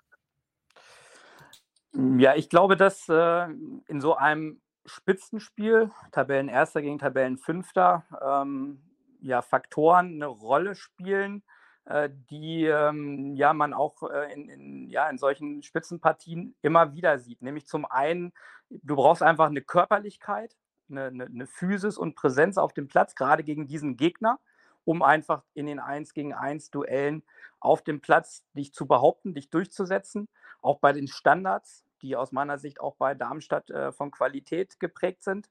Ja, 1.94 2.36
ich 2.36 2.50
glaube, 2.50 2.78
dass 2.78 3.10
äh, 3.10 3.48
in 3.88 4.00
so 4.00 4.16
einem 4.16 4.62
Spitzenspiel, 4.86 5.92
Tabellenerster 6.12 6.82
gegen 6.82 7.00
Tabellenfünfter, 7.00 8.06
ähm, 8.22 8.82
ja, 9.22 9.42
Faktoren 9.42 10.14
eine 10.14 10.28
Rolle 10.28 10.76
spielen, 10.76 11.44
äh, 11.86 12.10
die 12.30 12.66
ähm, 12.66 13.36
ja, 13.36 13.54
man 13.54 13.74
auch 13.74 14.04
äh, 14.04 14.32
in, 14.34 14.50
in, 14.50 14.90
ja, 14.90 15.10
in 15.10 15.18
solchen 15.18 15.64
Spitzenpartien 15.64 16.56
immer 16.62 16.94
wieder 16.94 17.20
sieht. 17.20 17.42
Nämlich 17.42 17.68
zum 17.68 17.86
einen, 17.86 18.34
du 18.70 18.96
brauchst 18.96 19.24
einfach 19.24 19.48
eine 19.48 19.62
Körperlichkeit, 19.62 20.56
eine, 20.90 21.06
eine, 21.06 21.26
eine 21.26 21.48
Physis 21.48 21.98
und 21.98 22.16
Präsenz 22.16 22.58
auf 22.58 22.74
dem 22.74 22.88
Platz, 22.88 23.16
gerade 23.16 23.44
gegen 23.44 23.68
diesen 23.68 23.98
Gegner, 23.98 24.40
um 24.86 25.02
einfach 25.02 25.44
in 25.54 25.66
den 25.66 25.80
1 25.80 26.14
gegen 26.14 26.34
1 26.34 26.72
Duellen 26.72 27.24
auf 27.60 27.82
dem 27.82 28.02
Platz 28.02 28.46
dich 28.54 28.74
zu 28.74 28.86
behaupten, 28.86 29.34
dich 29.34 29.50
durchzusetzen. 29.50 30.28
Auch 30.62 30.80
bei 30.80 30.94
den 30.94 31.08
Standards, 31.08 31.84
die 32.02 32.16
aus 32.16 32.32
meiner 32.32 32.58
Sicht 32.58 32.80
auch 32.80 32.96
bei 32.96 33.14
Darmstadt 33.16 33.70
äh, 33.70 33.92
von 33.92 34.12
Qualität 34.12 34.80
geprägt 34.80 35.24
sind. 35.24 35.50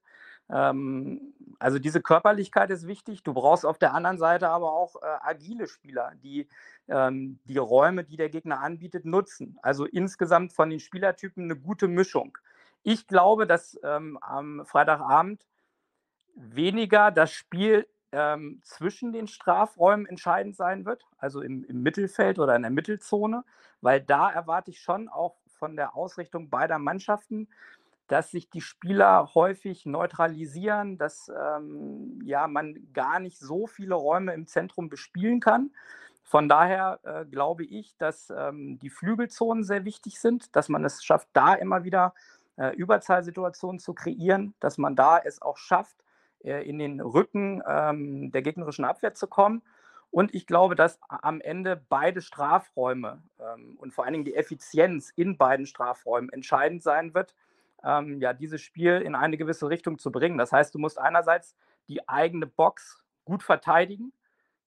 Ähm, 0.49 1.35
also 1.59 1.79
diese 1.79 2.01
Körperlichkeit 2.01 2.71
ist 2.71 2.87
wichtig. 2.87 3.23
Du 3.23 3.35
brauchst 3.35 3.67
auf 3.67 3.79
der 3.79 3.95
anderen 3.95 4.19
Seite 4.19 4.49
aber 4.49 4.73
auch 4.73 4.97
äh, 4.97 5.07
agile 5.21 5.67
Spieler, 5.67 6.13
die 6.23 6.49
ähm, 6.89 7.39
die 7.45 7.59
Räume, 7.59 8.05
die 8.05 8.17
der 8.17 8.31
Gegner 8.31 8.61
anbietet, 8.61 9.05
nutzen. 9.05 9.59
Also 9.63 9.85
insgesamt 9.87 10.53
von 10.53 10.71
den 10.71 10.81
Spielertypen 10.81 11.45
eine 11.45 11.57
gute 11.57 11.89
Mischung. 11.89 12.39
Ich 12.89 13.09
glaube, 13.09 13.49
dass 13.49 13.77
ähm, 13.83 14.17
am 14.21 14.65
Freitagabend 14.65 15.45
weniger 16.37 17.11
das 17.11 17.33
Spiel 17.33 17.85
ähm, 18.13 18.61
zwischen 18.63 19.13
den 19.13 19.27
Strafräumen 19.27 20.07
entscheidend 20.07 20.55
sein 20.55 20.85
wird, 20.85 21.03
also 21.19 21.41
im, 21.41 21.65
im, 21.65 21.83
Mittelfeld 21.83 22.39
oder 22.39 22.55
in 22.55 22.63
der 22.63 22.71
Mittelzone, 22.71 23.43
weil 23.81 24.01
da 24.01 24.31
erwarte 24.31 24.71
ich 24.71 24.79
schon 24.79 25.09
auch 25.09 25.35
von 25.59 25.75
der 25.75 25.97
Ausrichtung 25.97 26.49
beider 26.49 26.79
Mannschaften, 26.79 27.49
dass 28.07 28.31
sich 28.31 28.51
die 28.51 28.61
Spieler 28.61 29.35
häufig 29.35 29.85
neutralisieren, 29.85 30.97
dass 30.97 31.29
ähm, 31.29 32.21
ja, 32.23 32.47
man 32.47 32.93
gar 32.93 33.19
nicht 33.19 33.41
so 33.41 33.67
viele 33.67 33.97
Räume 33.97 34.33
im 34.33 34.47
Zentrum 34.47 34.89
bespielen 34.89 35.41
kann. 35.41 35.73
Von 36.23 36.49
daher 36.49 37.01
äh, 37.03 37.25
glaube 37.25 37.65
ich, 37.65 37.97
dass 37.97 38.31
ähm, 38.31 38.79
die 38.79 38.91
Flügelzonen 38.91 39.65
sehr 39.65 39.85
wichtig 39.85 40.21
sind, 40.21 40.55
dass 40.55 40.69
man 40.69 40.85
es 40.85 41.03
schafft, 41.03 41.27
da 41.33 41.53
immer 41.55 41.83
wieder 41.83 42.15
äh, 42.57 42.75
Überzahlsituationen 42.75 43.79
zu 43.79 43.95
kreieren, 43.95 44.55
dass 44.61 44.79
man 44.79 44.97
da 44.97 45.19
es 45.19 45.43
auch 45.43 45.57
schafft, 45.57 46.05
äh, 46.45 46.69
in 46.69 46.79
den 46.79 47.01
Rücken 47.01 47.63
ähm, 47.67 48.31
der 48.33 48.43
gegnerischen 48.43 48.85
Abwehr 48.85 49.15
zu 49.15 49.27
kommen. 49.27 49.63
Und 50.11 50.35
ich 50.35 50.47
glaube, 50.47 50.77
dass 50.77 50.99
am 51.09 51.41
Ende 51.41 51.83
beide 51.89 52.23
Strafräume 52.23 53.23
ähm, 53.39 53.77
und 53.79 53.93
vor 53.93 54.05
allen 54.05 54.15
Dingen 54.15 54.25
die 54.25 54.35
Effizienz 54.35 55.11
in 55.17 55.37
beiden 55.37 55.67
Strafräumen 55.67 56.31
entscheidend 56.31 56.83
sein 56.83 57.13
wird, 57.13 57.35
ähm, 57.85 58.21
ja, 58.21 58.33
dieses 58.33 58.63
Spiel 58.63 59.03
in 59.03 59.15
eine 59.15 59.37
gewisse 59.37 59.69
Richtung 59.69 59.99
zu 59.99 60.11
bringen. 60.11 60.39
Das 60.39 60.53
heißt, 60.53 60.75
du 60.75 60.79
musst 60.79 60.99
einerseits 60.99 61.57
die 61.89 62.09
eigene 62.09 62.47
Box 62.47 63.05
gut 63.25 63.43
verteidigen, 63.43 64.13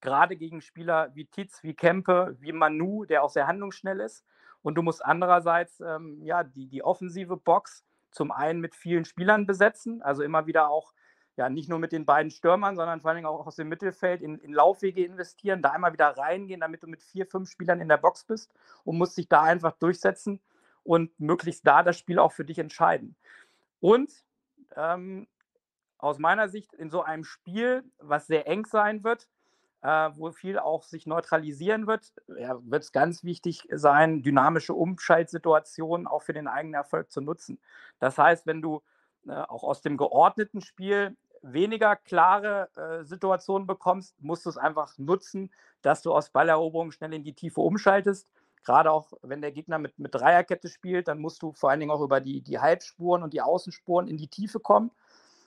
gerade 0.01 0.35
gegen 0.35 0.61
Spieler 0.61 1.11
wie 1.15 1.25
Titz, 1.25 1.63
wie 1.63 1.73
Kempe, 1.73 2.35
wie 2.39 2.51
Manu, 2.51 3.05
der 3.05 3.23
auch 3.23 3.29
sehr 3.29 3.47
handlungsschnell 3.47 3.99
ist. 3.99 4.25
Und 4.61 4.75
du 4.75 4.81
musst 4.81 5.03
andererseits 5.03 5.79
ähm, 5.79 6.21
ja, 6.23 6.43
die, 6.43 6.67
die 6.67 6.83
offensive 6.83 7.37
Box 7.37 7.85
zum 8.11 8.31
einen 8.31 8.59
mit 8.59 8.75
vielen 8.75 9.05
Spielern 9.05 9.45
besetzen, 9.45 10.01
also 10.01 10.23
immer 10.23 10.47
wieder 10.47 10.69
auch 10.69 10.93
ja, 11.39 11.49
nicht 11.49 11.69
nur 11.69 11.79
mit 11.79 11.93
den 11.93 12.05
beiden 12.05 12.31
Stürmern, 12.31 12.75
sondern 12.75 12.99
vor 12.99 13.11
allem 13.11 13.25
auch 13.25 13.47
aus 13.47 13.55
dem 13.55 13.69
Mittelfeld 13.69 14.21
in, 14.21 14.39
in, 14.39 14.51
Laufwege 14.51 15.05
investieren, 15.05 15.61
da 15.61 15.71
einmal 15.71 15.93
wieder 15.93 16.09
reingehen, 16.17 16.59
damit 16.59 16.83
du 16.83 16.87
mit 16.87 17.01
vier, 17.01 17.25
fünf 17.25 17.49
Spielern 17.49 17.79
in 17.79 17.87
der 17.87 17.95
Box 17.95 18.25
bist 18.25 18.51
und 18.83 18.97
musst 18.97 19.17
dich 19.17 19.29
da 19.29 19.43
einfach 19.43 19.71
durchsetzen 19.77 20.41
und 20.83 21.17
möglichst 21.17 21.65
da 21.65 21.81
das 21.81 21.97
Spiel 21.97 22.19
auch 22.19 22.33
für 22.33 22.43
dich 22.43 22.59
entscheiden. 22.59 23.15
Und 23.79 24.11
ähm, 24.75 25.27
aus 25.97 26.19
meiner 26.19 26.49
Sicht 26.49 26.73
in 26.73 26.89
so 26.89 27.03
einem 27.03 27.23
Spiel, 27.23 27.85
was 27.99 28.27
sehr 28.27 28.45
eng 28.45 28.65
sein 28.65 29.05
wird, 29.05 29.29
äh, 29.81 30.09
wo 30.15 30.31
viel 30.31 30.59
auch 30.59 30.83
sich 30.83 31.07
neutralisieren 31.07 31.87
wird, 31.87 32.13
ja, 32.37 32.59
wird 32.63 32.83
es 32.83 32.91
ganz 32.91 33.23
wichtig 33.23 33.67
sein, 33.71 34.21
dynamische 34.23 34.73
Umschaltsituationen 34.73 36.07
auch 36.07 36.23
für 36.23 36.33
den 36.33 36.47
eigenen 36.47 36.73
Erfolg 36.73 37.11
zu 37.11 37.21
nutzen. 37.21 37.59
Das 37.99 38.17
heißt, 38.17 38.45
wenn 38.45 38.61
du 38.61 38.81
äh, 39.27 39.31
auch 39.31 39.63
aus 39.63 39.81
dem 39.81 39.97
geordneten 39.97 40.61
Spiel 40.61 41.15
weniger 41.41 41.95
klare 41.95 42.69
äh, 42.75 43.05
Situationen 43.05 43.67
bekommst, 43.67 44.21
musst 44.21 44.45
du 44.45 44.49
es 44.49 44.57
einfach 44.57 44.97
nutzen, 44.97 45.51
dass 45.81 46.01
du 46.01 46.13
aus 46.13 46.29
Balleroberung 46.29 46.91
schnell 46.91 47.13
in 47.13 47.23
die 47.23 47.33
Tiefe 47.33 47.61
umschaltest. 47.61 48.27
Gerade 48.65 48.91
auch, 48.91 49.13
wenn 49.21 49.41
der 49.41 49.53
Gegner 49.53 49.79
mit, 49.79 49.97
mit 49.99 50.13
Dreierkette 50.13 50.67
spielt, 50.67 51.07
dann 51.07 51.19
musst 51.19 51.41
du 51.41 51.53
vor 51.53 51.69
allen 51.69 51.79
Dingen 51.79 51.91
auch 51.91 52.01
über 52.01 52.19
die, 52.19 52.41
die 52.41 52.59
Halbspuren 52.59 53.23
und 53.23 53.33
die 53.33 53.41
Außenspuren 53.41 54.09
in 54.09 54.17
die 54.17 54.27
Tiefe 54.27 54.59
kommen. 54.59 54.91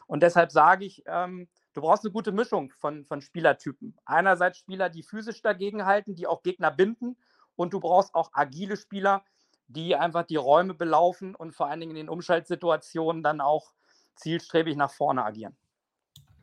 Und 0.06 0.22
deshalb 0.22 0.50
sage 0.50 0.86
ich, 0.86 1.02
ähm, 1.06 1.48
du 1.72 1.80
brauchst 1.80 2.04
eine 2.04 2.12
gute 2.12 2.32
Mischung 2.32 2.72
von, 2.78 3.04
von 3.04 3.20
Spielertypen. 3.20 3.96
Einerseits 4.04 4.58
Spieler, 4.58 4.88
die 4.88 5.02
physisch 5.02 5.42
dagegen 5.42 5.84
halten, 5.84 6.14
die 6.14 6.26
auch 6.26 6.42
Gegner 6.42 6.70
binden. 6.70 7.16
Und 7.56 7.72
du 7.72 7.80
brauchst 7.80 8.14
auch 8.14 8.30
agile 8.32 8.76
Spieler, 8.76 9.24
die 9.68 9.94
einfach 9.96 10.24
die 10.24 10.36
Räume 10.36 10.74
belaufen 10.74 11.34
und 11.34 11.54
vor 11.54 11.68
allen 11.68 11.80
Dingen 11.80 11.92
in 11.92 12.06
den 12.06 12.08
Umschaltsituationen 12.08 13.22
dann 13.22 13.40
auch 13.40 13.72
zielstrebig 14.16 14.76
nach 14.76 14.90
vorne 14.90 15.24
agieren. 15.24 15.56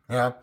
Ja, 0.10 0.42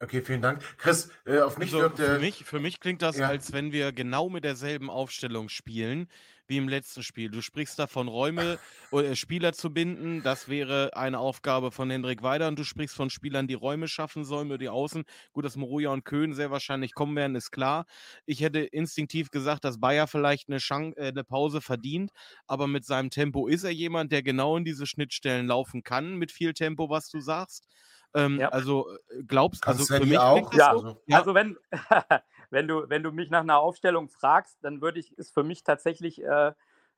okay, 0.00 0.22
vielen 0.22 0.42
Dank. 0.42 0.62
Chris, 0.78 1.10
äh, 1.26 1.40
auf 1.40 1.58
mich 1.58 1.72
also, 1.72 1.80
wirkt 1.80 1.98
für, 1.98 2.18
mich, 2.18 2.44
für 2.44 2.60
mich 2.60 2.80
klingt 2.80 3.02
das, 3.02 3.18
ja. 3.18 3.28
als 3.28 3.52
wenn 3.52 3.72
wir 3.72 3.92
genau 3.92 4.28
mit 4.28 4.44
derselben 4.44 4.90
Aufstellung 4.90 5.48
spielen 5.48 6.08
wie 6.46 6.56
im 6.56 6.68
letzten 6.68 7.02
Spiel. 7.02 7.30
Du 7.30 7.40
sprichst 7.40 7.78
davon, 7.78 8.08
Räume 8.08 8.58
oder 8.90 9.10
äh, 9.10 9.16
Spieler 9.16 9.52
zu 9.52 9.72
binden. 9.72 10.22
Das 10.22 10.48
wäre 10.48 10.96
eine 10.96 11.18
Aufgabe 11.18 11.70
von 11.70 11.90
Hendrik 11.90 12.22
Weider. 12.22 12.48
Und 12.48 12.58
du 12.58 12.64
sprichst 12.64 12.94
von 12.94 13.10
Spielern, 13.10 13.46
die 13.46 13.54
Räume 13.54 13.88
schaffen 13.88 14.24
sollen 14.24 14.46
über 14.46 14.58
die 14.58 14.68
Außen. 14.68 15.04
Gut, 15.32 15.44
dass 15.44 15.56
Moruja 15.56 15.90
und 15.90 16.04
Köhn 16.04 16.34
sehr 16.34 16.50
wahrscheinlich 16.50 16.94
kommen 16.94 17.16
werden, 17.16 17.36
ist 17.36 17.50
klar. 17.50 17.86
Ich 18.26 18.40
hätte 18.40 18.60
instinktiv 18.60 19.30
gesagt, 19.30 19.64
dass 19.64 19.80
Bayer 19.80 20.06
vielleicht 20.06 20.48
eine, 20.48 20.58
Chance, 20.58 20.96
äh, 20.96 21.08
eine 21.08 21.24
Pause 21.24 21.60
verdient. 21.60 22.10
Aber 22.46 22.66
mit 22.66 22.84
seinem 22.84 23.10
Tempo 23.10 23.46
ist 23.46 23.64
er 23.64 23.72
jemand, 23.72 24.12
der 24.12 24.22
genau 24.22 24.56
in 24.56 24.64
diese 24.64 24.86
Schnittstellen 24.86 25.46
laufen 25.46 25.82
kann, 25.82 26.16
mit 26.16 26.32
viel 26.32 26.54
Tempo, 26.54 26.90
was 26.90 27.08
du 27.08 27.20
sagst. 27.20 27.66
Ähm, 28.14 28.38
ja. 28.38 28.48
Also 28.50 28.88
äh, 28.90 29.22
glaubst 29.26 29.66
also 29.66 29.84
für 29.84 30.06
mich 30.06 30.18
auch? 30.18 30.52
Ja, 30.54 30.78
so? 30.78 31.02
ja, 31.06 31.18
also 31.18 31.34
wenn 31.34 31.56
wenn 32.54 32.68
du, 32.68 32.88
wenn 32.88 33.02
du 33.02 33.12
mich 33.12 33.28
nach 33.28 33.42
einer 33.42 33.58
Aufstellung 33.58 34.08
fragst, 34.08 34.56
dann 34.62 34.80
würde 34.80 35.00
ich, 35.00 35.18
ist 35.18 35.34
für 35.34 35.42
mich 35.42 35.64
tatsächlich 35.64 36.22
äh, 36.22 36.52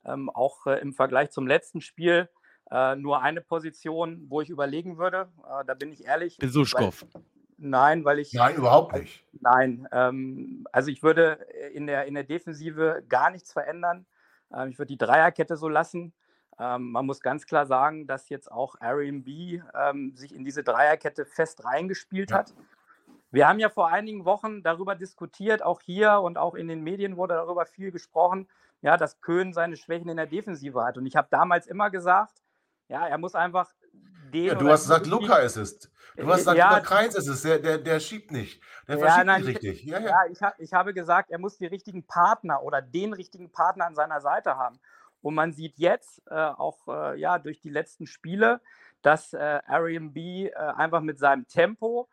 ähm, 0.05 0.31
auch 0.31 0.67
äh, 0.67 0.79
im 0.81 0.93
Vergleich 0.93 1.31
zum 1.31 1.47
letzten 1.47 1.81
Spiel 1.81 2.29
äh, 2.71 2.95
nur 2.95 3.23
eine 3.23 3.41
Position, 3.41 4.27
wo 4.29 4.41
ich 4.41 4.51
überlegen 4.51 4.99
würde. 4.99 5.29
Äh, 5.39 5.65
da 5.65 5.75
bin 5.75 5.91
ich 5.93 6.05
ehrlich. 6.05 6.39
Besuschkow. 6.39 7.05
Nein, 7.59 8.05
weil 8.05 8.19
ich. 8.19 8.33
Nein, 8.35 8.57
überhaupt 8.57 8.95
nicht. 8.95 9.25
Nein, 9.41 9.89
ähm, 9.91 10.67
also 10.73 10.91
ich 10.91 11.03
würde 11.03 11.47
in 11.73 11.87
der, 11.87 12.05
in 12.05 12.15
der 12.15 12.25
Defensive 12.25 13.03
gar 13.09 13.31
nichts 13.31 13.53
verändern. 13.53 14.07
Ähm, 14.55 14.69
ich 14.69 14.79
würde 14.79 14.89
die 14.89 14.99
Dreierkette 14.99 15.57
so 15.57 15.69
lassen. 15.69 16.13
Ähm, 16.59 16.91
man 16.91 17.07
muss 17.07 17.21
ganz 17.21 17.47
klar 17.47 17.67
sagen, 17.67 18.07
dass 18.07 18.29
jetzt 18.29 18.51
auch 18.51 18.77
Airbnb 18.81 19.63
ähm, 19.75 20.15
sich 20.15 20.35
in 20.35 20.45
diese 20.45 20.63
Dreierkette 20.63 21.25
fest 21.25 21.65
reingespielt 21.65 22.31
ja. 22.31 22.39
hat. 22.39 22.55
Wir 23.31 23.49
haben 23.49 23.59
ja 23.59 23.69
vor 23.69 23.89
einigen 23.89 24.25
Wochen 24.25 24.63
darüber 24.63 24.95
diskutiert, 24.95 25.63
auch 25.63 25.81
hier 25.81 26.21
und 26.21 26.39
auch 26.39 26.55
in 26.55 26.69
den 26.69 26.83
Medien 26.83 27.17
wurde 27.17 27.35
darüber 27.35 27.67
viel 27.67 27.91
gesprochen, 27.91 28.49
ja, 28.83 28.97
dass 28.97 29.21
Köhn 29.21 29.53
seine 29.53 29.77
Schwächen 29.77 30.09
in 30.09 30.17
der 30.17 30.27
Defensive 30.27 30.83
hat. 30.85 30.97
Und 30.97 31.07
ich 31.07 31.17
habe 31.17 31.29
damals 31.31 31.67
immer 31.67 31.91
gesagt, 31.91 32.43
ja, 32.89 33.07
er 33.07 33.19
muss 33.19 33.35
einfach 33.35 33.73
den. 34.33 34.47
Ja, 34.47 34.55
du 34.55 34.69
hast 34.69 34.83
gesagt, 34.83 35.07
Luca 35.07 35.37
ist 35.39 35.57
es. 35.57 35.91
Du 36.17 36.27
hast 36.29 36.39
gesagt, 36.39 36.59
ja, 36.59 36.69
Luca 36.71 36.81
Kreins 36.81 37.15
ist 37.15 37.27
es. 37.27 37.43
Der, 37.43 37.59
der, 37.59 37.79
der 37.79 38.01
schiebt 38.01 38.31
nicht. 38.31 38.63
Der 38.89 38.99
verschiebt 38.99 39.19
ja, 39.19 39.25
nein, 39.25 39.43
nicht 39.43 39.63
richtig. 39.63 39.85
Ja, 39.85 39.99
ja. 39.99 40.07
ja 40.07 40.19
ich, 40.31 40.39
ich 40.59 40.73
habe 40.73 40.95
gesagt, 40.95 41.31
er 41.31 41.39
muss 41.39 41.59
die 41.59 41.67
richtigen 41.67 42.07
Partner 42.07 42.63
oder 42.63 42.81
den 42.81 43.13
richtigen 43.13 43.51
Partner 43.51 43.87
an 43.87 43.95
seiner 43.95 44.21
Seite 44.21 44.57
haben. 44.57 44.79
Und 45.21 45.35
man 45.35 45.53
sieht 45.53 45.79
jetzt 45.79 46.23
äh, 46.31 46.35
auch 46.35 46.87
äh, 46.89 47.19
ja, 47.19 47.39
durch 47.39 47.61
die 47.61 47.71
letzten 47.71 48.07
Spiele, 48.07 48.61
dass 49.03 49.33
äh, 49.33 49.61
Arian 49.67 50.13
B 50.13 50.47
äh, 50.47 50.55
einfach 50.55 51.01
mit 51.01 51.19
seinem 51.19 51.49
Tempo 51.49 52.09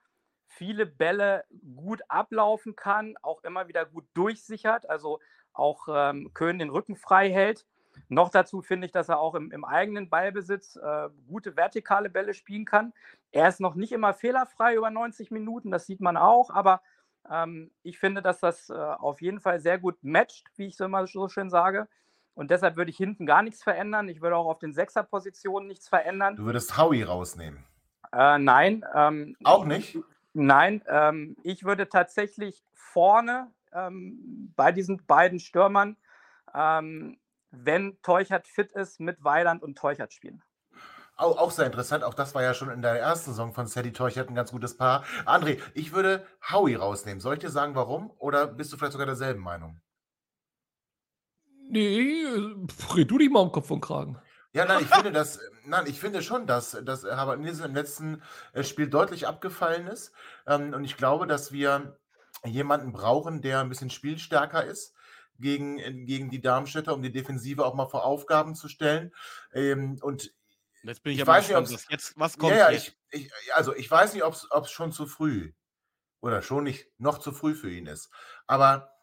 viele 0.55 0.85
Bälle 0.85 1.43
gut 1.75 2.01
ablaufen 2.07 2.75
kann, 2.75 3.15
auch 3.21 3.43
immer 3.43 3.67
wieder 3.67 3.85
gut 3.85 4.05
durchsichert, 4.13 4.89
also 4.89 5.19
auch 5.53 5.87
ähm, 5.89 6.31
Köhn 6.33 6.59
den 6.59 6.69
Rücken 6.69 6.95
frei 6.95 7.31
hält. 7.31 7.65
Noch 8.09 8.29
dazu 8.29 8.61
finde 8.61 8.85
ich, 8.85 8.91
dass 8.91 9.09
er 9.09 9.19
auch 9.19 9.35
im, 9.35 9.51
im 9.51 9.65
eigenen 9.65 10.09
Ballbesitz 10.09 10.75
äh, 10.75 11.09
gute 11.27 11.55
vertikale 11.55 12.09
Bälle 12.09 12.33
spielen 12.33 12.65
kann. 12.65 12.93
Er 13.31 13.47
ist 13.47 13.59
noch 13.59 13.75
nicht 13.75 13.91
immer 13.91 14.13
fehlerfrei 14.13 14.75
über 14.75 14.89
90 14.89 15.31
Minuten, 15.31 15.71
das 15.71 15.85
sieht 15.85 16.01
man 16.01 16.17
auch, 16.17 16.49
aber 16.49 16.81
ähm, 17.29 17.71
ich 17.83 17.99
finde, 17.99 18.21
dass 18.21 18.39
das 18.39 18.69
äh, 18.69 18.73
auf 18.73 19.21
jeden 19.21 19.39
Fall 19.39 19.59
sehr 19.59 19.79
gut 19.79 20.03
matcht, 20.03 20.47
wie 20.55 20.67
ich 20.67 20.77
so 20.77 20.85
immer 20.85 21.05
so 21.07 21.27
schön 21.29 21.49
sage. 21.49 21.87
Und 22.35 22.49
deshalb 22.49 22.77
würde 22.77 22.89
ich 22.89 22.97
hinten 22.97 23.27
gar 23.27 23.43
nichts 23.43 23.61
verändern. 23.61 24.09
Ich 24.09 24.21
würde 24.21 24.35
auch 24.37 24.47
auf 24.47 24.57
den 24.57 24.73
Sechserpositionen 24.73 25.67
nichts 25.67 25.87
verändern. 25.87 26.35
Du 26.35 26.45
würdest 26.45 26.77
Howie 26.77 27.03
rausnehmen. 27.03 27.63
Äh, 28.11 28.39
nein. 28.39 28.83
Ähm, 28.95 29.35
auch 29.43 29.65
nicht? 29.65 29.99
Nein. 30.33 30.83
Ähm, 30.87 31.37
ich 31.43 31.63
würde 31.63 31.87
tatsächlich 31.87 32.63
vorne 32.73 33.51
ähm, 33.71 34.51
bei 34.55 34.71
diesen 34.71 35.05
beiden 35.05 35.39
Stürmern, 35.39 35.97
ähm, 36.53 37.19
wenn 37.51 38.01
Teuchert 38.01 38.47
fit 38.47 38.71
ist, 38.71 38.99
mit 38.99 39.23
Weiland 39.23 39.61
und 39.61 39.77
Teuchert 39.77 40.13
spielen. 40.13 40.41
Auch, 41.15 41.37
auch, 41.37 41.51
sehr 41.51 41.67
interessant. 41.67 42.03
Auch 42.03 42.15
das 42.15 42.33
war 42.33 42.41
ja 42.41 42.55
schon 42.55 42.71
in 42.71 42.81
der 42.81 42.99
ersten 42.99 43.31
Saison 43.31 43.53
von 43.53 43.67
Sadie 43.67 43.93
Teuchert 43.93 44.29
ein 44.29 44.35
ganz 44.35 44.51
gutes 44.51 44.75
Paar. 44.75 45.03
André, 45.25 45.59
ich 45.75 45.93
würde 45.93 46.25
Howie 46.49 46.73
rausnehmen. 46.73 47.19
Soll 47.19 47.35
ich 47.35 47.39
dir 47.39 47.51
sagen, 47.51 47.75
warum? 47.75 48.09
Oder 48.17 48.47
bist 48.47 48.73
du 48.73 48.77
vielleicht 48.77 48.93
sogar 48.93 49.05
derselben 49.05 49.41
Meinung? 49.41 49.79
Nee, 51.69 52.25
red 52.95 53.09
du 53.09 53.17
dich 53.19 53.29
mal 53.29 53.41
am 53.41 53.51
Kopf 53.51 53.69
und 53.69 53.81
Kragen. 53.81 54.17
Ja, 54.53 54.65
nein, 54.65 54.83
ich 54.83 54.89
finde 54.89 55.11
das, 55.11 55.39
nein, 55.65 55.87
ich 55.87 55.99
finde 55.99 56.21
schon, 56.21 56.45
dass, 56.45 56.77
dass 56.83 57.03
Herbert 57.03 57.39
Nielsen 57.39 57.65
im 57.65 57.73
letzten 57.73 58.21
äh, 58.53 58.63
Spiel 58.63 58.87
deutlich 58.87 59.27
abgefallen 59.27 59.87
ist. 59.87 60.13
Ähm, 60.45 60.73
und 60.73 60.83
ich 60.83 60.95
glaube, 60.95 61.25
dass 61.25 61.51
wir 61.51 61.99
jemanden 62.45 62.91
brauchen, 62.91 63.41
der 63.41 63.61
ein 63.61 63.69
bisschen 63.69 63.89
spielstärker 63.89 64.63
ist 64.63 64.93
gegen, 65.39 65.79
äh, 65.79 65.91
gegen 66.05 66.29
die 66.29 66.39
Darmstädter, 66.39 66.93
um 66.93 67.01
die 67.01 67.11
Defensive 67.11 67.65
auch 67.65 67.73
mal 67.73 67.87
vor 67.87 68.05
Aufgaben 68.05 68.53
zu 68.53 68.67
stellen. 68.67 69.11
Ähm, 69.53 69.97
und 70.01 70.31
jetzt 70.83 71.01
bin 71.01 71.13
ich, 71.13 71.17
ich 71.17 71.23
aber 71.23 71.33
weiß 71.33 71.47
gespannt, 71.47 71.71
nicht, 71.71 71.91
jetzt, 71.91 72.13
was 72.15 72.37
kommt 72.37 72.51
ja, 72.51 72.69
ja, 72.69 72.77
ich, 72.77 72.95
ich, 73.09 73.31
also 73.55 73.75
ich 73.75 73.89
weiß 73.89 74.13
nicht, 74.13 74.23
ob 74.23 74.35
es 74.35 74.71
schon 74.71 74.91
zu 74.91 75.07
früh 75.07 75.53
oder 76.21 76.43
schon 76.43 76.63
nicht 76.63 76.87
noch 76.99 77.17
zu 77.17 77.31
früh 77.31 77.55
für 77.55 77.71
ihn 77.71 77.87
ist. 77.87 78.11
Aber 78.45 78.93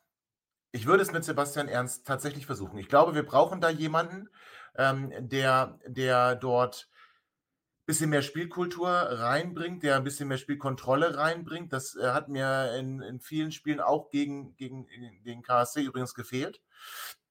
ich 0.72 0.86
würde 0.86 1.02
es 1.02 1.10
mit 1.10 1.24
Sebastian 1.24 1.66
Ernst 1.68 2.06
tatsächlich 2.06 2.46
versuchen. 2.46 2.78
Ich 2.78 2.88
glaube, 2.88 3.16
wir 3.16 3.26
brauchen 3.26 3.60
da 3.60 3.68
jemanden, 3.68 4.28
ähm, 4.76 5.12
der, 5.18 5.78
der 5.86 6.36
dort 6.36 6.88
ein 6.90 7.86
bisschen 7.86 8.10
mehr 8.10 8.22
Spielkultur 8.22 8.88
reinbringt, 8.88 9.82
der 9.82 9.96
ein 9.96 10.04
bisschen 10.04 10.28
mehr 10.28 10.38
Spielkontrolle 10.38 11.16
reinbringt. 11.16 11.72
Das 11.72 11.96
äh, 11.96 12.10
hat 12.10 12.28
mir 12.28 12.74
in, 12.78 13.00
in 13.02 13.20
vielen 13.20 13.52
Spielen 13.52 13.80
auch 13.80 14.10
gegen, 14.10 14.56
gegen 14.56 14.86
den 15.24 15.42
KSC 15.42 15.82
übrigens 15.82 16.14
gefehlt. 16.14 16.60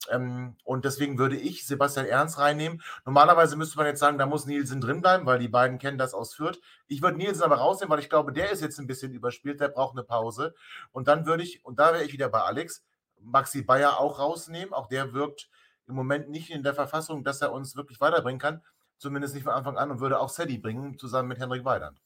Ähm, 0.10 0.56
und 0.64 0.86
deswegen 0.86 1.18
würde 1.18 1.36
ich 1.36 1.68
Sebastian 1.68 2.06
Ernst 2.06 2.38
reinnehmen. 2.38 2.82
Normalerweise 3.06 3.56
müsste 3.56 3.78
man 3.78 3.88
jetzt 3.88 4.00
sagen, 4.00 4.18
da 4.18 4.26
muss 4.26 4.46
Nielsen 4.46 4.82
drin 4.82 5.02
bleiben, 5.02 5.26
weil 5.26 5.40
die 5.40 5.48
beiden 5.48 5.78
kennen 5.78 5.98
das 5.98 6.14
aus 6.14 6.34
Fürth. 6.34 6.60
Ich 6.88 7.02
würde 7.02 7.18
Nielsen 7.18 7.44
aber 7.44 7.58
rausnehmen, 7.58 7.92
weil 7.92 8.00
ich 8.00 8.10
glaube, 8.10 8.32
der 8.32 8.52
ist 8.52 8.62
jetzt 8.62 8.80
ein 8.80 8.88
bisschen 8.88 9.14
überspielt, 9.14 9.60
der 9.60 9.70
braucht 9.70 9.98
eine 9.98 10.04
Pause. 10.04 10.56
Und 10.92 11.08
dann 11.08 11.26
würde 11.26 11.44
ich, 11.44 11.66
und 11.66 11.80
da 11.80 11.94
wäre 11.94 12.04
ich 12.04 12.14
wieder 12.14 12.30
bei 12.30 12.42
Alex, 12.42 12.86
Maxi 13.22 13.62
Bayer 13.62 14.00
auch 14.00 14.20
rausnehmen. 14.20 14.74
Auch 14.74 14.88
der 14.88 15.14
wirkt 15.14 15.50
im 15.90 15.96
Moment 15.96 16.30
nicht 16.30 16.52
in 16.52 16.64
der 16.64 16.74
Verfassung, 16.74 17.24
dass 17.24 17.42
er 17.42 17.52
uns 17.52 17.76
wirklich 17.76 18.00
weiterbringen 18.00 18.40
kann. 18.40 18.62
Zumindest 18.98 19.34
nicht 19.34 19.44
von 19.44 19.54
Anfang 19.54 19.78
an 19.78 19.92
und 19.92 20.00
würde 20.00 20.20
auch 20.20 20.30
Sadie 20.30 20.58
bringen, 20.58 20.98
zusammen 20.98 21.30
mit 21.30 21.40
Henrik 21.40 21.66
Weidand. 21.66 22.00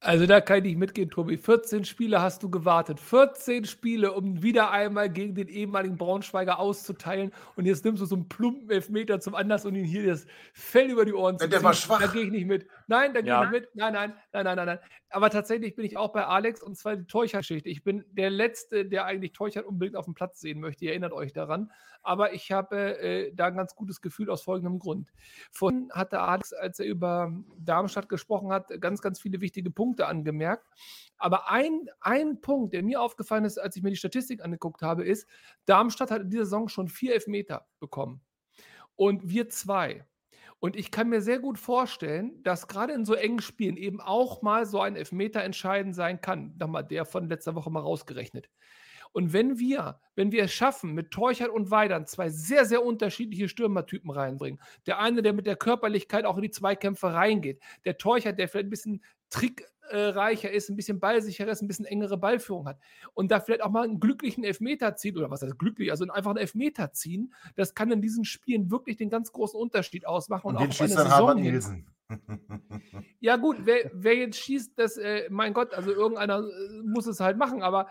Also 0.00 0.26
da 0.26 0.42
kann 0.42 0.58
ich 0.58 0.64
nicht 0.64 0.78
mitgehen, 0.78 1.08
Tobi. 1.08 1.38
14 1.38 1.86
Spiele 1.86 2.20
hast 2.20 2.42
du 2.42 2.50
gewartet. 2.50 3.00
14 3.00 3.64
Spiele, 3.64 4.12
um 4.12 4.42
wieder 4.42 4.70
einmal 4.70 5.08
gegen 5.08 5.34
den 5.34 5.48
ehemaligen 5.48 5.96
Braunschweiger 5.96 6.58
auszuteilen. 6.58 7.32
Und 7.56 7.64
jetzt 7.64 7.86
nimmst 7.86 8.02
du 8.02 8.06
so 8.06 8.14
einen 8.14 8.28
plumpen 8.28 8.68
Elfmeter 8.68 9.20
zum 9.20 9.34
Anlass 9.34 9.64
und 9.64 9.74
ihn 9.74 9.84
hier 9.84 10.06
das 10.06 10.26
Fell 10.52 10.90
über 10.90 11.06
die 11.06 11.14
Ohren 11.14 11.38
zu 11.38 11.44
ziehen. 11.44 11.52
Der 11.52 11.62
war 11.62 11.72
schwach. 11.72 12.00
Da 12.00 12.08
gehe 12.08 12.24
ich 12.24 12.30
nicht 12.30 12.46
mit. 12.46 12.66
Nein, 12.86 13.14
da 13.14 13.20
gehe 13.20 13.30
ja. 13.30 13.44
ich 13.44 13.50
mit. 13.50 13.68
Nein, 13.74 13.92
nein, 13.92 14.14
nein, 14.32 14.44
nein, 14.44 14.56
nein, 14.56 14.66
nein. 14.66 14.78
Aber 15.10 15.30
tatsächlich 15.30 15.74
bin 15.74 15.84
ich 15.84 15.96
auch 15.96 16.12
bei 16.12 16.26
Alex 16.26 16.62
und 16.62 16.76
zwar 16.76 16.96
die 16.96 17.06
Teuchert-Geschichte. 17.06 17.68
Ich 17.68 17.84
bin 17.84 18.04
der 18.10 18.30
Letzte, 18.30 18.84
der 18.84 19.04
eigentlich 19.04 19.32
Teuchert 19.32 19.64
unbedingt 19.64 19.96
auf 19.96 20.04
dem 20.04 20.14
Platz 20.14 20.40
sehen 20.40 20.60
möchte. 20.60 20.84
Ihr 20.84 20.90
erinnert 20.90 21.12
euch 21.12 21.32
daran. 21.32 21.70
Aber 22.02 22.34
ich 22.34 22.52
habe 22.52 22.98
äh, 22.98 23.32
da 23.34 23.46
ein 23.46 23.56
ganz 23.56 23.74
gutes 23.74 24.02
Gefühl 24.02 24.28
aus 24.28 24.42
folgendem 24.42 24.78
Grund. 24.78 25.10
Vorhin 25.50 25.90
hatte 25.92 26.20
Alex, 26.20 26.52
als 26.52 26.78
er 26.78 26.86
über 26.86 27.32
Darmstadt 27.56 28.08
gesprochen 28.10 28.52
hat, 28.52 28.68
ganz, 28.80 29.00
ganz 29.00 29.20
viele 29.20 29.40
wichtige 29.40 29.70
Punkte 29.70 30.06
angemerkt. 30.06 30.66
Aber 31.16 31.50
ein, 31.50 31.88
ein 32.00 32.40
Punkt, 32.42 32.74
der 32.74 32.82
mir 32.82 33.00
aufgefallen 33.00 33.44
ist, 33.44 33.58
als 33.58 33.76
ich 33.76 33.82
mir 33.82 33.90
die 33.90 33.96
Statistik 33.96 34.44
angeguckt 34.44 34.82
habe, 34.82 35.04
ist, 35.04 35.26
Darmstadt 35.64 36.10
hat 36.10 36.22
in 36.22 36.30
dieser 36.30 36.44
Saison 36.44 36.68
schon 36.68 36.88
vier 36.88 37.14
Elfmeter 37.14 37.66
bekommen. 37.80 38.20
Und 38.96 39.28
wir 39.28 39.48
zwei. 39.48 40.04
Und 40.60 40.76
ich 40.76 40.90
kann 40.90 41.08
mir 41.08 41.20
sehr 41.20 41.38
gut 41.40 41.58
vorstellen, 41.58 42.42
dass 42.42 42.68
gerade 42.68 42.92
in 42.94 43.04
so 43.04 43.14
engen 43.14 43.40
Spielen 43.40 43.76
eben 43.76 44.00
auch 44.00 44.42
mal 44.42 44.66
so 44.66 44.80
ein 44.80 44.96
Elfmeter 44.96 45.42
entscheidend 45.42 45.94
sein 45.94 46.20
kann. 46.20 46.56
Nochmal 46.58 46.84
der 46.84 47.04
von 47.04 47.28
letzter 47.28 47.54
Woche 47.54 47.70
mal 47.70 47.80
rausgerechnet. 47.80 48.48
Und 49.14 49.32
wenn 49.32 49.60
wir, 49.60 50.00
wenn 50.16 50.32
wir 50.32 50.42
es 50.42 50.52
schaffen, 50.52 50.92
mit 50.92 51.12
Teuchert 51.12 51.48
und 51.48 51.70
Weidern 51.70 52.04
zwei 52.08 52.30
sehr, 52.30 52.64
sehr 52.64 52.84
unterschiedliche 52.84 53.48
Stürmertypen 53.48 54.10
reinbringen, 54.10 54.60
der 54.86 54.98
eine, 54.98 55.22
der 55.22 55.32
mit 55.32 55.46
der 55.46 55.54
Körperlichkeit 55.54 56.24
auch 56.24 56.36
in 56.36 56.42
die 56.42 56.50
Zweikämpfe 56.50 57.12
reingeht, 57.12 57.60
der 57.84 57.96
Teuchert, 57.96 58.40
der 58.40 58.48
vielleicht 58.48 58.66
ein 58.66 58.70
bisschen 58.70 59.04
trickreicher 59.30 60.50
ist, 60.50 60.68
ein 60.68 60.74
bisschen 60.74 60.98
ballsicherer 60.98 61.52
ist, 61.52 61.62
ein 61.62 61.68
bisschen 61.68 61.84
engere 61.84 62.18
Ballführung 62.18 62.66
hat 62.66 62.80
und 63.14 63.30
da 63.30 63.38
vielleicht 63.38 63.62
auch 63.62 63.70
mal 63.70 63.84
einen 63.84 64.00
glücklichen 64.00 64.42
Elfmeter 64.42 64.96
zieht 64.96 65.16
oder 65.16 65.30
was 65.30 65.42
heißt 65.42 65.60
glücklich, 65.60 65.92
also 65.92 66.04
einfach 66.08 66.32
einen 66.32 66.40
Elfmeter 66.40 66.92
ziehen, 66.92 67.32
das 67.54 67.76
kann 67.76 67.92
in 67.92 68.02
diesen 68.02 68.24
Spielen 68.24 68.72
wirklich 68.72 68.96
den 68.96 69.10
ganz 69.10 69.30
großen 69.30 69.58
Unterschied 69.58 70.08
ausmachen. 70.08 70.48
Und, 70.48 70.56
und 70.56 70.62
den 70.62 70.72
schießt 70.72 70.98
dann 70.98 71.08
Harvard 71.08 71.38
Nielsen. 71.38 71.86
Ja 73.20 73.36
gut, 73.36 73.58
wer, 73.60 73.90
wer, 73.94 74.14
jetzt 74.16 74.38
schießt, 74.38 74.72
das, 74.76 74.98
äh, 74.98 75.28
mein 75.30 75.54
Gott, 75.54 75.72
also 75.72 75.90
irgendeiner 75.90 76.40
äh, 76.40 76.82
muss 76.82 77.06
es 77.06 77.20
halt 77.20 77.38
machen, 77.38 77.62
aber 77.62 77.88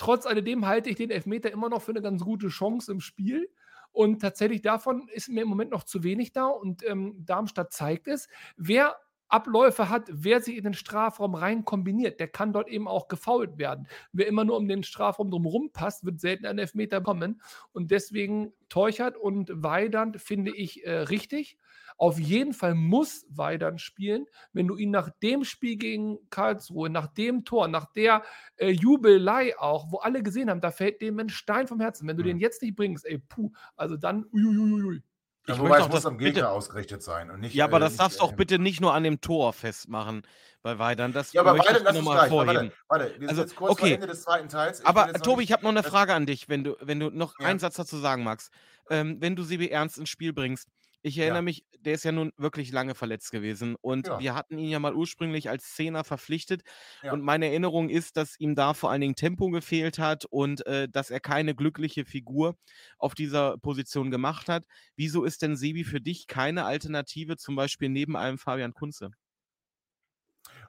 trotz 0.00 0.24
alledem 0.24 0.66
halte 0.66 0.88
ich 0.88 0.96
den 0.96 1.10
Elfmeter 1.10 1.52
immer 1.52 1.68
noch 1.68 1.82
für 1.82 1.92
eine 1.92 2.00
ganz 2.00 2.24
gute 2.24 2.48
Chance 2.48 2.90
im 2.90 3.00
Spiel. 3.00 3.50
Und 3.92 4.22
tatsächlich 4.22 4.62
davon 4.62 5.08
ist 5.12 5.28
mir 5.28 5.42
im 5.42 5.48
Moment 5.48 5.70
noch 5.70 5.84
zu 5.84 6.02
wenig 6.02 6.32
da. 6.32 6.46
Und 6.46 6.82
ähm, 6.88 7.16
Darmstadt 7.26 7.70
zeigt 7.70 8.08
es. 8.08 8.26
Wer 8.56 8.96
Abläufe 9.28 9.90
hat, 9.90 10.04
wer 10.08 10.40
sich 10.40 10.56
in 10.56 10.64
den 10.64 10.72
Strafraum 10.72 11.34
rein 11.34 11.66
kombiniert, 11.66 12.18
der 12.18 12.28
kann 12.28 12.54
dort 12.54 12.68
eben 12.68 12.88
auch 12.88 13.08
gefault 13.08 13.58
werden. 13.58 13.88
Wer 14.12 14.26
immer 14.26 14.44
nur 14.44 14.56
um 14.56 14.66
den 14.66 14.84
Strafraum 14.84 15.30
drumherum 15.30 15.70
passt, 15.70 16.06
wird 16.06 16.18
selten 16.18 16.46
einen 16.46 16.60
Elfmeter 16.60 17.02
kommen. 17.02 17.42
Und 17.72 17.90
deswegen 17.90 18.54
Teuchert 18.70 19.18
und 19.18 19.50
Weidand 19.52 20.18
finde 20.18 20.56
ich 20.56 20.86
äh, 20.86 20.92
richtig. 20.92 21.58
Auf 22.00 22.18
jeden 22.18 22.54
Fall 22.54 22.74
muss 22.74 23.26
Weidand 23.28 23.78
spielen, 23.78 24.24
wenn 24.54 24.66
du 24.66 24.78
ihn 24.78 24.90
nach 24.90 25.10
dem 25.22 25.44
Spiel 25.44 25.76
gegen 25.76 26.16
Karlsruhe, 26.30 26.88
nach 26.88 27.08
dem 27.08 27.44
Tor, 27.44 27.68
nach 27.68 27.92
der 27.92 28.22
äh, 28.56 28.70
Jubelei 28.70 29.52
auch, 29.58 29.92
wo 29.92 29.98
alle 29.98 30.22
gesehen 30.22 30.48
haben, 30.48 30.62
da 30.62 30.70
fällt 30.70 31.02
dem 31.02 31.18
ein 31.18 31.28
Stein 31.28 31.68
vom 31.68 31.78
Herzen. 31.78 32.08
Wenn 32.08 32.16
du 32.16 32.22
den 32.22 32.38
jetzt 32.38 32.62
nicht 32.62 32.74
bringst, 32.74 33.04
ey, 33.04 33.18
puh, 33.18 33.52
also 33.76 33.98
dann 33.98 34.24
uiuiuiui. 34.32 35.02
Ja, 35.46 35.54
ich 35.54 35.60
wobei 35.60 35.78
es 35.78 35.88
muss 35.90 36.06
am 36.06 36.16
Gegner 36.16 36.32
bitte, 36.32 36.48
ausgerichtet 36.48 37.02
sein 37.02 37.30
und 37.30 37.40
nicht. 37.40 37.54
Ja, 37.54 37.66
aber 37.66 37.76
äh, 37.76 37.80
das 37.80 37.98
darfst 37.98 38.20
du 38.20 38.24
auch 38.24 38.32
bitte 38.32 38.58
nicht 38.58 38.80
nur 38.80 38.94
an 38.94 39.02
dem 39.02 39.20
Tor 39.20 39.52
festmachen 39.52 40.22
bei 40.62 40.78
Weidern. 40.78 41.12
Das 41.12 41.34
ja, 41.34 41.42
aber 41.42 41.58
Weidern, 41.58 41.82
lass 41.84 41.96
uns 41.98 42.06
gleich. 42.06 42.30
Warte, 42.30 42.72
warte, 42.88 43.04
wir 43.04 43.12
sind 43.18 43.28
also, 43.28 43.42
jetzt 43.42 43.56
kurz 43.56 43.72
okay. 43.72 43.80
vor 43.80 43.88
Ende 43.90 44.06
des 44.06 44.22
zweiten 44.22 44.48
Teils. 44.48 44.80
Ich 44.80 44.86
aber 44.86 45.12
Tobi, 45.12 45.42
ich 45.42 45.52
habe 45.52 45.64
noch 45.64 45.70
eine 45.70 45.82
Frage 45.82 46.14
an 46.14 46.24
dich, 46.24 46.48
wenn 46.48 46.64
du, 46.64 46.76
wenn 46.80 46.98
du 46.98 47.10
noch 47.10 47.38
ja. 47.38 47.46
einen 47.46 47.58
Satz 47.58 47.76
dazu 47.76 47.98
sagen 47.98 48.24
magst. 48.24 48.50
Ähm, 48.88 49.18
wenn 49.20 49.36
du 49.36 49.42
Sibi 49.42 49.68
Ernst 49.68 49.98
ins 49.98 50.08
Spiel 50.08 50.32
bringst, 50.32 50.68
ich 51.02 51.18
erinnere 51.18 51.38
ja. 51.38 51.42
mich, 51.42 51.64
der 51.80 51.94
ist 51.94 52.04
ja 52.04 52.12
nun 52.12 52.32
wirklich 52.36 52.72
lange 52.72 52.94
verletzt 52.94 53.30
gewesen 53.32 53.76
und 53.80 54.06
ja. 54.06 54.18
wir 54.18 54.34
hatten 54.34 54.58
ihn 54.58 54.68
ja 54.68 54.78
mal 54.78 54.94
ursprünglich 54.94 55.48
als 55.48 55.74
Zehner 55.74 56.04
verpflichtet 56.04 56.62
ja. 57.02 57.12
und 57.12 57.22
meine 57.22 57.46
Erinnerung 57.46 57.88
ist, 57.88 58.16
dass 58.16 58.38
ihm 58.38 58.54
da 58.54 58.74
vor 58.74 58.90
allen 58.90 59.00
Dingen 59.00 59.14
Tempo 59.14 59.48
gefehlt 59.50 59.98
hat 59.98 60.24
und 60.26 60.66
äh, 60.66 60.88
dass 60.88 61.10
er 61.10 61.20
keine 61.20 61.54
glückliche 61.54 62.04
Figur 62.04 62.56
auf 62.98 63.14
dieser 63.14 63.56
Position 63.58 64.10
gemacht 64.10 64.48
hat. 64.48 64.64
Wieso 64.96 65.24
ist 65.24 65.42
denn 65.42 65.56
Sebi 65.56 65.84
für 65.84 66.00
dich 66.00 66.26
keine 66.26 66.64
Alternative, 66.64 67.36
zum 67.36 67.56
Beispiel 67.56 67.88
neben 67.88 68.16
einem 68.16 68.38
Fabian 68.38 68.74
Kunze? 68.74 69.10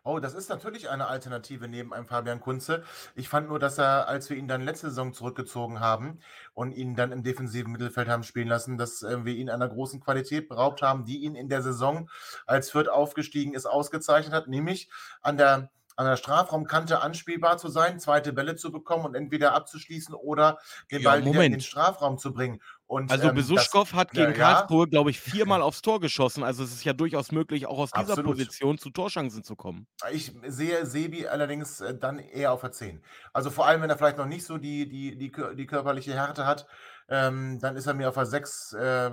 Oh, 0.04 0.18
das 0.20 0.34
ist 0.34 0.50
natürlich 0.50 0.90
eine 0.90 1.06
Alternative 1.06 1.68
neben 1.68 1.94
einem 1.94 2.08
Fabian 2.08 2.40
Kunze. 2.40 2.84
Ich 3.14 3.30
fand 3.30 3.50
nur, 3.50 3.60
dass 3.60 3.78
er, 3.78 4.08
als 4.08 4.32
wir 4.32 4.38
ihn 4.38 4.48
dann 4.48 4.62
letzte 4.64 4.90
Saison 4.90 5.14
zurückgezogen 5.14 5.80
haben 5.80 6.20
und 6.56 6.72
ihn 6.72 6.96
dann 6.96 7.12
im 7.12 7.22
defensiven 7.22 7.72
Mittelfeld 7.72 8.08
haben 8.08 8.24
spielen 8.24 8.48
lassen, 8.48 8.80
dass 8.80 9.04
äh, 9.04 9.26
wir 9.26 9.36
ihn 9.36 9.52
einer 9.52 9.70
großen 9.70 10.00
Qualität 10.00 10.50
beraubt 10.50 10.82
haben, 10.82 11.06
die 11.06 11.20
ihn 11.20 11.36
in 11.36 11.50
der 11.50 11.62
Saison, 11.62 12.10
als 12.48 12.72
Fürth 12.72 12.90
aufgestiegen 12.90 13.54
ist, 13.54 13.68
ausgezeichnet 13.68 14.34
hat, 14.34 14.48
nämlich 14.48 14.90
an 15.22 15.38
der 15.38 15.70
an 15.96 16.06
der 16.06 16.18
Strafraumkante 16.18 17.02
anspielbar 17.02 17.58
zu 17.58 17.68
sein, 17.68 18.00
zweite 18.00 18.34
Bälle 18.34 18.56
zu 18.56 18.72
bekommen 18.72 19.06
und 19.06 19.16
entweder 19.16 19.54
abzuschließen 19.54 20.14
oder 20.16 20.60
den 20.92 21.02
Ja, 21.02 21.10
Ball 21.10 21.26
wieder 21.26 21.44
in 21.44 21.52
den 21.52 21.62
Strafraum 21.62 22.18
zu 22.18 22.34
bringen. 22.34 22.62
Und, 22.88 23.10
Also 23.10 23.30
ähm, 23.30 23.36
Besuschkow 23.36 23.94
hat 23.94 24.12
gegen 24.12 24.32
ja. 24.32 24.38
Karlsruhe, 24.38 24.88
glaube 24.88 25.12
ich, 25.12 25.20
viermal 25.22 25.62
aufs 25.62 25.82
Tor 25.82 26.00
geschossen. 26.00 26.44
Also 26.44 26.64
es 26.64 26.74
ist 26.74 26.84
ja 26.84 26.94
durchaus 26.94 27.32
möglich, 27.32 27.66
auch 27.66 27.80
aus 27.80 27.92
dieser 27.92 28.10
Absolut. 28.10 28.32
Position 28.32 28.78
zu 28.78 28.90
Torschancen 28.90 29.44
zu 29.44 29.56
kommen. 29.56 29.88
Ich 30.12 30.34
sehe 30.48 30.86
Sebi 30.86 31.28
allerdings 31.28 31.80
äh, 31.82 31.98
dann 31.98 32.20
eher 32.20 32.52
auf 32.52 32.62
der 32.62 32.72
10. 32.72 33.02
Also 33.32 33.50
vor 33.50 33.66
allem, 33.66 33.82
wenn 33.82 33.90
er 33.90 33.98
vielleicht 33.98 34.18
noch 34.18 34.26
nicht 34.26 34.46
so 34.46 34.58
die, 34.58 34.90
die, 34.90 35.18
die, 35.18 35.32
die 35.56 35.66
körperliche 35.66 36.14
Härte 36.14 36.46
hat, 36.46 36.68
ähm, 37.08 37.60
dann 37.60 37.76
ist 37.76 37.88
er 37.88 37.94
mir 37.94 38.10
auf 38.10 38.16
der 38.16 38.26
6. 38.26 38.74
Äh, 38.74 39.12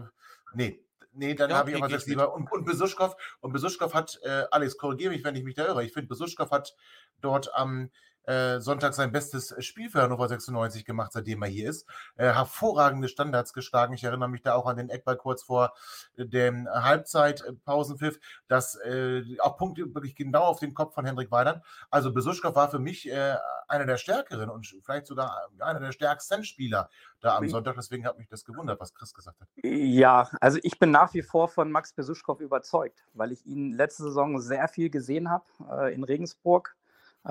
nee, 0.55 0.85
nee, 1.19 1.35
dann 1.35 1.51
Ja, 1.51 1.57
habe 1.57 1.71
ich 1.71 1.77
okay, 1.77 1.83
auf 1.83 1.83
der 1.83 1.89
geh 1.89 1.95
6 1.99 2.07
ich 2.07 2.17
mit. 2.17 2.17
lieber. 2.17 2.35
Und, 2.35 2.51
und 2.51 2.65
Besuschkow, 2.65 3.15
und 3.41 3.53
Besuschkow 3.53 3.93
hat, 3.95 4.19
äh, 4.23 4.45
Alex, 4.51 4.77
korrigiere 4.79 5.13
mich, 5.13 5.25
wenn 5.25 5.37
ich 5.37 5.45
mich 5.45 5.55
da 5.55 5.67
irre. 5.67 5.85
Ich 5.85 5.93
finde, 5.93 6.09
Besuschkow 6.09 6.51
hat 6.51 6.75
dort 7.21 7.55
am 7.55 7.91
äh, 8.29 8.61
Sonntag 8.61 8.93
sein 8.93 9.11
bestes 9.11 9.55
Spiel 9.65 9.89
für 9.89 10.03
Hannover 10.03 10.29
96 10.29 10.85
gemacht, 10.85 11.13
seitdem 11.13 11.43
er 11.43 11.49
hier 11.49 11.71
ist. 11.71 11.87
Äh, 12.17 12.27
hervorragende 12.27 13.09
Standards 13.09 13.55
geschlagen. 13.55 13.95
Ich 13.95 14.05
erinnere 14.05 14.29
mich 14.29 14.43
da 14.43 14.55
auch 14.55 14.67
an 14.67 14.77
den 14.77 14.91
Eckball 14.91 15.17
kurz 15.17 15.43
vor 15.43 15.73
äh, 16.17 16.27
dem 16.27 16.69
Halbzeitpausenpfiff, 16.69 18.21
dass 18.47 18.75
äh, 18.77 19.23
auch 19.41 19.57
Punkte 19.57 19.95
wirklich 19.95 20.15
genau 20.15 20.43
auf 20.43 20.61
den 20.61 20.75
Kopf 20.75 20.95
von 20.95 21.07
Hendrik 21.07 21.31
Weidern. 21.31 21.63
Also 21.91 22.13
Besuschkow 22.13 22.55
war 22.55 22.71
für 22.71 22.79
mich 22.79 23.09
äh, 23.09 23.37
einer 23.67 23.87
der 23.87 23.97
stärkeren 23.97 24.51
und 24.51 24.67
vielleicht 24.83 25.07
sogar 25.07 25.49
einer 25.59 25.81
der 25.81 25.93
stärksten 25.93 26.45
Spieler 26.45 26.91
da 27.21 27.37
am 27.37 27.49
Sonntag. 27.49 27.77
Deswegen 27.77 28.07
hat 28.07 28.19
mich 28.19 28.29
das 28.29 28.45
gewundert, 28.45 28.81
was 28.81 28.95
Chris 28.95 29.15
gesagt 29.15 29.41
hat. 29.41 29.49
Ja, 29.63 30.29
also 30.41 30.59
ich 30.63 30.79
bin 30.79 30.91
nach 30.91 31.15
wie 31.15 31.23
vor 31.23 31.49
von 31.49 31.71
Max 31.71 31.93
Besuschkow 31.93 32.41
überzeugt, 32.41 33.05
weil 33.15 33.33
ich 33.33 33.47
ihn 33.47 33.73
letzte 33.73 34.05
Saison 34.05 34.41
sehr 34.41 34.69
viel 34.69 34.91
gesehen 34.91 35.31
habe 35.31 35.45
äh, 35.71 35.95
in 35.95 36.05
Regensburg, 36.05 36.75
äh, 36.77 36.78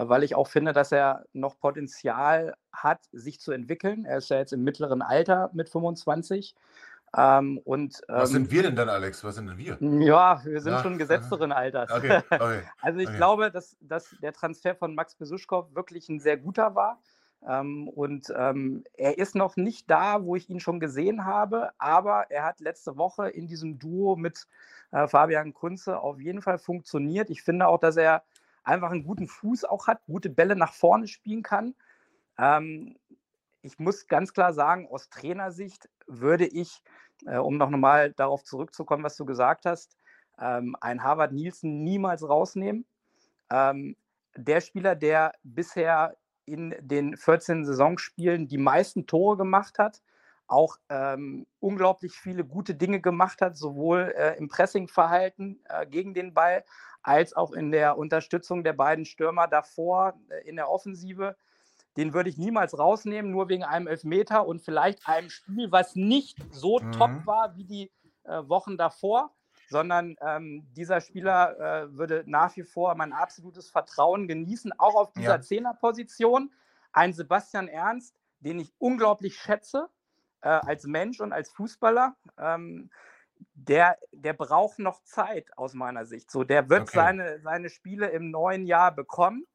weil 0.06 0.24
ich 0.24 0.36
auch 0.36 0.48
finde, 0.48 0.74
dass 0.74 0.92
er 0.92 1.26
noch 1.34 1.60
Potenzial 1.60 2.56
hat, 2.72 3.00
sich 3.12 3.40
zu 3.40 3.52
entwickeln. 3.52 4.06
Er 4.06 4.18
ist 4.18 4.30
ja 4.30 4.38
jetzt 4.38 4.54
im 4.54 4.64
mittleren 4.64 5.02
Alter 5.02 5.50
mit 5.54 5.70
25. 5.70 6.56
Ähm, 7.16 7.60
und 7.64 8.02
Was 8.08 8.30
ähm, 8.30 8.34
sind 8.34 8.52
wir 8.52 8.64
denn 8.64 8.76
dann, 8.76 8.90
Alex? 8.90 9.24
Was 9.24 9.36
sind 9.36 9.48
denn 9.48 9.58
wir? 9.58 9.78
ja, 9.80 10.42
wir 10.44 10.62
sind 10.62 10.74
Ja, 10.74 10.82
schon 10.82 10.98
gesetzteren 10.98 11.52
Alters. 11.52 11.92
Okay, 11.92 12.22
okay. 12.32 12.62
Also 12.82 13.00
ich 13.00 13.08
Okay. 13.08 13.18
glaube, 13.18 13.52
dass, 13.52 13.76
dass 13.82 14.16
der 14.22 14.34
Transfer 14.34 14.76
von 14.76 14.96
Max 14.96 15.16
Besuschkow 15.16 15.74
wirklich 15.74 16.10
ein 16.10 16.20
sehr 16.20 16.38
guter 16.38 16.76
war. 16.76 17.00
Ähm, 17.48 17.88
und 17.90 18.32
ähm, 18.36 18.84
er 18.94 19.18
ist 19.18 19.36
noch 19.36 19.56
nicht 19.58 19.90
da, 19.90 20.24
wo 20.24 20.36
ich 20.36 20.50
ihn 20.50 20.60
schon 20.60 20.80
gesehen 20.80 21.26
habe, 21.26 21.72
aber 21.78 22.30
er 22.32 22.44
hat 22.44 22.60
letzte 22.60 22.98
Woche 22.98 23.30
in 23.30 23.48
diesem 23.48 23.78
Duo 23.80 24.16
mit 24.16 24.48
äh, 24.92 25.08
Fabian 25.08 25.54
Kunze 25.54 26.00
auf 26.00 26.20
jeden 26.20 26.42
Fall 26.42 26.58
funktioniert. 26.58 27.30
Ich 27.30 27.44
finde 27.44 27.68
auch, 27.68 27.80
dass 27.80 27.98
er 27.98 28.24
einfach 28.68 28.92
einen 28.92 29.04
guten 29.04 29.28
Fuß 29.28 29.66
auch 29.66 29.88
hat, 29.88 30.04
gute 30.06 30.30
Bälle 30.30 30.56
nach 30.56 30.74
vorne 30.74 31.08
spielen 31.08 31.44
kann. 31.44 31.76
Ähm, 32.38 32.98
ich 33.62 33.80
muss 33.80 34.08
ganz 34.08 34.34
klar 34.34 34.54
sagen, 34.54 34.88
aus 34.90 35.10
Trainersicht 35.10 35.90
würde 36.06 36.46
ich, 36.46 36.82
äh, 37.26 37.38
um 37.38 37.58
noch 37.58 37.70
mal 37.70 38.14
darauf 38.14 38.44
zurückzukommen, 38.44 39.04
was 39.04 39.16
du 39.16 39.26
gesagt 39.26 39.66
hast, 39.66 39.98
ähm, 40.40 40.76
einen 40.82 41.04
Harvard 41.04 41.32
Nielsen 41.32 41.84
niemals 41.84 42.28
rausnehmen. 42.28 42.86
Ähm, 43.50 43.96
der 44.36 44.62
Spieler, 44.62 44.96
der 44.96 45.34
bisher 45.44 46.16
in 46.46 46.76
den 46.80 47.18
14 47.18 47.66
Saisonspielen 47.66 48.48
die 48.48 48.58
meisten 48.58 49.08
Tore 49.08 49.38
gemacht 49.38 49.80
hat, 49.80 50.02
auch 50.48 50.78
ähm, 50.90 51.46
unglaublich 51.60 52.14
viele 52.20 52.46
gute 52.46 52.76
Dinge 52.76 53.02
gemacht 53.02 53.42
hat, 53.42 53.58
sowohl 53.58 54.14
äh, 54.18 54.38
im 54.38 54.48
Pressingverhalten 54.48 55.62
äh, 55.70 55.86
gegen 55.88 56.14
den 56.14 56.34
Ball 56.34 56.64
als 57.04 57.34
auch 57.34 57.52
in 57.52 57.72
der 57.72 57.98
Unterstützung 57.98 58.64
der 58.64 58.74
beiden 58.74 59.06
Stürmer 59.06 59.48
davor 59.48 60.14
äh, 60.30 60.48
in 60.48 60.56
der 60.56 60.70
Offensive. 60.70 61.36
Den 61.98 62.14
würde 62.14 62.30
ich 62.30 62.38
niemals 62.38 62.78
rausnehmen, 62.78 63.32
nur 63.32 63.50
wegen 63.50 63.64
einem 63.64 63.88
Elfmeter 63.88 64.46
und 64.46 64.62
vielleicht 64.62 65.08
einem 65.08 65.30
Spiel, 65.30 65.72
was 65.72 65.96
nicht 65.96 66.40
so 66.50 66.80
Mhm. 66.82 66.88
top 66.92 67.26
war 67.26 67.56
wie 67.56 67.66
die 67.66 67.92
äh, 68.24 68.48
Wochen 68.48 68.78
davor, 68.78 69.34
sondern 69.68 70.16
ähm, 70.22 70.68
dieser 70.74 71.02
Spieler 71.02 71.60
äh, 71.60 71.98
würde 71.98 72.24
nach 72.28 72.56
wie 72.56 72.64
vor 72.64 72.96
mein 72.96 73.14
absolutes 73.14 73.70
Vertrauen 73.70 74.28
genießen, 74.28 74.74
auch 74.80 74.96
auf 74.96 75.12
dieser 75.12 75.42
Ja. 75.42 75.42
Zehnerposition. 75.42 76.52
Ein 76.94 77.14
Sebastian 77.14 77.68
Ernst, 77.68 78.16
den 78.40 78.60
ich 78.60 78.74
unglaublich 78.78 79.38
schätze 79.40 79.90
äh, 80.42 80.50
als 80.50 80.86
Mensch 80.86 81.20
und 81.20 81.34
als 81.34 81.52
Fußballer. 81.52 82.16
Ähm, 82.38 82.90
der, 83.54 83.98
der 84.12 84.34
braucht 84.34 84.80
noch 84.80 85.04
Zeit 85.04 85.56
aus 85.58 85.74
meiner 85.74 86.06
Sicht. 86.06 86.32
So, 86.32 86.44
der 86.44 86.70
wird 86.70 86.84
Okay. 86.84 86.96
seine, 86.96 87.40
seine 87.42 87.70
Spiele 87.70 88.08
im 88.10 88.32
neuen 88.32 88.66
Jahr 88.66 88.94
bekommen. 88.94 89.46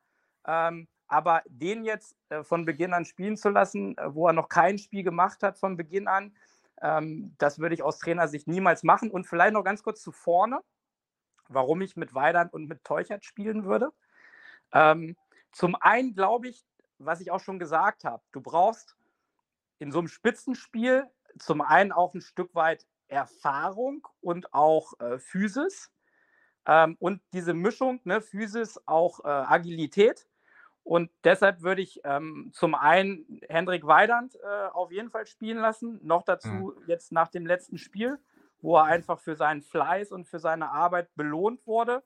Ähm, 0.47 0.89
aber 1.09 1.43
den 1.47 1.85
jetzt 1.85 2.16
äh, 2.30 2.43
von 2.43 2.64
Beginn 2.64 2.95
an 2.95 3.05
spielen 3.05 3.37
zu 3.37 3.51
lassen, 3.51 3.97
äh, 3.99 4.14
wo 4.14 4.26
er 4.28 4.33
noch 4.33 4.49
kein 4.49 4.78
Spiel 4.78 5.03
gemacht 5.03 5.43
hat 5.43 5.59
von 5.59 5.76
Beginn 5.76 6.09
an, 6.09 6.35
ähm, 6.80 7.35
das 7.39 7.59
würde 7.59 7.74
ich 7.74 7.83
aus 7.83 7.99
Trainersicht 7.99 8.49
niemals 8.49 8.83
machen. 8.83 9.11
Und 9.11 9.26
vielleicht 9.26 9.53
noch 9.53 9.64
ganz 9.64 9.83
kurz 9.83 10.01
zu 10.01 10.11
vorne, 10.12 10.61
warum 11.49 11.80
ich 11.83 11.97
mit 11.97 12.14
Weidand 12.14 12.53
und 12.53 12.66
mit 12.66 12.83
Teuchert 12.85 13.24
spielen 13.24 13.64
würde. 13.64 13.93
Ähm, 14.72 15.16
zum 15.53 15.74
einen 15.76 16.14
glaube 16.14 16.49
ich, 16.49 16.64
was 16.99 17.20
ich 17.20 17.30
auch 17.30 17.41
schon 17.41 17.59
gesagt 17.59 18.05
habe, 18.05 18.22
du 18.33 18.41
brauchst 18.41 18.97
in 19.83 19.91
so 19.91 19.99
einem 19.99 20.09
Spitzenspiel 20.09 21.05
zum 21.39 21.61
einen 21.61 21.93
auch 21.93 22.14
ein 22.14 22.20
Stück 22.20 22.55
weit 22.55 22.87
Erfahrung 23.09 24.07
und 24.20 24.55
auch 24.55 24.99
äh, 25.01 25.18
Physis. 25.18 25.91
Ähm, 26.66 26.97
und 27.01 27.20
diese 27.33 27.53
Mischung, 27.53 28.01
ne, 28.05 28.20
Physis, 28.20 28.80
auch 28.87 29.24
äh, 29.24 29.28
Agilität. 29.28 30.26
Und 30.85 31.11
deshalb 31.24 31.62
würde 31.62 31.83
ich 31.83 32.01
ähm, 32.05 32.51
zum 32.53 32.74
einen 32.74 33.41
Hendrik 33.49 33.85
Weidand 33.87 34.37
äh, 34.37 34.68
auf 34.72 34.93
jeden 34.93 35.11
Fall 35.11 35.26
spielen 35.26 35.59
lassen. 35.59 35.99
Noch 36.03 36.22
dazu 36.22 36.74
jetzt 36.87 37.12
nach 37.12 37.28
dem 37.28 37.45
letzten 37.45 37.76
Spiel, 37.76 38.18
wo 38.61 38.76
er 38.76 38.85
einfach 38.85 39.18
für 39.18 39.35
seinen 39.37 39.62
Fleiß 39.62 40.12
und 40.12 40.26
für 40.26 40.39
seine 40.39 40.70
Arbeit 40.70 41.14
belohnt 41.16 41.66
wurde. 41.66 42.03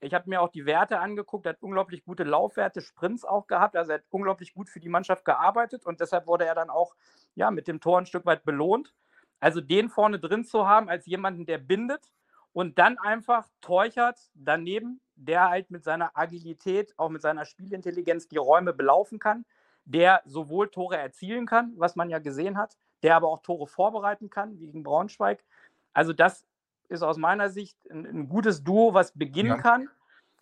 Ich 0.00 0.14
habe 0.14 0.30
mir 0.30 0.40
auch 0.40 0.50
die 0.50 0.64
Werte 0.64 1.00
angeguckt, 1.00 1.46
er 1.46 1.54
hat 1.54 1.62
unglaublich 1.62 2.04
gute 2.04 2.22
Laufwerte, 2.22 2.80
Sprints 2.80 3.24
auch 3.24 3.48
gehabt, 3.48 3.76
also 3.76 3.92
er 3.92 3.98
hat 3.98 4.04
unglaublich 4.10 4.54
gut 4.54 4.68
für 4.68 4.80
die 4.80 4.88
Mannschaft 4.88 5.24
gearbeitet 5.24 5.84
und 5.84 6.00
deshalb 6.00 6.26
wurde 6.26 6.46
er 6.46 6.54
dann 6.54 6.70
auch 6.70 6.94
ja, 7.34 7.50
mit 7.50 7.66
dem 7.66 7.80
Tor 7.80 7.98
ein 7.98 8.06
Stück 8.06 8.24
weit 8.24 8.44
belohnt. 8.44 8.94
Also 9.40 9.60
den 9.60 9.88
vorne 9.88 10.18
drin 10.18 10.44
zu 10.44 10.66
haben 10.66 10.88
als 10.88 11.06
jemanden, 11.06 11.46
der 11.46 11.58
bindet 11.58 12.12
und 12.52 12.78
dann 12.78 12.98
einfach 12.98 13.48
Teuchert 13.60 14.18
daneben, 14.34 15.00
der 15.14 15.48
halt 15.48 15.70
mit 15.70 15.84
seiner 15.84 16.16
Agilität, 16.16 16.94
auch 16.96 17.08
mit 17.08 17.22
seiner 17.22 17.44
Spielintelligenz 17.44 18.28
die 18.28 18.36
Räume 18.36 18.72
belaufen 18.72 19.18
kann, 19.18 19.44
der 19.84 20.22
sowohl 20.24 20.68
Tore 20.70 20.96
erzielen 20.96 21.46
kann, 21.46 21.72
was 21.76 21.96
man 21.96 22.10
ja 22.10 22.18
gesehen 22.18 22.58
hat, 22.58 22.76
der 23.02 23.16
aber 23.16 23.28
auch 23.28 23.42
Tore 23.42 23.66
vorbereiten 23.66 24.30
kann, 24.30 24.58
wie 24.58 24.66
gegen 24.66 24.82
Braunschweig. 24.82 25.44
Also 25.92 26.12
das 26.12 26.47
ist 26.88 27.02
aus 27.02 27.16
meiner 27.16 27.50
Sicht 27.50 27.76
ein, 27.90 28.06
ein 28.06 28.28
gutes 28.28 28.64
Duo, 28.64 28.94
was 28.94 29.12
beginnen 29.12 29.50
Ja. 29.50 29.58
kann. 29.58 29.88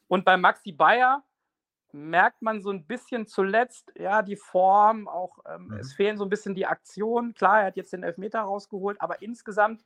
Und 0.09 0.25
bei 0.25 0.37
Maxi 0.37 0.73
Bayer 0.73 1.23
merkt 1.93 2.43
man 2.43 2.61
so 2.63 2.71
ein 2.71 2.85
bisschen 2.87 3.27
zuletzt, 3.27 3.93
ja, 3.97 4.23
die 4.23 4.37
Form, 4.37 5.09
auch 5.09 5.39
ähm, 5.49 5.69
Mhm. 5.69 5.75
es 5.79 5.95
fehlen 5.95 6.19
so 6.19 6.25
ein 6.25 6.31
bisschen 6.31 6.55
die 6.55 6.67
Aktionen. 6.67 7.35
Klar, 7.35 7.61
er 7.61 7.67
hat 7.67 7.77
jetzt 7.77 7.93
den 7.93 8.03
Elfmeter 8.03 8.41
rausgeholt, 8.41 9.01
aber 9.01 9.23
insgesamt 9.23 9.83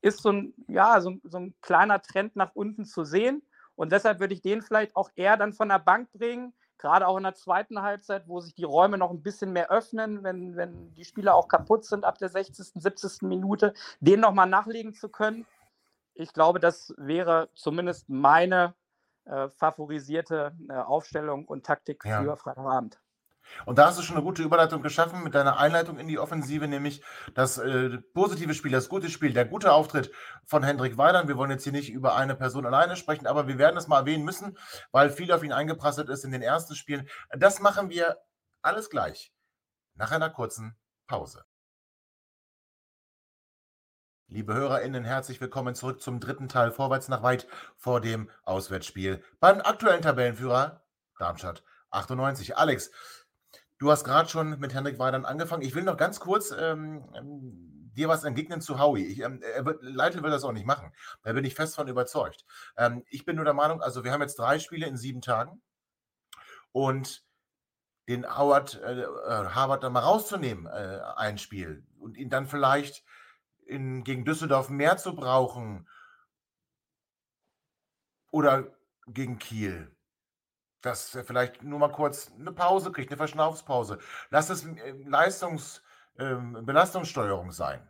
ist 0.00 0.20
so 0.22 0.30
ein, 0.32 0.54
ja, 0.68 1.00
so, 1.00 1.18
so 1.24 1.38
ein 1.38 1.54
kleiner 1.60 2.00
Trend 2.00 2.36
nach 2.36 2.52
unten 2.54 2.84
zu 2.84 3.04
sehen. 3.04 3.42
Und 3.76 3.92
deshalb 3.92 4.18
würde 4.20 4.34
ich 4.34 4.42
den 4.42 4.62
vielleicht 4.62 4.96
auch 4.96 5.10
eher 5.14 5.36
dann 5.36 5.52
von 5.52 5.68
der 5.68 5.78
Bank 5.78 6.10
bringen, 6.12 6.52
gerade 6.78 7.06
auch 7.06 7.16
in 7.16 7.22
der 7.22 7.34
zweiten 7.34 7.82
Halbzeit, 7.82 8.26
wo 8.26 8.40
sich 8.40 8.54
die 8.54 8.64
Räume 8.64 8.98
noch 8.98 9.10
ein 9.10 9.22
bisschen 9.22 9.52
mehr 9.52 9.70
öffnen, 9.70 10.22
wenn, 10.24 10.56
wenn 10.56 10.92
die 10.94 11.04
Spieler 11.04 11.34
auch 11.34 11.48
kaputt 11.48 11.84
sind 11.84 12.04
ab 12.04 12.18
der 12.18 12.28
60., 12.28 12.72
70. 12.74 13.22
Minute, 13.22 13.74
den 14.00 14.20
nochmal 14.20 14.48
nachlegen 14.48 14.92
zu 14.94 15.08
können. 15.08 15.46
Ich 16.14 16.32
glaube, 16.32 16.60
das 16.60 16.92
wäre 16.96 17.48
zumindest 17.54 18.08
meine 18.08 18.74
äh, 19.24 19.48
favorisierte 19.50 20.52
äh, 20.68 20.74
Aufstellung 20.74 21.46
und 21.46 21.64
Taktik 21.64 22.04
Ja. 22.04 22.22
für 22.22 22.36
Freitagabend. 22.36 23.00
Und 23.66 23.78
da 23.78 23.86
hast 23.86 23.98
du 23.98 24.02
schon 24.02 24.16
eine 24.16 24.24
gute 24.24 24.42
Überleitung 24.42 24.82
geschaffen 24.82 25.22
mit 25.24 25.34
deiner 25.34 25.58
Einleitung 25.58 25.98
in 25.98 26.06
die 26.06 26.18
Offensive, 26.18 26.68
nämlich 26.68 27.02
das 27.34 27.58
äh, 27.58 27.98
positive 28.14 28.54
Spiel, 28.54 28.70
das 28.70 28.88
gute 28.88 29.10
Spiel, 29.10 29.32
der 29.32 29.44
gute 29.44 29.72
Auftritt 29.72 30.12
von 30.44 30.62
Hendrik 30.62 30.96
Weidern. 30.96 31.28
Wir 31.28 31.36
wollen 31.36 31.50
jetzt 31.50 31.64
hier 31.64 31.72
nicht 31.72 31.90
über 31.90 32.14
eine 32.14 32.34
Person 32.34 32.66
alleine 32.66 32.96
sprechen, 32.96 33.26
aber 33.26 33.48
wir 33.48 33.58
werden 33.58 33.76
es 33.76 33.88
mal 33.88 34.00
erwähnen 34.00 34.24
müssen, 34.24 34.56
weil 34.90 35.10
viel 35.10 35.32
auf 35.32 35.42
ihn 35.42 35.52
eingeprasselt 35.52 36.08
ist 36.08 36.24
in 36.24 36.30
den 36.32 36.42
ersten 36.42 36.74
Spielen. 36.74 37.08
Das 37.36 37.60
machen 37.60 37.90
wir 37.90 38.18
alles 38.62 38.90
gleich 38.90 39.32
nach 39.94 40.12
einer 40.12 40.30
kurzen 40.30 40.76
Pause. 41.06 41.44
Liebe 44.32 44.54
HörerInnen, 44.54 45.04
herzlich 45.04 45.42
willkommen 45.42 45.74
zurück 45.74 46.00
zum 46.00 46.18
dritten 46.18 46.48
Teil 46.48 46.70
Vorwärts 46.70 47.08
nach 47.08 47.22
weit 47.22 47.46
vor 47.76 48.00
dem 48.00 48.30
Auswärtsspiel 48.44 49.22
beim 49.40 49.60
aktuellen 49.60 50.00
Tabellenführer 50.00 50.82
Darmstadt 51.18 51.62
98. 51.90 52.56
Alex, 52.56 52.90
du 53.76 53.90
hast 53.90 54.04
gerade 54.04 54.30
schon 54.30 54.58
mit 54.58 54.72
Henrik 54.72 54.98
Weidern 54.98 55.26
angefangen. 55.26 55.60
Ich 55.60 55.74
will 55.74 55.82
noch 55.82 55.98
ganz 55.98 56.18
kurz 56.18 56.50
ähm, 56.50 57.04
ähm, 57.14 57.90
dir 57.94 58.08
was 58.08 58.24
entgegnen 58.24 58.62
zu 58.62 58.78
Howie. 58.78 59.04
Ich, 59.04 59.20
ähm, 59.20 59.42
wird, 59.42 59.82
Leitl 59.82 60.22
will 60.22 60.30
das 60.30 60.44
auch 60.44 60.52
nicht 60.52 60.64
machen. 60.64 60.94
Da 61.24 61.34
bin 61.34 61.44
ich 61.44 61.54
fest 61.54 61.76
von 61.76 61.86
überzeugt. 61.86 62.46
Ähm, 62.78 63.04
ich 63.10 63.26
bin 63.26 63.36
nur 63.36 63.44
der 63.44 63.52
Meinung, 63.52 63.82
also 63.82 64.02
wir 64.02 64.12
haben 64.12 64.22
jetzt 64.22 64.38
drei 64.38 64.58
Spiele 64.58 64.86
in 64.86 64.96
sieben 64.96 65.20
Tagen. 65.20 65.60
und 66.72 67.22
den 68.08 68.26
Howard, 68.36 68.80
äh, 68.82 69.02
äh, 69.02 69.48
Harvard 69.50 69.84
dann 69.84 69.92
mal 69.92 70.00
rauszunehmen, 70.00 70.66
äh, 70.66 71.00
ein 71.16 71.38
Spiel 71.38 71.86
und 71.98 72.16
ihn 72.16 72.30
dann 72.30 72.46
vielleicht 72.46 73.04
in, 73.66 74.04
gegen 74.04 74.24
Düsseldorf 74.24 74.68
mehr 74.68 74.96
zu 74.96 75.14
brauchen 75.14 75.88
oder 78.30 78.76
gegen 79.06 79.38
Kiel. 79.38 79.94
Dass 80.80 81.14
er 81.14 81.24
vielleicht 81.24 81.62
nur 81.62 81.78
mal 81.78 81.92
kurz 81.92 82.32
eine 82.32 82.52
Pause 82.52 82.90
kriegt, 82.90 83.10
eine 83.10 83.16
Verschnaufspause. 83.16 83.98
Lass 84.30 84.50
es 84.50 84.64
äh, 84.64 84.92
Leistungs- 85.04 85.82
ähm, 86.18 86.64
Belastungssteuerung 86.64 87.52
sein. 87.52 87.88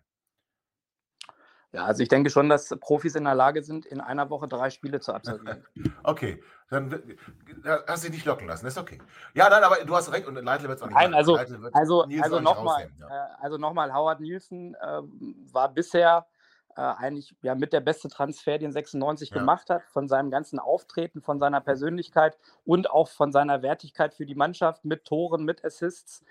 Ja, 1.72 1.86
also 1.86 2.02
ich 2.02 2.08
denke 2.10 2.28
schon, 2.28 2.50
dass 2.50 2.68
Profis 2.80 3.14
in 3.14 3.24
der 3.24 3.34
Lage 3.34 3.62
sind, 3.62 3.86
in 3.86 4.00
einer 4.00 4.28
Woche 4.28 4.46
drei 4.46 4.68
Spiele 4.68 5.00
zu 5.00 5.14
absolvieren. 5.14 5.64
okay, 6.02 6.42
dann 6.68 7.02
hast 7.86 8.04
du 8.04 8.08
dich 8.08 8.18
nicht 8.18 8.26
locken 8.26 8.46
lassen, 8.46 8.66
das 8.66 8.74
ist 8.74 8.80
okay. 8.80 8.98
Ja, 9.34 9.48
nein, 9.48 9.62
aber 9.62 9.76
du 9.84 9.96
hast 9.96 10.12
recht 10.12 10.26
und 10.26 10.34
Leitl 10.34 10.68
wird 10.68 10.76
es 10.76 10.82
auch 10.82 10.88
nicht 10.88 10.94
Nein, 10.94 11.14
also, 11.14 11.36
also, 11.36 12.02
also 12.20 12.40
nochmal, 12.40 12.90
ja. 13.00 13.06
äh, 13.08 13.28
also 13.40 13.56
nochmal, 13.56 13.92
Howard 13.94 14.20
Nielsen 14.20 14.74
äh, 14.74 15.00
war 15.50 15.72
bisher 15.72 16.26
äh, 16.76 16.80
eigentlich 16.80 17.34
ja 17.42 17.54
mit 17.54 17.72
der 17.72 17.80
beste 17.80 18.08
Transfer, 18.08 18.58
den 18.58 18.72
96 18.72 19.30
ja. 19.30 19.38
gemacht 19.38 19.70
hat, 19.70 19.82
von 19.84 20.08
seinem 20.08 20.30
ganzen 20.30 20.58
Auftreten, 20.58 21.22
von 21.22 21.38
seiner 21.38 21.60
Persönlichkeit 21.60 22.36
und 22.64 22.90
auch 22.90 23.08
von 23.08 23.32
seiner 23.32 23.62
Wertigkeit 23.62 24.14
für 24.14 24.26
die 24.26 24.34
Mannschaft 24.34 24.84
mit 24.84 25.04
Toren, 25.04 25.44
mit 25.44 25.64
Assists. 25.64 26.22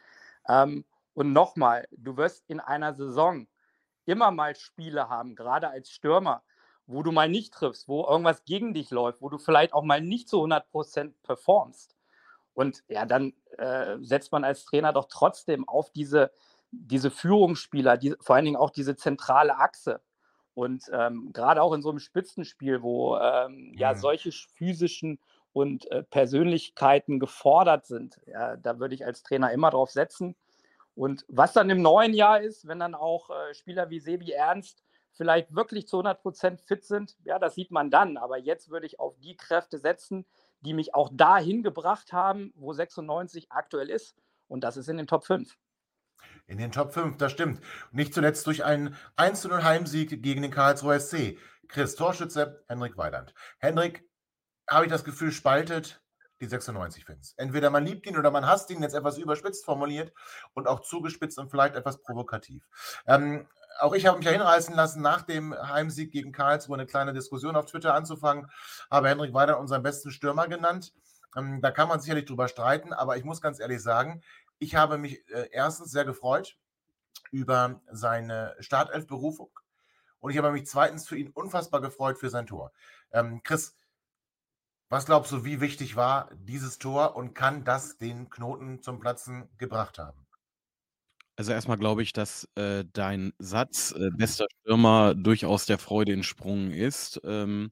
Ähm, 0.47 0.85
und 1.13 1.33
nochmal, 1.33 1.87
du 1.91 2.17
wirst 2.17 2.43
in 2.47 2.59
einer 2.59 2.93
Saison 2.93 3.47
immer 4.11 4.29
mal 4.31 4.55
Spiele 4.55 5.07
haben, 5.07 5.35
gerade 5.35 5.69
als 5.69 5.89
Stürmer, 5.89 6.43
wo 6.85 7.01
du 7.01 7.13
mal 7.13 7.29
nicht 7.29 7.53
triffst, 7.53 7.87
wo 7.87 8.05
irgendwas 8.05 8.43
gegen 8.43 8.73
dich 8.73 8.91
läuft, 8.91 9.21
wo 9.21 9.29
du 9.29 9.37
vielleicht 9.37 9.73
auch 9.73 9.83
mal 9.83 10.01
nicht 10.01 10.27
zu 10.27 10.43
100% 10.43 11.13
performst. 11.23 11.95
Und 12.53 12.83
ja, 12.89 13.05
dann 13.05 13.33
äh, 13.57 13.97
setzt 14.01 14.33
man 14.33 14.43
als 14.43 14.65
Trainer 14.65 14.91
doch 14.91 15.07
trotzdem 15.09 15.67
auf 15.67 15.91
diese, 15.91 16.31
diese 16.71 17.09
Führungsspieler, 17.09 17.97
die, 17.97 18.13
vor 18.19 18.35
allen 18.35 18.45
Dingen 18.45 18.57
auch 18.57 18.71
diese 18.71 18.97
zentrale 18.97 19.57
Achse. 19.57 20.01
Und 20.53 20.91
ähm, 20.91 21.31
gerade 21.31 21.61
auch 21.61 21.71
in 21.71 21.81
so 21.81 21.89
einem 21.89 21.99
Spitzenspiel, 21.99 22.81
wo 22.81 23.17
ähm, 23.17 23.71
ja 23.77 23.93
mhm. 23.93 23.97
solche 23.97 24.31
physischen 24.31 25.19
und 25.53 25.89
äh, 25.91 26.03
Persönlichkeiten 26.03 27.19
gefordert 27.19 27.85
sind, 27.85 28.19
ja, 28.25 28.57
da 28.57 28.79
würde 28.79 28.95
ich 28.95 29.05
als 29.05 29.23
Trainer 29.23 29.53
immer 29.53 29.69
drauf 29.69 29.91
setzen. 29.91 30.35
Und 30.95 31.25
was 31.27 31.53
dann 31.53 31.69
im 31.69 31.81
neuen 31.81 32.13
Jahr 32.13 32.41
ist, 32.41 32.67
wenn 32.67 32.79
dann 32.79 32.95
auch 32.95 33.29
äh, 33.29 33.53
Spieler 33.53 33.89
wie 33.89 33.99
Sebi 33.99 34.31
Ernst 34.31 34.83
vielleicht 35.13 35.53
wirklich 35.53 35.87
zu 35.87 35.97
100 35.97 36.21
Prozent 36.21 36.61
fit 36.61 36.85
sind, 36.85 37.17
ja, 37.23 37.39
das 37.39 37.55
sieht 37.55 37.71
man 37.71 37.91
dann. 37.91 38.17
Aber 38.17 38.37
jetzt 38.37 38.69
würde 38.69 38.85
ich 38.85 38.99
auf 38.99 39.17
die 39.19 39.35
Kräfte 39.35 39.77
setzen, 39.77 40.25
die 40.61 40.73
mich 40.73 40.93
auch 40.95 41.09
dahin 41.11 41.63
gebracht 41.63 42.13
haben, 42.13 42.53
wo 42.55 42.73
96 42.73 43.51
aktuell 43.51 43.89
ist. 43.89 44.15
Und 44.47 44.63
das 44.63 44.77
ist 44.77 44.89
in 44.89 44.97
den 44.97 45.07
Top 45.07 45.25
5. 45.25 45.57
In 46.47 46.57
den 46.57 46.71
Top 46.71 46.93
5, 46.93 47.17
das 47.17 47.31
stimmt. 47.31 47.61
Nicht 47.91 48.13
zuletzt 48.13 48.45
durch 48.47 48.63
einen 48.63 48.95
1-0 49.17 49.63
Heimsieg 49.63 50.21
gegen 50.21 50.41
den 50.41 50.51
Karlsruher 50.51 50.99
SC. 50.99 51.37
Chris 51.67 51.95
Torschütze, 51.95 52.63
Henrik 52.67 52.97
Weidand. 52.97 53.33
Henrik, 53.59 54.07
habe 54.69 54.85
ich 54.85 54.91
das 54.91 55.03
Gefühl, 55.03 55.31
spaltet 55.31 56.01
die 56.41 56.47
96-Fans. 56.47 57.35
Entweder 57.37 57.69
man 57.69 57.85
liebt 57.85 58.05
ihn 58.07 58.17
oder 58.17 58.31
man 58.31 58.45
hasst 58.45 58.69
ihn, 58.71 58.81
jetzt 58.81 58.95
etwas 58.95 59.17
überspitzt 59.17 59.63
formuliert 59.63 60.11
und 60.53 60.67
auch 60.67 60.81
zugespitzt 60.81 61.37
und 61.37 61.49
vielleicht 61.49 61.75
etwas 61.75 62.01
provokativ. 62.01 62.67
Ähm, 63.07 63.47
auch 63.79 63.93
ich 63.93 64.05
habe 64.05 64.17
mich 64.17 64.25
ja 64.25 64.33
hinreißen 64.33 64.75
lassen, 64.75 65.01
nach 65.01 65.21
dem 65.21 65.53
Heimsieg 65.53 66.11
gegen 66.11 66.31
Karlsruhe 66.31 66.75
eine 66.75 66.85
kleine 66.85 67.13
Diskussion 67.13 67.55
auf 67.55 67.65
Twitter 67.65 67.93
anzufangen, 67.93 68.49
habe 68.89 69.09
Henrik 69.09 69.33
Weider 69.33 69.59
unseren 69.59 69.83
besten 69.83 70.11
Stürmer 70.11 70.47
genannt. 70.47 70.93
Ähm, 71.37 71.61
da 71.61 71.71
kann 71.71 71.87
man 71.87 71.99
sicherlich 72.01 72.25
drüber 72.25 72.47
streiten, 72.47 72.91
aber 72.91 73.17
ich 73.17 73.23
muss 73.23 73.41
ganz 73.41 73.59
ehrlich 73.59 73.81
sagen, 73.81 74.21
ich 74.59 74.75
habe 74.75 74.97
mich 74.97 75.27
äh, 75.29 75.47
erstens 75.51 75.91
sehr 75.91 76.05
gefreut 76.05 76.57
über 77.31 77.81
seine 77.91 78.55
Startelf-Berufung 78.59 79.51
und 80.19 80.31
ich 80.31 80.37
habe 80.37 80.51
mich 80.51 80.67
zweitens 80.67 81.07
für 81.07 81.17
ihn 81.17 81.29
unfassbar 81.29 81.81
gefreut 81.81 82.17
für 82.19 82.29
sein 82.29 82.45
Tor. 82.45 82.71
Ähm, 83.11 83.41
Chris, 83.43 83.75
was 84.91 85.05
glaubst 85.05 85.31
du, 85.31 85.45
wie 85.45 85.61
wichtig 85.61 85.95
war 85.95 86.29
dieses 86.35 86.77
Tor 86.77 87.15
und 87.15 87.33
kann 87.33 87.63
das 87.63 87.97
den 87.97 88.29
Knoten 88.29 88.81
zum 88.81 88.99
Platzen 88.99 89.47
gebracht 89.57 89.97
haben? 89.97 90.27
Also 91.37 91.53
erstmal 91.53 91.77
glaube 91.77 92.03
ich, 92.03 92.11
dass 92.11 92.47
äh, 92.55 92.83
dein 92.91 93.31
Satz, 93.39 93.93
äh, 93.97 94.09
bester 94.11 94.47
Stürmer, 94.59 95.15
durchaus 95.15 95.65
der 95.65 95.77
Freude 95.77 96.11
entsprungen 96.11 96.71
ist. 96.71 97.21
Ähm, 97.23 97.71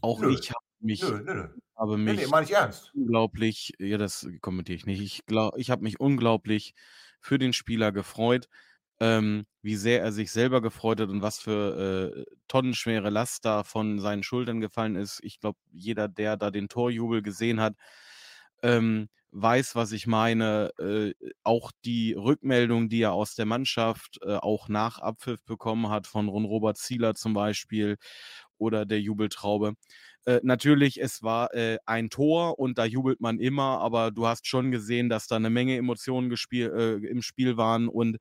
auch 0.00 0.20
nö. 0.20 0.34
ich 0.34 0.50
habe 0.50 0.64
mich, 0.80 1.00
nö, 1.00 1.22
nö, 1.22 1.48
habe 1.76 1.96
mich 1.96 2.18
nee, 2.18 2.26
nee, 2.26 2.70
unglaublich, 2.92 3.72
ja, 3.78 3.96
das 3.96 4.28
kommentiere 4.40 4.76
ich 4.76 4.86
nicht. 4.86 5.00
Ich, 5.00 5.22
ich 5.56 5.70
habe 5.70 5.82
mich 5.84 6.00
unglaublich 6.00 6.74
für 7.20 7.38
den 7.38 7.52
Spieler 7.52 7.92
gefreut 7.92 8.48
ähm, 9.00 9.44
wie 9.62 9.76
sehr 9.76 10.02
er 10.02 10.12
sich 10.12 10.30
selber 10.32 10.60
gefreut 10.62 11.00
hat 11.00 11.08
und 11.10 11.22
was 11.22 11.38
für 11.40 12.14
äh, 12.16 12.24
tonnenschwere 12.48 13.10
Last 13.10 13.44
da 13.44 13.64
von 13.64 13.98
seinen 14.00 14.22
Schultern 14.22 14.60
gefallen 14.60 14.96
ist. 14.96 15.20
Ich 15.22 15.40
glaube, 15.40 15.58
jeder, 15.72 16.08
der 16.08 16.36
da 16.36 16.50
den 16.50 16.68
Torjubel 16.68 17.22
gesehen 17.22 17.60
hat, 17.60 17.74
ähm, 18.62 19.08
weiß, 19.32 19.74
was 19.76 19.92
ich 19.92 20.06
meine. 20.06 20.70
Äh, 20.78 21.12
auch 21.42 21.72
die 21.84 22.12
Rückmeldung, 22.14 22.88
die 22.88 23.02
er 23.02 23.12
aus 23.12 23.34
der 23.34 23.46
Mannschaft 23.46 24.18
äh, 24.22 24.34
auch 24.36 24.68
nach 24.68 24.98
Abpfiff 25.00 25.44
bekommen 25.44 25.88
hat, 25.88 26.06
von 26.06 26.28
Ron 26.28 26.44
Robert 26.44 26.78
Zieler 26.78 27.14
zum 27.14 27.34
Beispiel 27.34 27.96
oder 28.58 28.86
der 28.86 29.00
Jubeltraube. 29.00 29.74
Äh, 30.26 30.40
natürlich, 30.44 31.00
es 31.00 31.22
war 31.22 31.52
äh, 31.54 31.78
ein 31.86 32.10
Tor 32.10 32.58
und 32.58 32.78
da 32.78 32.84
jubelt 32.84 33.20
man 33.20 33.38
immer, 33.40 33.80
aber 33.80 34.10
du 34.12 34.26
hast 34.26 34.46
schon 34.46 34.70
gesehen, 34.70 35.08
dass 35.08 35.26
da 35.26 35.36
eine 35.36 35.50
Menge 35.50 35.76
Emotionen 35.76 36.32
äh, 36.52 36.94
im 36.94 37.20
Spiel 37.22 37.56
waren 37.56 37.88
und 37.88 38.18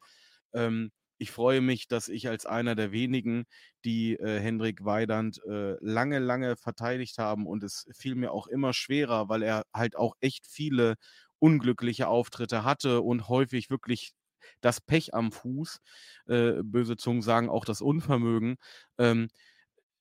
ähm, 0.54 0.92
ich 1.18 1.32
freue 1.32 1.62
mich, 1.62 1.88
dass 1.88 2.10
ich 2.10 2.28
als 2.28 2.46
einer 2.46 2.76
der 2.76 2.92
wenigen, 2.92 3.46
die 3.86 4.14
äh, 4.16 4.40
Hendrik 4.40 4.84
Weidand 4.84 5.40
äh, 5.46 5.76
lange, 5.80 6.20
lange 6.20 6.58
verteidigt 6.58 7.18
haben 7.18 7.48
und 7.48 7.64
es 7.64 7.86
fiel 7.94 8.16
mir 8.16 8.32
auch 8.32 8.48
immer 8.48 8.74
schwerer, 8.74 9.30
weil 9.30 9.44
er 9.44 9.64
halt 9.74 9.96
auch 9.96 10.16
echt 10.22 10.46
viele 10.48 10.96
unglückliche 11.40 12.08
Auftritte 12.08 12.64
hatte 12.64 13.02
und 13.02 13.28
häufig 13.30 13.70
wirklich 13.70 14.14
das 14.62 14.82
Pech 14.82 15.14
am 15.14 15.32
Fuß, 15.32 15.80
äh, 16.28 16.62
böse 16.64 16.98
Zungen 16.98 17.22
sagen 17.22 17.50
auch 17.50 17.66
das 17.66 17.82
Unvermögen. 17.82 18.56
Ähm, 18.98 19.30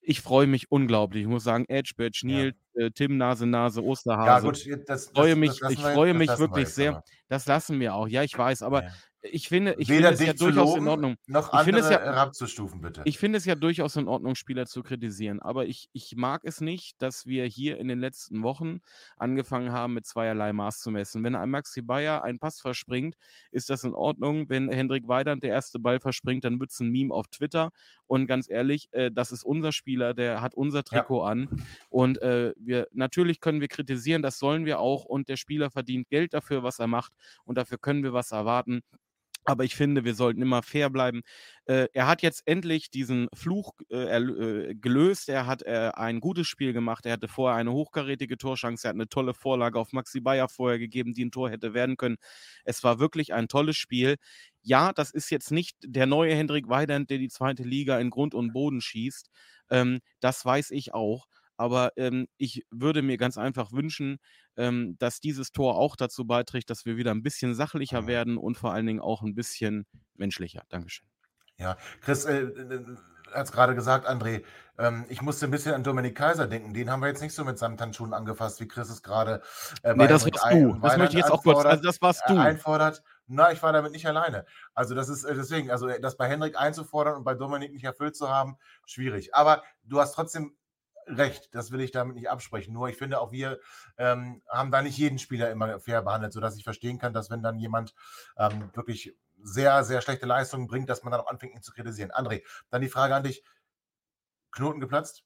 ich 0.00 0.20
freue 0.20 0.46
mich 0.46 0.70
unglaublich. 0.70 1.22
Ich 1.22 1.28
muss 1.28 1.44
sagen, 1.44 1.66
Edge, 1.68 1.92
Badge, 1.96 2.22
Neil, 2.24 2.52
ja. 2.71 2.71
Äh, 2.74 2.90
Tim, 2.90 3.16
Nase, 3.16 3.46
Nase, 3.46 3.82
Osterhase. 3.82 4.28
Ja, 4.28 4.40
gut, 4.40 4.88
das, 4.88 5.06
freue 5.06 5.30
das, 5.30 5.38
mich, 5.38 5.60
das 5.60 5.72
ich 5.72 5.80
freue 5.80 6.14
mich 6.14 6.38
wirklich 6.38 6.68
sehr. 6.68 7.02
Das 7.28 7.46
lassen 7.46 7.80
wir 7.80 7.94
auch. 7.94 8.08
Ja, 8.08 8.22
ich 8.22 8.36
weiß, 8.36 8.62
aber 8.62 8.84
ja 8.84 8.90
ich 9.22 9.48
finde, 9.48 9.76
ich 9.78 9.86
finde 9.86 10.08
es 10.08 10.20
ja 10.20 10.32
durchaus 10.32 10.70
loben, 10.70 10.82
in 10.82 10.88
Ordnung. 10.88 11.16
Noch 11.26 11.52
ich 11.54 11.60
finde 11.60 11.80
es 11.80 11.88
ja 11.88 12.00
herabzustufen, 12.00 12.80
bitte. 12.80 13.02
Ich 13.04 13.18
finde 13.18 13.38
es 13.38 13.44
ja 13.44 13.54
durchaus 13.54 13.94
in 13.96 14.08
Ordnung, 14.08 14.34
Spieler 14.34 14.66
zu 14.66 14.82
kritisieren. 14.82 15.40
Aber 15.40 15.66
ich, 15.66 15.88
ich 15.92 16.16
mag 16.16 16.42
es 16.44 16.60
nicht, 16.60 17.00
dass 17.00 17.26
wir 17.26 17.44
hier 17.46 17.78
in 17.78 17.86
den 17.86 18.00
letzten 18.00 18.42
Wochen 18.42 18.80
angefangen 19.16 19.70
haben, 19.70 19.94
mit 19.94 20.06
zweierlei 20.06 20.52
Maß 20.52 20.80
zu 20.80 20.90
messen. 20.90 21.22
Wenn 21.22 21.36
ein 21.36 21.50
Maxi 21.50 21.82
Bayer 21.82 22.24
einen 22.24 22.40
Pass 22.40 22.60
verspringt, 22.60 23.16
ist 23.52 23.70
das 23.70 23.84
in 23.84 23.94
Ordnung. 23.94 24.48
Wenn 24.48 24.68
Hendrik 24.70 25.06
Weidand 25.06 25.44
der 25.44 25.50
erste 25.50 25.78
Ball 25.78 26.00
verspringt, 26.00 26.44
dann 26.44 26.58
wird 26.58 26.72
es 26.72 26.80
ein 26.80 26.90
Meme 26.90 27.14
auf 27.14 27.28
Twitter. 27.28 27.70
Und 28.06 28.26
ganz 28.26 28.50
ehrlich, 28.50 28.88
äh, 28.90 29.12
das 29.12 29.30
ist 29.30 29.44
unser 29.44 29.70
Spieler, 29.70 30.14
der 30.14 30.40
hat 30.40 30.54
unser 30.54 30.82
Trikot 30.82 31.24
ja. 31.24 31.30
an. 31.30 31.48
Und 31.90 32.20
äh, 32.22 32.54
wir 32.66 32.88
natürlich 32.92 33.40
können 33.40 33.60
wir 33.60 33.68
kritisieren, 33.68 34.22
das 34.22 34.38
sollen 34.38 34.64
wir 34.66 34.80
auch. 34.80 35.04
Und 35.04 35.28
der 35.28 35.36
Spieler 35.36 35.70
verdient 35.70 36.08
Geld 36.08 36.34
dafür, 36.34 36.62
was 36.62 36.78
er 36.78 36.86
macht. 36.86 37.12
Und 37.44 37.58
dafür 37.58 37.78
können 37.78 38.02
wir 38.02 38.12
was 38.12 38.32
erwarten. 38.32 38.82
Aber 39.44 39.64
ich 39.64 39.74
finde, 39.74 40.04
wir 40.04 40.14
sollten 40.14 40.40
immer 40.40 40.62
fair 40.62 40.88
bleiben. 40.88 41.22
Äh, 41.64 41.88
er 41.92 42.06
hat 42.06 42.22
jetzt 42.22 42.42
endlich 42.46 42.90
diesen 42.90 43.28
Fluch 43.34 43.72
äh, 43.90 44.16
äh, 44.16 44.74
gelöst. 44.74 45.28
Er 45.28 45.46
hat 45.46 45.62
äh, 45.62 45.90
ein 45.94 46.20
gutes 46.20 46.46
Spiel 46.46 46.72
gemacht. 46.72 47.06
Er 47.06 47.14
hatte 47.14 47.26
vorher 47.26 47.56
eine 47.56 47.72
hochkarätige 47.72 48.38
Torschance. 48.38 48.86
Er 48.86 48.90
hat 48.90 48.94
eine 48.96 49.08
tolle 49.08 49.34
Vorlage 49.34 49.80
auf 49.80 49.92
Maxi 49.92 50.20
Bayer 50.20 50.48
vorher 50.48 50.78
gegeben, 50.78 51.12
die 51.12 51.24
ein 51.24 51.32
Tor 51.32 51.50
hätte 51.50 51.74
werden 51.74 51.96
können. 51.96 52.18
Es 52.64 52.84
war 52.84 53.00
wirklich 53.00 53.34
ein 53.34 53.48
tolles 53.48 53.76
Spiel. 53.76 54.16
Ja, 54.62 54.92
das 54.92 55.10
ist 55.10 55.30
jetzt 55.30 55.50
nicht 55.50 55.76
der 55.84 56.06
neue 56.06 56.34
Hendrik 56.36 56.68
Weidand, 56.68 57.10
der 57.10 57.18
die 57.18 57.28
zweite 57.28 57.64
Liga 57.64 57.98
in 57.98 58.10
Grund 58.10 58.34
und 58.34 58.52
Boden 58.52 58.80
schießt. 58.80 59.28
Ähm, 59.70 60.00
das 60.20 60.44
weiß 60.44 60.70
ich 60.70 60.94
auch. 60.94 61.26
Aber 61.56 61.92
ähm, 61.96 62.28
ich 62.36 62.64
würde 62.70 63.02
mir 63.02 63.16
ganz 63.16 63.38
einfach 63.38 63.72
wünschen, 63.72 64.18
ähm, 64.56 64.96
dass 64.98 65.20
dieses 65.20 65.52
Tor 65.52 65.76
auch 65.76 65.96
dazu 65.96 66.26
beiträgt, 66.26 66.70
dass 66.70 66.84
wir 66.84 66.96
wieder 66.96 67.10
ein 67.10 67.22
bisschen 67.22 67.54
sachlicher 67.54 68.02
mhm. 68.02 68.06
werden 68.06 68.36
und 68.36 68.56
vor 68.56 68.72
allen 68.72 68.86
Dingen 68.86 69.00
auch 69.00 69.22
ein 69.22 69.34
bisschen 69.34 69.86
menschlicher. 70.14 70.62
Dankeschön. 70.68 71.06
Ja, 71.58 71.76
Chris, 72.00 72.24
äh, 72.24 72.42
äh 72.42 72.84
hat 73.34 73.46
es 73.46 73.52
gerade 73.52 73.74
gesagt, 73.74 74.08
André, 74.08 74.44
ähm, 74.78 75.04
ich 75.08 75.22
musste 75.22 75.46
ein 75.46 75.50
bisschen 75.50 75.74
an 75.74 75.82
Dominik 75.82 76.16
Kaiser 76.16 76.46
denken. 76.46 76.74
Den 76.74 76.90
haben 76.90 77.00
wir 77.00 77.08
jetzt 77.08 77.22
nicht 77.22 77.34
so 77.34 77.44
mit 77.44 77.58
Samthandschuhen 77.58 78.12
angefasst, 78.14 78.60
wie 78.60 78.68
Chris 78.68 78.90
es 78.90 79.02
gerade 79.02 79.42
äh, 79.82 79.94
Nee, 79.94 80.06
das 80.06 80.24
warst 80.24 80.52
du. 80.52 80.78
Das 80.80 80.96
möchte 80.96 81.16
ich 81.16 81.22
jetzt 81.22 81.30
auch 81.30 81.42
kurz, 81.42 81.64
also 81.64 81.82
das 81.82 82.00
warst 82.00 82.22
du. 82.28 82.38
Einfordert. 82.38 83.02
Na, 83.26 83.52
ich 83.52 83.62
war 83.62 83.72
damit 83.72 83.92
nicht 83.92 84.06
alleine. 84.06 84.44
Also 84.74 84.94
das 84.94 85.08
ist 85.08 85.24
äh, 85.24 85.34
deswegen, 85.34 85.70
also 85.70 85.88
das 85.88 86.16
bei 86.16 86.28
Henrik 86.28 86.58
einzufordern 86.58 87.16
und 87.16 87.24
bei 87.24 87.34
Dominik 87.34 87.72
nicht 87.72 87.84
erfüllt 87.84 88.16
zu 88.16 88.28
haben, 88.28 88.56
schwierig. 88.86 89.34
Aber 89.34 89.62
du 89.84 90.00
hast 90.00 90.12
trotzdem 90.12 90.54
recht, 91.06 91.54
das 91.54 91.70
will 91.70 91.80
ich 91.80 91.90
damit 91.90 92.16
nicht 92.16 92.30
absprechen. 92.30 92.72
Nur 92.72 92.88
ich 92.88 92.96
finde 92.96 93.20
auch 93.20 93.32
wir 93.32 93.60
ähm, 93.98 94.42
haben 94.48 94.70
da 94.70 94.82
nicht 94.82 94.98
jeden 94.98 95.18
Spieler 95.18 95.50
immer 95.50 95.80
fair 95.80 96.02
behandelt, 96.02 96.32
sodass 96.32 96.56
ich 96.56 96.64
verstehen 96.64 96.98
kann, 96.98 97.12
dass 97.12 97.30
wenn 97.30 97.42
dann 97.42 97.58
jemand 97.58 97.94
ähm, 98.36 98.70
wirklich 98.74 99.16
sehr, 99.42 99.84
sehr 99.84 100.00
schlechte 100.00 100.26
Leistungen 100.26 100.66
bringt, 100.66 100.88
dass 100.88 101.02
man 101.02 101.10
dann 101.10 101.20
auch 101.20 101.26
anfängt, 101.26 101.54
ihn 101.54 101.62
zu 101.62 101.72
kritisieren. 101.72 102.12
André, 102.12 102.42
dann 102.70 102.82
die 102.82 102.88
Frage 102.88 103.14
an 103.14 103.24
dich. 103.24 103.44
Knoten 104.52 104.80
geplatzt? 104.80 105.24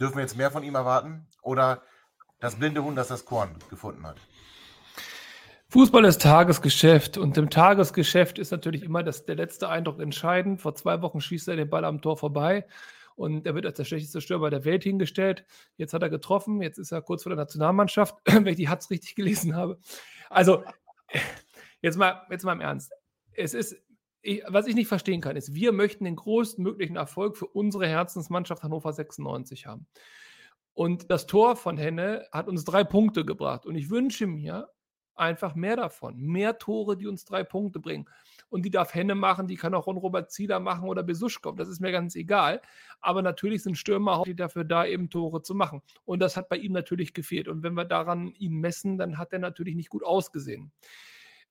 Dürfen 0.00 0.16
wir 0.16 0.22
jetzt 0.22 0.36
mehr 0.36 0.50
von 0.50 0.64
ihm 0.64 0.74
erwarten? 0.74 1.28
Oder 1.40 1.82
das 2.40 2.56
blinde 2.56 2.82
Huhn, 2.82 2.96
das 2.96 3.08
das 3.08 3.24
Korn 3.24 3.56
gefunden 3.70 4.06
hat? 4.06 4.16
Fußball 5.68 6.04
ist 6.04 6.22
Tagesgeschäft 6.22 7.16
und 7.16 7.36
im 7.36 7.50
Tagesgeschäft 7.50 8.38
ist 8.38 8.50
natürlich 8.50 8.82
immer 8.82 9.02
das, 9.02 9.24
der 9.24 9.36
letzte 9.36 9.68
Eindruck 9.68 10.00
entscheidend. 10.00 10.60
Vor 10.60 10.74
zwei 10.74 11.00
Wochen 11.00 11.20
schießt 11.20 11.48
er 11.48 11.56
den 11.56 11.70
Ball 11.70 11.84
am 11.84 12.02
Tor 12.02 12.16
vorbei 12.16 12.66
und 13.16 13.46
er 13.46 13.54
wird 13.54 13.66
als 13.66 13.76
der 13.76 13.84
schlechteste 13.84 14.20
Stürmer 14.20 14.50
der 14.50 14.64
Welt 14.64 14.82
hingestellt. 14.82 15.44
Jetzt 15.76 15.94
hat 15.94 16.02
er 16.02 16.10
getroffen, 16.10 16.60
jetzt 16.62 16.78
ist 16.78 16.92
er 16.92 17.02
kurz 17.02 17.22
vor 17.22 17.30
der 17.30 17.38
Nationalmannschaft, 17.38 18.16
wenn 18.24 18.46
ich 18.46 18.56
die 18.56 18.68
Hatz 18.68 18.90
richtig 18.90 19.14
gelesen 19.14 19.54
habe. 19.54 19.78
Also, 20.30 20.64
jetzt 21.82 21.96
mal, 21.96 22.26
jetzt 22.30 22.44
mal 22.44 22.52
im 22.52 22.60
Ernst. 22.60 22.92
Es 23.32 23.54
ist, 23.54 23.76
ich, 24.22 24.42
was 24.48 24.66
ich 24.66 24.74
nicht 24.74 24.88
verstehen 24.88 25.20
kann, 25.20 25.36
ist, 25.36 25.54
wir 25.54 25.72
möchten 25.72 26.04
den 26.04 26.16
größtmöglichen 26.16 26.96
Erfolg 26.96 27.36
für 27.36 27.46
unsere 27.46 27.86
Herzensmannschaft 27.86 28.62
Hannover 28.62 28.92
96 28.92 29.66
haben. 29.66 29.86
Und 30.72 31.10
das 31.10 31.26
Tor 31.26 31.56
von 31.56 31.76
Henne 31.76 32.26
hat 32.32 32.48
uns 32.48 32.64
drei 32.64 32.82
Punkte 32.82 33.24
gebracht. 33.24 33.64
Und 33.64 33.76
ich 33.76 33.90
wünsche 33.90 34.26
mir 34.26 34.68
einfach 35.14 35.54
mehr 35.54 35.76
davon. 35.76 36.16
Mehr 36.16 36.58
Tore, 36.58 36.96
die 36.96 37.06
uns 37.06 37.24
drei 37.24 37.44
Punkte 37.44 37.78
bringen 37.78 38.08
und 38.50 38.64
die 38.64 38.70
darf 38.70 38.94
Henne 38.94 39.14
machen, 39.14 39.46
die 39.46 39.56
kann 39.56 39.74
auch 39.74 39.86
Ron 39.86 39.96
Robert 39.96 40.30
Zieler 40.30 40.60
machen 40.60 40.88
oder 40.88 41.02
Besuschkow, 41.02 41.54
das 41.56 41.68
ist 41.68 41.80
mir 41.80 41.92
ganz 41.92 42.14
egal. 42.16 42.60
Aber 43.00 43.22
natürlich 43.22 43.62
sind 43.62 43.76
Stürmer 43.76 44.16
hauptsächlich 44.16 44.38
dafür 44.38 44.64
da, 44.64 44.86
eben 44.86 45.10
Tore 45.10 45.42
zu 45.42 45.54
machen. 45.54 45.82
Und 46.04 46.20
das 46.20 46.36
hat 46.36 46.48
bei 46.48 46.56
ihm 46.56 46.72
natürlich 46.72 47.14
gefehlt. 47.14 47.48
Und 47.48 47.62
wenn 47.62 47.74
wir 47.74 47.84
daran 47.84 48.28
ihn 48.38 48.54
messen, 48.54 48.98
dann 48.98 49.18
hat 49.18 49.32
er 49.32 49.38
natürlich 49.38 49.74
nicht 49.74 49.90
gut 49.90 50.04
ausgesehen. 50.04 50.72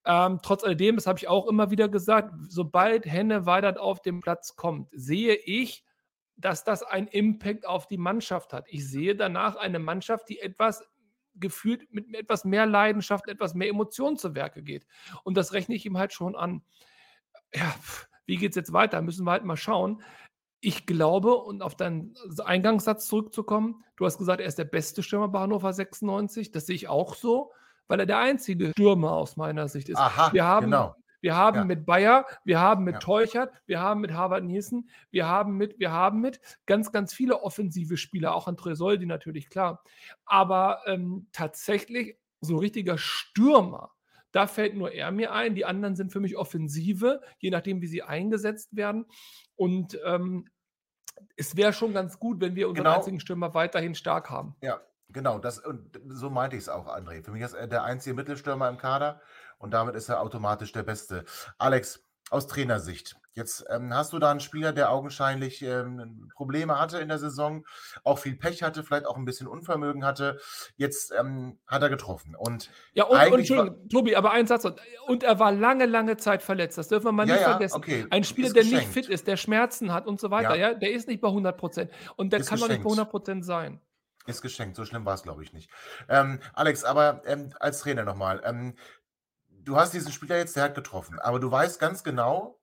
Ähm, 0.06 0.40
trotz 0.44 0.64
alledem, 0.64 0.96
das 0.96 1.08
habe 1.08 1.20
ich 1.20 1.28
auch 1.28 1.48
immer 1.48 1.72
wieder 1.72 1.88
gesagt, 1.88 2.34
sobald 2.50 3.06
Henne 3.06 3.46
weiter 3.46 3.82
auf 3.82 4.02
den 4.02 4.20
Platz 4.20 4.56
kommt, 4.56 4.90
sehe 4.92 5.36
ich, 5.36 5.86
dass 6.36 6.64
das 6.64 6.84
einen 6.84 7.08
Impact 7.08 7.66
auf 7.66 7.88
die 7.88 7.98
Mannschaft 7.98 8.54
hat. 8.54 8.66
Ich 8.68 8.90
sehe 8.90 9.16
danach 9.16 9.56
eine 9.56 9.80
Mannschaft, 9.80 10.28
die 10.30 10.40
etwas 10.40 10.84
gefühlt 11.36 11.92
mit 11.94 12.14
etwas 12.16 12.46
mehr 12.46 12.66
Leidenschaft, 12.66 13.28
etwas 13.28 13.54
mehr 13.54 13.70
Emotionen 13.70 14.18
zu 14.18 14.36
Werke 14.36 14.64
geht. 14.64 14.86
Und 15.24 15.36
das 15.36 15.54
rechne 15.54 15.76
ich 15.76 15.86
ihm 15.86 15.98
halt 15.98 16.14
schon 16.14 16.36
an 16.36 16.64
ja, 17.56 17.74
wie 18.26 18.38
geht 18.38 18.52
es 18.52 18.56
jetzt 18.56 18.74
weiter? 18.74 19.02
Müssen 19.02 19.26
wir 19.26 19.32
halt 19.32 19.46
mal 19.46 19.58
schauen. 19.58 20.02
Ich 20.60 20.86
glaube, 20.86 21.36
und 21.36 21.62
auf 21.62 21.76
deinen 21.76 22.16
Eingangssatz 22.44 23.08
zurückzukommen, 23.08 23.84
du 23.98 24.06
hast 24.06 24.18
gesagt, 24.18 24.40
er 24.40 24.48
ist 24.48 24.58
der 24.58 24.64
beste 24.66 25.04
Stürmer 25.04 25.28
bei 25.28 25.40
Hannover 25.40 25.74
96. 25.74 26.52
Das 26.52 26.66
sehe 26.66 26.76
ich 26.76 26.88
auch 26.88 27.16
so, 27.16 27.52
weil 27.88 28.00
er 28.00 28.06
der 28.06 28.20
einzige 28.20 28.70
Stürmer 28.70 29.12
aus 29.12 29.36
meiner 29.36 29.68
Sicht 29.68 29.90
ist. 29.90 29.98
Aha, 29.98 30.32
wir 30.32 30.46
haben, 30.46 30.68
genau. 30.68 30.96
Wir 31.24 31.38
haben 31.38 31.56
ja. 31.60 31.64
mit 31.64 31.86
Bayer, 31.86 32.26
wir 32.44 32.60
haben 32.60 32.84
mit 32.84 32.96
Ja. 32.96 33.00
Teuchert, 33.00 33.54
wir 33.66 33.80
haben 33.80 34.02
mit 34.02 34.12
Harvard 34.12 34.44
Nielsen, 34.44 34.90
wir 35.10 35.26
haben 35.26 35.56
mit, 35.56 35.80
wir 35.80 35.90
haben 35.90 36.20
mit 36.20 36.42
ganz, 36.66 36.92
ganz 36.92 37.14
viele 37.14 37.42
offensive 37.44 37.96
Spieler, 37.96 38.36
auch 38.36 38.50
an 38.50 38.58
Tresoldi 38.58 39.06
natürlich, 39.06 39.50
klar. 39.50 39.82
Aber 40.26 40.82
ähm, 40.86 41.28
tatsächlich 41.32 42.18
so 42.42 42.56
ein 42.56 42.60
richtiger 42.60 42.98
Stürmer, 42.98 43.92
da 44.34 44.48
fällt 44.48 44.76
nur 44.76 44.92
er 44.92 45.12
mir 45.12 45.32
ein. 45.32 45.56
Die 45.56 45.64
anderen 45.64 45.96
sind 45.96 46.12
für 46.12 46.20
mich 46.20 46.36
Offensive, 46.36 47.22
je 47.40 47.52
nachdem, 47.52 47.82
wie 47.82 47.88
sie 47.88 48.04
eingesetzt 48.04 48.76
werden. 48.76 49.06
Und 49.56 49.98
ähm, 50.06 50.50
es 51.38 51.56
wäre 51.56 51.72
schon 51.72 51.94
ganz 51.94 52.20
gut, 52.20 52.42
wenn 52.42 52.56
wir 52.56 52.68
unseren 52.68 52.84
Genau. 52.84 52.98
einzigen 52.98 53.22
Stürmer 53.22 53.54
weiterhin 53.54 53.96
stark 53.96 54.30
haben. 54.30 54.58
Ja, 54.60 54.82
genau. 55.08 55.40
Das, 55.40 55.60
und 55.60 56.02
so 56.10 56.30
meinte 56.30 56.58
ich 56.58 56.64
es 56.64 56.70
auch, 56.70 56.88
André. 56.88 57.24
Für 57.24 57.32
mich 57.32 57.44
ist 57.44 57.54
er 57.54 57.68
der 57.68 57.84
einzige 57.84 58.14
Mittelstürmer 58.14 58.68
im 58.68 58.78
Kader 58.78 59.22
und 59.64 59.72
damit 59.72 59.96
ist 59.96 60.10
er 60.10 60.22
automatisch 60.22 60.72
der 60.74 60.84
Beste. 60.84 61.24
Alex, 61.58 62.04
aus 62.30 62.48
Trainersicht. 62.48 63.16
Jetzt 63.36 63.66
ähm, 63.70 63.94
hast 63.94 64.14
du 64.14 64.20
da 64.20 64.30
einen 64.30 64.40
Spieler, 64.40 64.74
der 64.74 64.92
augenscheinlich 64.92 65.64
ähm, 65.64 66.30
Probleme 66.36 66.80
hatte 66.80 67.00
in 67.00 67.08
der 67.08 67.18
Saison, 67.18 67.66
auch 68.04 68.20
viel 68.20 68.36
Pech 68.36 68.62
hatte, 68.62 68.84
vielleicht 68.84 69.08
auch 69.08 69.18
ein 69.18 69.26
bisschen 69.26 69.48
Unvermögen 69.48 70.06
hatte. 70.06 70.40
Jetzt 70.76 71.12
ähm, 71.18 71.58
hat 71.66 71.82
er 71.82 71.90
getroffen. 71.90 72.36
Und 72.36 72.70
Ja, 72.94 73.06
und, 73.06 73.18
und 73.18 73.40
Entschuldigung, 73.40 73.90
Tobi, 73.90 74.16
aber 74.16 74.32
ein 74.32 74.46
Satz. 74.46 74.66
Und, 75.08 75.24
er 75.24 75.40
war 75.40 75.52
lange, 75.52 75.86
lange 75.88 76.18
Zeit 76.18 76.44
verletzt. 76.44 76.78
Das 76.78 76.90
dürfen 76.90 77.06
wir 77.06 77.12
mal 77.12 77.28
ja, 77.28 77.34
nicht 77.34 77.42
ja, 77.42 77.50
vergessen. 77.50 77.78
okay. 77.78 78.06
Ein 78.12 78.24
Spieler, 78.24 78.54
der 78.54 78.66
nicht 78.66 78.88
fit 78.88 79.08
ist, 79.08 79.26
der 79.26 79.38
Schmerzen 79.38 79.92
hat 79.94 80.06
und 80.06 80.20
so 80.20 80.30
weiter, 80.30 80.56
Ja. 80.56 80.70
ja, 80.70 80.74
der 80.76 80.92
ist 80.92 81.08
nicht 81.08 81.22
bei 81.22 81.30
100 81.30 81.58
Prozent. 81.58 81.92
Und 82.16 82.34
der 82.34 82.42
Ist 82.42 82.50
kann 82.50 82.60
doch 82.60 82.68
nicht 82.68 82.84
bei 82.84 82.84
geschenkt. 82.84 83.00
100 83.00 83.10
Prozent 83.10 83.46
sein. 83.46 83.82
Ist 84.26 84.42
geschenkt, 84.42 84.76
so 84.78 84.86
schlimm 84.86 85.06
war 85.06 85.16
es, 85.16 85.24
glaube 85.24 85.44
ich, 85.44 85.52
nicht. 85.54 85.70
Ähm, 86.08 86.40
Alex, 86.54 86.84
aber 86.84 87.24
ähm, 87.26 87.52
als 87.60 87.80
Trainer 87.82 88.04
nochmal. 88.04 88.42
Ähm, 88.46 88.76
du 89.64 89.78
hast 89.78 89.94
diesen 89.94 90.12
Spieler 90.12 90.38
jetzt, 90.38 90.56
der 90.56 90.64
hat 90.64 90.76
getroffen, 90.76 91.20
aber 91.20 91.40
du 91.40 91.50
weißt 91.50 91.80
ganz 91.80 92.04
genau, 92.04 92.60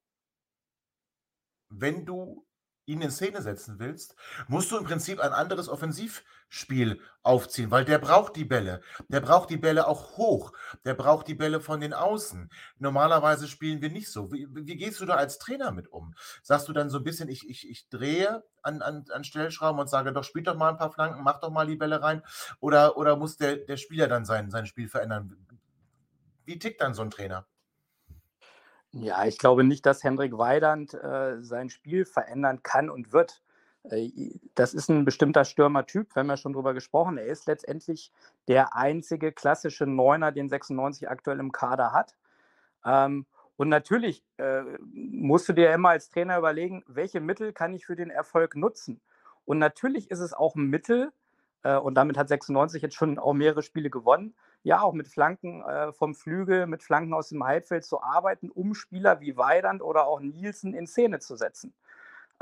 wenn 1.69 2.05
du 2.05 2.47
ihn 2.91 3.01
in 3.03 3.11
Szene 3.11 3.41
setzen 3.41 3.79
willst, 3.79 4.17
musst 4.49 4.71
du 4.73 4.77
im 4.77 4.85
Prinzip 4.85 5.21
ein 5.21 5.33
anderes 5.33 5.69
Offensivspiel 5.69 7.01
aufziehen, 7.23 7.71
weil 7.71 7.85
der 7.85 7.99
braucht 7.99 8.35
die 8.35 8.45
Bälle. 8.45 8.81
Der 9.09 9.21
braucht 9.21 9.51
die 9.51 9.59
Bälle 9.59 9.87
auch 9.87 10.17
hoch. 10.17 10.53
Der 10.85 10.95
braucht 10.95 11.29
die 11.29 11.35
Bälle 11.35 11.61
von 11.61 11.81
den 11.81 11.95
Außen. 11.95 12.51
Normalerweise 12.79 13.47
spielen 13.47 13.81
wir 13.81 13.91
nicht 13.91 14.11
so. 14.11 14.33
Wie, 14.33 14.49
wie 14.51 14.77
gehst 14.77 15.01
du 15.01 15.07
da 15.07 15.15
als 15.15 15.39
Trainer 15.39 15.71
mit 15.71 15.89
um? 15.89 16.15
Sagst 16.43 16.69
du 16.69 16.73
dann 16.73 16.91
so 16.91 16.99
ein 16.99 17.05
bisschen, 17.05 17.29
ich, 17.29 17.49
ich, 17.49 17.69
ich 17.69 17.89
drehe 17.89 18.43
an, 18.63 18.83
an, 18.83 19.05
an 19.13 19.25
Stellschrauben 19.25 19.81
und 19.81 19.89
sage, 19.89 20.13
doch, 20.13 20.25
spielt 20.25 20.49
doch 20.49 20.57
mal 20.57 20.71
ein 20.71 20.79
paar 20.79 20.93
Flanken, 20.93 21.23
mach 21.23 21.41
doch 21.41 21.51
mal 21.51 21.67
die 21.67 21.77
Bälle 21.77 22.03
rein? 22.03 22.23
Oder, 22.59 22.97
oder 22.97 23.17
muss 23.17 23.37
der, 23.37 23.57
der 23.57 23.77
Spieler 23.77 24.09
dann 24.09 24.25
sein, 24.25 24.51
sein 24.51 24.67
Spiel 24.67 24.89
verändern? 24.89 25.47
Wie 26.45 26.59
tickt 26.59 26.81
dann 26.81 26.95
so 26.95 27.03
ein 27.03 27.11
Trainer? 27.11 27.47
Ja, 28.93 29.25
ich 29.25 29.39
glaube 29.39 29.63
nicht, 29.63 29.87
dass 29.87 30.03
Hendrik 30.03 30.37
Weidand 30.37 30.95
äh, 30.95 31.41
sein 31.43 31.71
Spiel 31.71 32.05
verändern 32.05 32.63
kann 32.63 32.91
und 32.91 33.13
wird. 33.13 33.43
Äh, 33.85 34.11
das 34.57 34.75
ist 34.75 34.91
ein 34.91 35.05
bestimmter 35.05 35.45
Stürmertyp, 35.45 36.15
wir 36.15 36.21
haben 36.21 36.29
ja 36.29 36.37
schon 36.37 36.53
drüber 36.53 36.75
gesprochen. 36.75 37.17
Er 37.17 37.27
ist 37.27 37.47
letztendlich 37.47 38.11
der 38.49 38.75
einzige 38.75 39.33
klassische 39.33 39.87
Neuner, 39.87 40.33
den 40.33 40.49
96 40.49 41.09
aktuell 41.09 41.39
im 41.39 41.53
Kader 41.53 41.93
hat. 41.93 42.17
Ähm, 42.85 43.27
und 43.57 43.69
natürlich 43.69 44.25
äh, 44.39 44.63
musst 44.93 45.49
du 45.49 45.53
dir 45.53 45.73
immer 45.73 45.91
als 45.91 46.09
Trainer 46.09 46.39
überlegen, 46.39 46.83
welche 46.89 47.21
Mittel 47.21 47.53
kann 47.53 47.75
ich 47.75 47.87
für 47.87 47.95
den 47.95 48.11
Erfolg 48.11 48.57
nutzen. 48.57 49.01
Und 49.45 49.59
natürlich 49.59 50.11
ist 50.11 50.21
es 50.21 50.33
auch 50.33 50.57
ein 50.57 50.67
Mittel, 50.67 51.13
äh, 51.63 51.77
und 51.77 51.95
damit 51.95 52.17
hat 52.17 52.29
96 52.29 52.83
jetzt 52.83 52.95
schon 52.95 53.19
auch 53.19 53.35
mehrere 53.35 53.63
Spiele 53.63 53.91
gewonnen, 53.91 54.35
ja, 54.63 54.83
auch 54.83 54.93
mit 54.93 55.09
Flanken 55.09 55.63
äh, 55.63 55.93
vom 55.93 56.15
Flügel, 56.15 56.67
mit 56.67 56.83
Flanken 56.83 57.15
aus 57.15 57.31
dem 57.31 57.45
Halbfeld 57.45 57.85
zu 57.85 58.03
arbeiten, 58.03 58.51
um 58.51 58.75
Spieler 58.75 59.21
wie 59.21 59.37
Weidand 59.37 59.83
oder 59.83 60.07
auch 60.07 60.21
Nielsen 60.21 60.75
in 60.75 60.87
Szene 60.87 61.19
zu 61.19 61.37
setzen. 61.37 61.75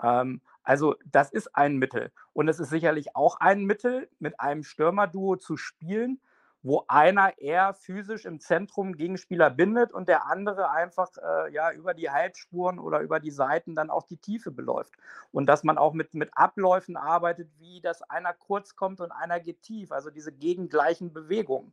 Ähm, 0.02 0.40
also 0.62 0.96
das 1.04 1.32
ist 1.32 1.54
ein 1.56 1.76
Mittel. 1.76 2.12
Und 2.32 2.48
es 2.48 2.60
ist 2.60 2.70
sicherlich 2.70 3.16
auch 3.16 3.40
ein 3.40 3.64
Mittel, 3.64 4.08
mit 4.18 4.38
einem 4.40 4.64
Stürmerduo 4.64 5.36
zu 5.36 5.56
spielen, 5.56 6.20
wo 6.62 6.84
einer 6.88 7.38
eher 7.38 7.72
physisch 7.72 8.24
im 8.24 8.40
Zentrum 8.40 8.94
Gegenspieler 8.94 9.48
bindet 9.48 9.92
und 9.92 10.08
der 10.08 10.26
andere 10.26 10.70
einfach 10.70 11.08
äh, 11.16 11.52
ja, 11.52 11.72
über 11.72 11.94
die 11.94 12.10
Halbspuren 12.10 12.80
oder 12.80 13.00
über 13.00 13.20
die 13.20 13.30
Seiten 13.30 13.76
dann 13.76 13.90
auch 13.90 14.02
die 14.02 14.16
Tiefe 14.16 14.50
beläuft. 14.50 14.92
Und 15.30 15.46
dass 15.46 15.62
man 15.62 15.78
auch 15.78 15.92
mit, 15.92 16.14
mit 16.14 16.30
Abläufen 16.34 16.96
arbeitet, 16.96 17.48
wie 17.58 17.80
dass 17.80 18.02
einer 18.02 18.34
kurz 18.34 18.74
kommt 18.74 19.00
und 19.00 19.12
einer 19.12 19.38
geht 19.38 19.62
tief, 19.62 19.92
also 19.92 20.10
diese 20.10 20.32
gegengleichen 20.32 21.12
Bewegungen. 21.12 21.72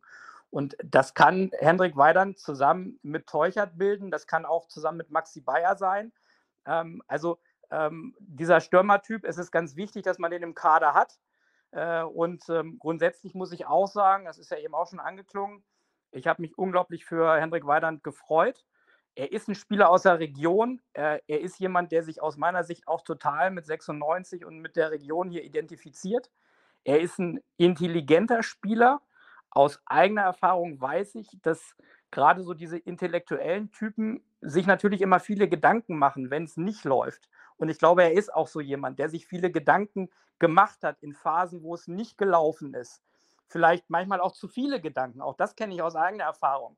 Und 0.55 0.77
das 0.81 1.13
kann 1.13 1.51
Hendrik 1.59 1.97
Weidand 1.97 2.39
zusammen 2.39 2.97
mit 3.03 3.27
Teuchert 3.27 3.77
bilden, 3.77 4.09
das 4.09 4.25
kann 4.25 4.45
auch 4.45 4.69
zusammen 4.69 4.99
mit 4.99 5.11
Maxi 5.11 5.41
Bayer 5.41 5.75
sein. 5.75 6.13
Ähm, 6.65 7.03
also 7.07 7.39
ähm, 7.71 8.15
dieser 8.19 8.61
Stürmertyp, 8.61 9.25
es 9.25 9.37
ist 9.37 9.51
ganz 9.51 9.75
wichtig, 9.75 10.03
dass 10.03 10.17
man 10.17 10.31
den 10.31 10.43
im 10.43 10.55
Kader 10.55 10.93
hat. 10.93 11.19
Äh, 11.71 12.03
und 12.03 12.47
ähm, 12.47 12.79
grundsätzlich 12.79 13.35
muss 13.35 13.51
ich 13.51 13.65
auch 13.65 13.87
sagen, 13.87 14.23
das 14.23 14.37
ist 14.37 14.49
ja 14.49 14.57
eben 14.57 14.73
auch 14.73 14.87
schon 14.87 15.01
angeklungen, 15.01 15.61
ich 16.11 16.25
habe 16.25 16.41
mich 16.41 16.57
unglaublich 16.57 17.03
für 17.03 17.35
Hendrik 17.35 17.67
Weidand 17.67 18.01
gefreut. 18.01 18.63
Er 19.15 19.33
ist 19.33 19.49
ein 19.49 19.55
Spieler 19.55 19.89
aus 19.89 20.03
der 20.03 20.19
Region. 20.19 20.79
Äh, 20.93 21.19
er 21.27 21.41
ist 21.41 21.59
jemand, 21.59 21.91
der 21.91 22.03
sich 22.03 22.21
aus 22.21 22.37
meiner 22.37 22.63
Sicht 22.63 22.87
auch 22.87 23.01
total 23.01 23.51
mit 23.51 23.65
96 23.65 24.45
und 24.45 24.59
mit 24.59 24.77
der 24.77 24.91
Region 24.91 25.29
hier 25.29 25.43
identifiziert. 25.43 26.31
Er 26.85 27.01
ist 27.01 27.19
ein 27.19 27.41
intelligenter 27.57 28.41
Spieler. 28.41 29.01
Aus 29.55 29.81
eigener 29.85 30.23
Erfahrung 30.23 30.81
weiß 30.81 31.15
ich, 31.15 31.29
dass 31.41 31.75
gerade 32.11 32.43
so 32.43 32.53
diese 32.53 32.77
intellektuellen 32.77 33.71
Typen 33.71 34.21
sich 34.41 34.67
natürlich 34.67 35.01
immer 35.01 35.21
viele 35.21 35.47
Gedanken 35.47 35.97
machen, 35.97 36.29
wenn 36.29 36.43
es 36.43 36.57
nicht 36.57 36.83
läuft. 36.83 37.29
Und 37.55 37.69
ich 37.69 37.79
glaube, 37.79 38.03
er 38.03 38.11
ist 38.11 38.33
auch 38.33 38.49
so 38.49 38.59
jemand, 38.59 38.99
der 38.99 39.09
sich 39.09 39.25
viele 39.27 39.51
Gedanken 39.51 40.09
gemacht 40.39 40.83
hat 40.83 41.01
in 41.01 41.13
Phasen, 41.13 41.63
wo 41.63 41.73
es 41.73 41.87
nicht 41.87 42.17
gelaufen 42.17 42.73
ist. 42.73 43.01
Vielleicht 43.47 43.89
manchmal 43.89 44.19
auch 44.19 44.33
zu 44.33 44.49
viele 44.49 44.81
Gedanken. 44.81 45.21
Auch 45.21 45.35
das 45.35 45.55
kenne 45.55 45.73
ich 45.73 45.81
aus 45.81 45.95
eigener 45.95 46.25
Erfahrung. 46.25 46.77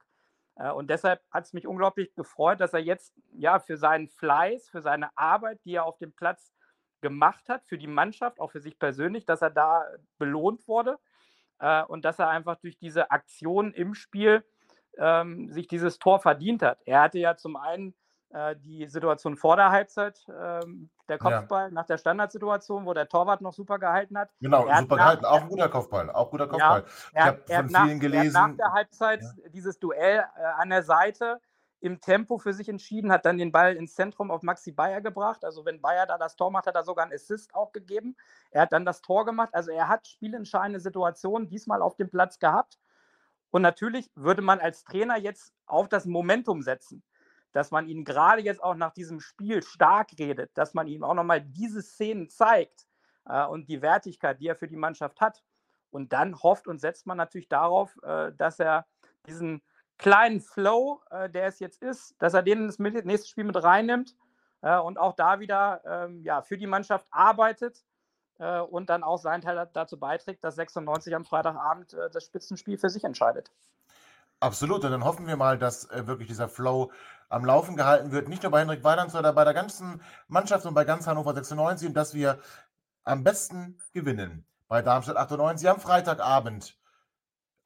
Äh, 0.55 0.71
Und 0.71 0.91
deshalb 0.91 1.21
hat 1.31 1.45
es 1.45 1.53
mich 1.53 1.65
unglaublich 1.65 2.13
gefreut, 2.13 2.61
dass 2.61 2.73
er 2.73 2.81
jetzt 2.81 3.15
ja 3.33 3.57
für 3.59 3.77
seinen 3.77 4.07
Fleiß, 4.07 4.69
für 4.69 4.81
seine 4.83 5.17
Arbeit, 5.17 5.65
die 5.65 5.73
er 5.73 5.85
auf 5.85 5.97
dem 5.97 6.13
Platz 6.13 6.53
gemacht 7.01 7.49
hat 7.49 7.65
für 7.65 7.79
die 7.79 7.87
Mannschaft, 7.87 8.39
auch 8.39 8.51
für 8.51 8.61
sich 8.61 8.77
persönlich, 8.77 9.25
dass 9.25 9.41
er 9.41 9.49
da 9.49 9.85
belohnt 10.19 10.67
wurde 10.67 10.99
äh, 11.59 11.83
und 11.83 12.05
dass 12.05 12.19
er 12.19 12.29
einfach 12.29 12.57
durch 12.57 12.77
diese 12.77 13.11
Aktion 13.11 13.73
im 13.73 13.93
Spiel 13.93 14.43
ähm, 14.97 15.51
sich 15.51 15.67
dieses 15.67 15.99
Tor 15.99 16.19
verdient 16.19 16.61
hat. 16.61 16.79
Er 16.85 17.01
hatte 17.01 17.19
ja 17.19 17.35
zum 17.35 17.55
einen 17.55 17.93
äh, 18.29 18.55
die 18.57 18.87
Situation 18.87 19.37
vor 19.37 19.55
der 19.55 19.71
Halbzeit, 19.71 20.25
ähm, 20.29 20.89
der 21.07 21.17
Kopfball 21.17 21.67
ja. 21.67 21.71
nach 21.71 21.85
der 21.85 21.97
Standardsituation, 21.97 22.85
wo 22.85 22.93
der 22.93 23.07
Torwart 23.07 23.41
noch 23.41 23.53
super 23.53 23.79
gehalten 23.79 24.17
hat. 24.17 24.29
Genau, 24.41 24.65
er 24.65 24.79
super 24.79 24.95
nach, 24.97 25.03
gehalten, 25.03 25.25
auch 25.25 25.41
ein 25.41 25.47
guter 25.49 25.69
Kopfball, 25.69 26.09
auch 26.11 26.29
guter 26.29 26.47
Kopfball. 26.47 26.83
Ja, 27.15 27.37
ich 27.37 27.55
habe 27.55 27.63
von 27.63 27.71
nach, 27.71 27.85
vielen 27.85 27.99
gelesen. 27.99 28.33
nach 28.33 28.55
der 28.57 28.73
Halbzeit 28.73 29.21
ja. 29.21 29.49
dieses 29.49 29.79
Duell 29.79 30.25
äh, 30.35 30.43
an 30.57 30.69
der 30.69 30.83
Seite 30.83 31.39
im 31.79 32.01
Tempo 32.01 32.37
für 32.37 32.53
sich 32.53 32.69
entschieden, 32.69 33.11
hat 33.11 33.25
dann 33.25 33.37
den 33.37 33.51
Ball 33.51 33.75
ins 33.75 33.93
Zentrum 33.93 34.31
auf 34.31 34.41
Maxi 34.41 34.71
Bayer 34.71 35.01
gebracht. 35.01 35.45
Also 35.45 35.65
wenn 35.65 35.81
Bayer 35.81 36.07
da 36.07 36.17
das 36.17 36.35
Tor 36.35 36.49
macht, 36.49 36.65
hat 36.65 36.75
er 36.75 36.83
sogar 36.83 37.05
einen 37.05 37.13
Assist 37.13 37.53
auch 37.53 37.71
gegeben. 37.71 38.15
Er 38.51 38.63
hat 38.63 38.73
dann 38.73 38.85
das 38.85 39.01
Tor 39.01 39.25
gemacht. 39.25 39.49
Also 39.53 39.71
er 39.71 39.87
hat 39.87 40.07
spielentscheidende 40.07 40.79
Situationen 40.79 41.47
diesmal 41.47 41.81
auf 41.81 41.95
dem 41.95 42.09
Platz 42.09 42.39
gehabt. 42.39 42.79
Und 43.51 43.61
natürlich 43.61 44.09
würde 44.15 44.41
man 44.41 44.59
als 44.59 44.83
Trainer 44.83 45.17
jetzt 45.17 45.53
auf 45.67 45.87
das 45.87 46.05
Momentum 46.05 46.61
setzen, 46.61 47.03
dass 47.51 47.71
man 47.71 47.87
ihn 47.87 48.03
gerade 48.03 48.41
jetzt 48.41 48.61
auch 48.61 48.75
nach 48.75 48.91
diesem 48.91 49.19
Spiel 49.19 49.63
stark 49.63 50.09
redet, 50.19 50.51
dass 50.55 50.73
man 50.73 50.87
ihm 50.87 51.03
auch 51.03 51.13
nochmal 51.13 51.41
diese 51.41 51.81
Szenen 51.81 52.29
zeigt 52.29 52.87
äh, 53.25 53.45
und 53.45 53.69
die 53.69 53.81
Wertigkeit, 53.81 54.39
die 54.41 54.47
er 54.47 54.55
für 54.55 54.67
die 54.67 54.75
Mannschaft 54.75 55.21
hat. 55.21 55.43
Und 55.91 56.11
dann 56.11 56.35
hofft 56.41 56.67
und 56.67 56.79
setzt 56.79 57.07
man 57.07 57.17
natürlich 57.17 57.47
darauf, 57.47 57.97
äh, 58.03 58.33
dass 58.33 58.59
er 58.59 58.85
diesen 59.27 59.61
kleinen 59.97 60.41
Flow, 60.41 61.01
äh, 61.09 61.29
der 61.29 61.47
es 61.47 61.59
jetzt 61.59 61.81
ist, 61.81 62.15
dass 62.19 62.33
er 62.33 62.43
den 62.43 62.65
ins 62.65 62.79
nächste 62.79 63.27
Spiel 63.27 63.43
mit 63.43 63.61
reinnimmt 63.61 64.15
äh, 64.61 64.77
und 64.77 64.97
auch 64.97 65.13
da 65.13 65.39
wieder 65.39 65.81
ähm, 65.85 66.21
ja, 66.23 66.41
für 66.41 66.57
die 66.57 66.67
Mannschaft 66.67 67.07
arbeitet 67.11 67.83
äh, 68.39 68.59
und 68.59 68.89
dann 68.89 69.03
auch 69.03 69.17
seinen 69.17 69.41
Teil 69.41 69.69
dazu 69.73 69.99
beiträgt, 69.99 70.43
dass 70.43 70.55
96 70.55 71.15
am 71.15 71.25
Freitagabend 71.25 71.93
äh, 71.93 72.09
das 72.11 72.25
Spitzenspiel 72.25 72.77
für 72.77 72.89
sich 72.89 73.03
entscheidet. 73.03 73.51
Absolut, 74.39 74.83
und 74.85 74.91
dann 74.91 75.03
hoffen 75.03 75.25
wir 75.25 75.35
mal, 75.35 75.57
dass 75.57 75.89
äh, 75.89 76.05
wirklich 76.05 76.27
dieser 76.27 76.47
Flow 76.47 76.91
am 77.29 77.43
Laufen 77.43 77.75
gehalten 77.75 78.11
wird, 78.11 78.29
nicht 78.29 78.43
nur 78.43 78.51
bei 78.51 78.59
Henrik 78.59 78.83
Weidand, 78.83 79.11
sondern 79.11 79.33
bei 79.33 79.43
der 79.43 79.55
ganzen 79.55 80.01
Mannschaft 80.27 80.65
und 80.65 80.75
bei 80.75 80.85
ganz 80.85 81.07
Hannover 81.07 81.33
96 81.33 81.87
und 81.87 81.93
dass 81.95 82.13
wir 82.13 82.39
am 83.03 83.23
besten 83.23 83.79
gewinnen 83.93 84.45
bei 84.67 84.81
Darmstadt 84.81 85.17
98 85.17 85.67
am 85.69 85.79
Freitagabend 85.79 86.77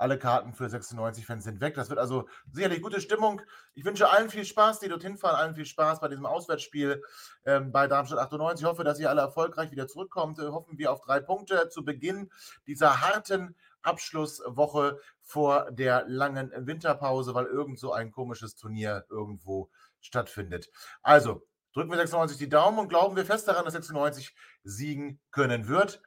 alle 0.02 0.18
Karten 0.18 0.54
für 0.54 0.66
96-Fans 0.66 1.44
sind 1.44 1.62
weg. 1.62 1.76
Das 1.76 1.90
wird 1.90 2.00
also 2.00 2.28
sicherlich 2.52 2.82
gute 2.82 3.00
Stimmung. 3.00 3.42
Ich 3.76 3.86
wünsche 3.86 4.10
allen 4.10 4.30
viel 4.30 4.46
Spaß, 4.46 4.80
die 4.80 4.90
dorthin 4.90 5.18
fahren, 5.18 5.36
allen 5.36 5.56
viel 5.56 5.66
Spaß 5.66 6.00
bei 6.00 6.08
diesem 6.08 6.26
Auswärtsspiel 6.26 7.04
ähm, 7.46 7.72
bei 7.72 7.88
Darmstadt 7.88 8.20
98. 8.20 8.64
Ich 8.64 8.70
hoffe, 8.70 8.84
dass 8.84 9.00
ihr 9.00 9.10
alle 9.10 9.22
erfolgreich 9.22 9.72
wieder 9.72 9.88
zurückkommt. 9.88 10.40
Äh, 10.40 10.48
hoffen 10.48 10.78
wir 10.78 10.92
auf 10.92 11.02
drei 11.02 11.20
Punkte 11.20 11.70
zu 11.70 11.86
Beginn 11.86 12.32
dieser 12.66 13.02
harten 13.02 13.56
Abschlusswoche 13.84 15.00
vor 15.22 15.72
der 15.72 16.06
langen 16.08 16.52
Winterpause, 16.56 17.34
weil 17.36 17.46
irgend 17.46 17.80
so 17.80 17.94
ein 17.94 18.12
komisches 18.12 18.56
Turnier 18.56 19.06
irgendwo 19.10 19.70
stattfindet. 20.00 20.70
Also, 21.04 21.48
drücken 21.74 21.92
wir 21.92 21.98
96 21.98 22.38
die 22.38 22.50
Daumen 22.50 22.80
und 22.80 22.90
glauben 22.90 23.16
wir 23.16 23.26
fest 23.26 23.48
daran, 23.48 23.66
dass 23.66 23.74
96 23.74 24.36
siegen 24.64 25.20
können 25.30 25.68
wird. 25.68 26.02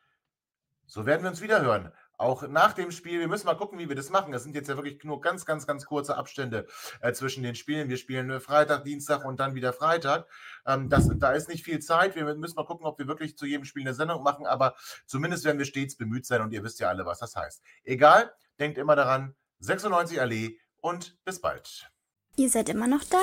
So 0.86 1.06
werden 1.06 1.22
wir 1.22 1.30
uns 1.30 1.40
wieder 1.40 1.62
hören 1.62 1.92
auch 2.16 2.46
nach 2.48 2.72
dem 2.72 2.90
Spiel. 2.90 3.20
Wir 3.20 3.28
müssen 3.28 3.46
mal 3.46 3.56
gucken, 3.56 3.78
wie 3.78 3.88
wir 3.88 3.96
das 3.96 4.10
machen. 4.10 4.32
Es 4.34 4.42
sind 4.42 4.54
jetzt 4.54 4.68
ja 4.68 4.76
wirklich 4.76 5.02
nur 5.04 5.20
ganz, 5.20 5.44
ganz, 5.44 5.66
ganz 5.66 5.84
kurze 5.86 6.16
Abstände 6.16 6.66
äh, 7.00 7.12
zwischen 7.12 7.42
den 7.42 7.54
Spielen. 7.54 7.88
Wir 7.88 7.96
spielen 7.96 8.30
äh, 8.30 8.40
Freitag, 8.40 8.84
Dienstag 8.84 9.24
und 9.24 9.40
dann 9.40 9.54
wieder 9.54 9.72
Freitag. 9.72 10.26
Ähm, 10.66 10.88
das, 10.88 11.08
da 11.16 11.32
ist 11.32 11.48
nicht 11.48 11.64
viel 11.64 11.80
Zeit. 11.80 12.16
Wir 12.16 12.34
müssen 12.34 12.56
mal 12.56 12.66
gucken, 12.66 12.86
ob 12.86 12.98
wir 12.98 13.08
wirklich 13.08 13.36
zu 13.36 13.46
jedem 13.46 13.64
Spiel 13.64 13.82
eine 13.82 13.94
Sendung 13.94 14.22
machen. 14.22 14.46
Aber 14.46 14.74
zumindest 15.06 15.44
werden 15.44 15.58
wir 15.58 15.66
stets 15.66 15.96
bemüht 15.96 16.26
sein 16.26 16.40
und 16.40 16.52
ihr 16.52 16.62
wisst 16.62 16.80
ja 16.80 16.88
alle, 16.88 17.06
was 17.06 17.18
das 17.18 17.36
heißt. 17.36 17.62
Egal, 17.84 18.32
denkt 18.58 18.78
immer 18.78 18.96
daran. 18.96 19.34
96 19.60 20.20
Allee 20.20 20.58
und 20.80 21.16
bis 21.24 21.40
bald. 21.40 21.90
Ihr 22.36 22.50
seid 22.50 22.68
immer 22.68 22.86
noch 22.86 23.04
da? 23.04 23.22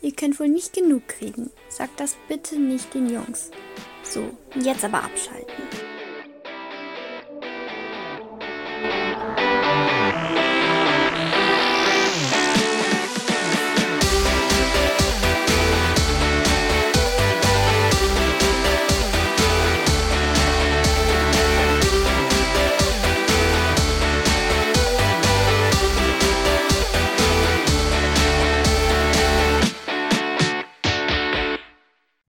Ihr 0.00 0.14
könnt 0.14 0.38
wohl 0.38 0.48
nicht 0.48 0.72
genug 0.72 1.08
kriegen. 1.08 1.50
Sagt 1.68 2.00
das 2.00 2.16
bitte 2.28 2.58
nicht 2.58 2.94
den 2.94 3.10
Jungs. 3.10 3.50
So, 4.02 4.36
jetzt 4.54 4.84
aber 4.84 5.02
abschalten. 5.02 5.64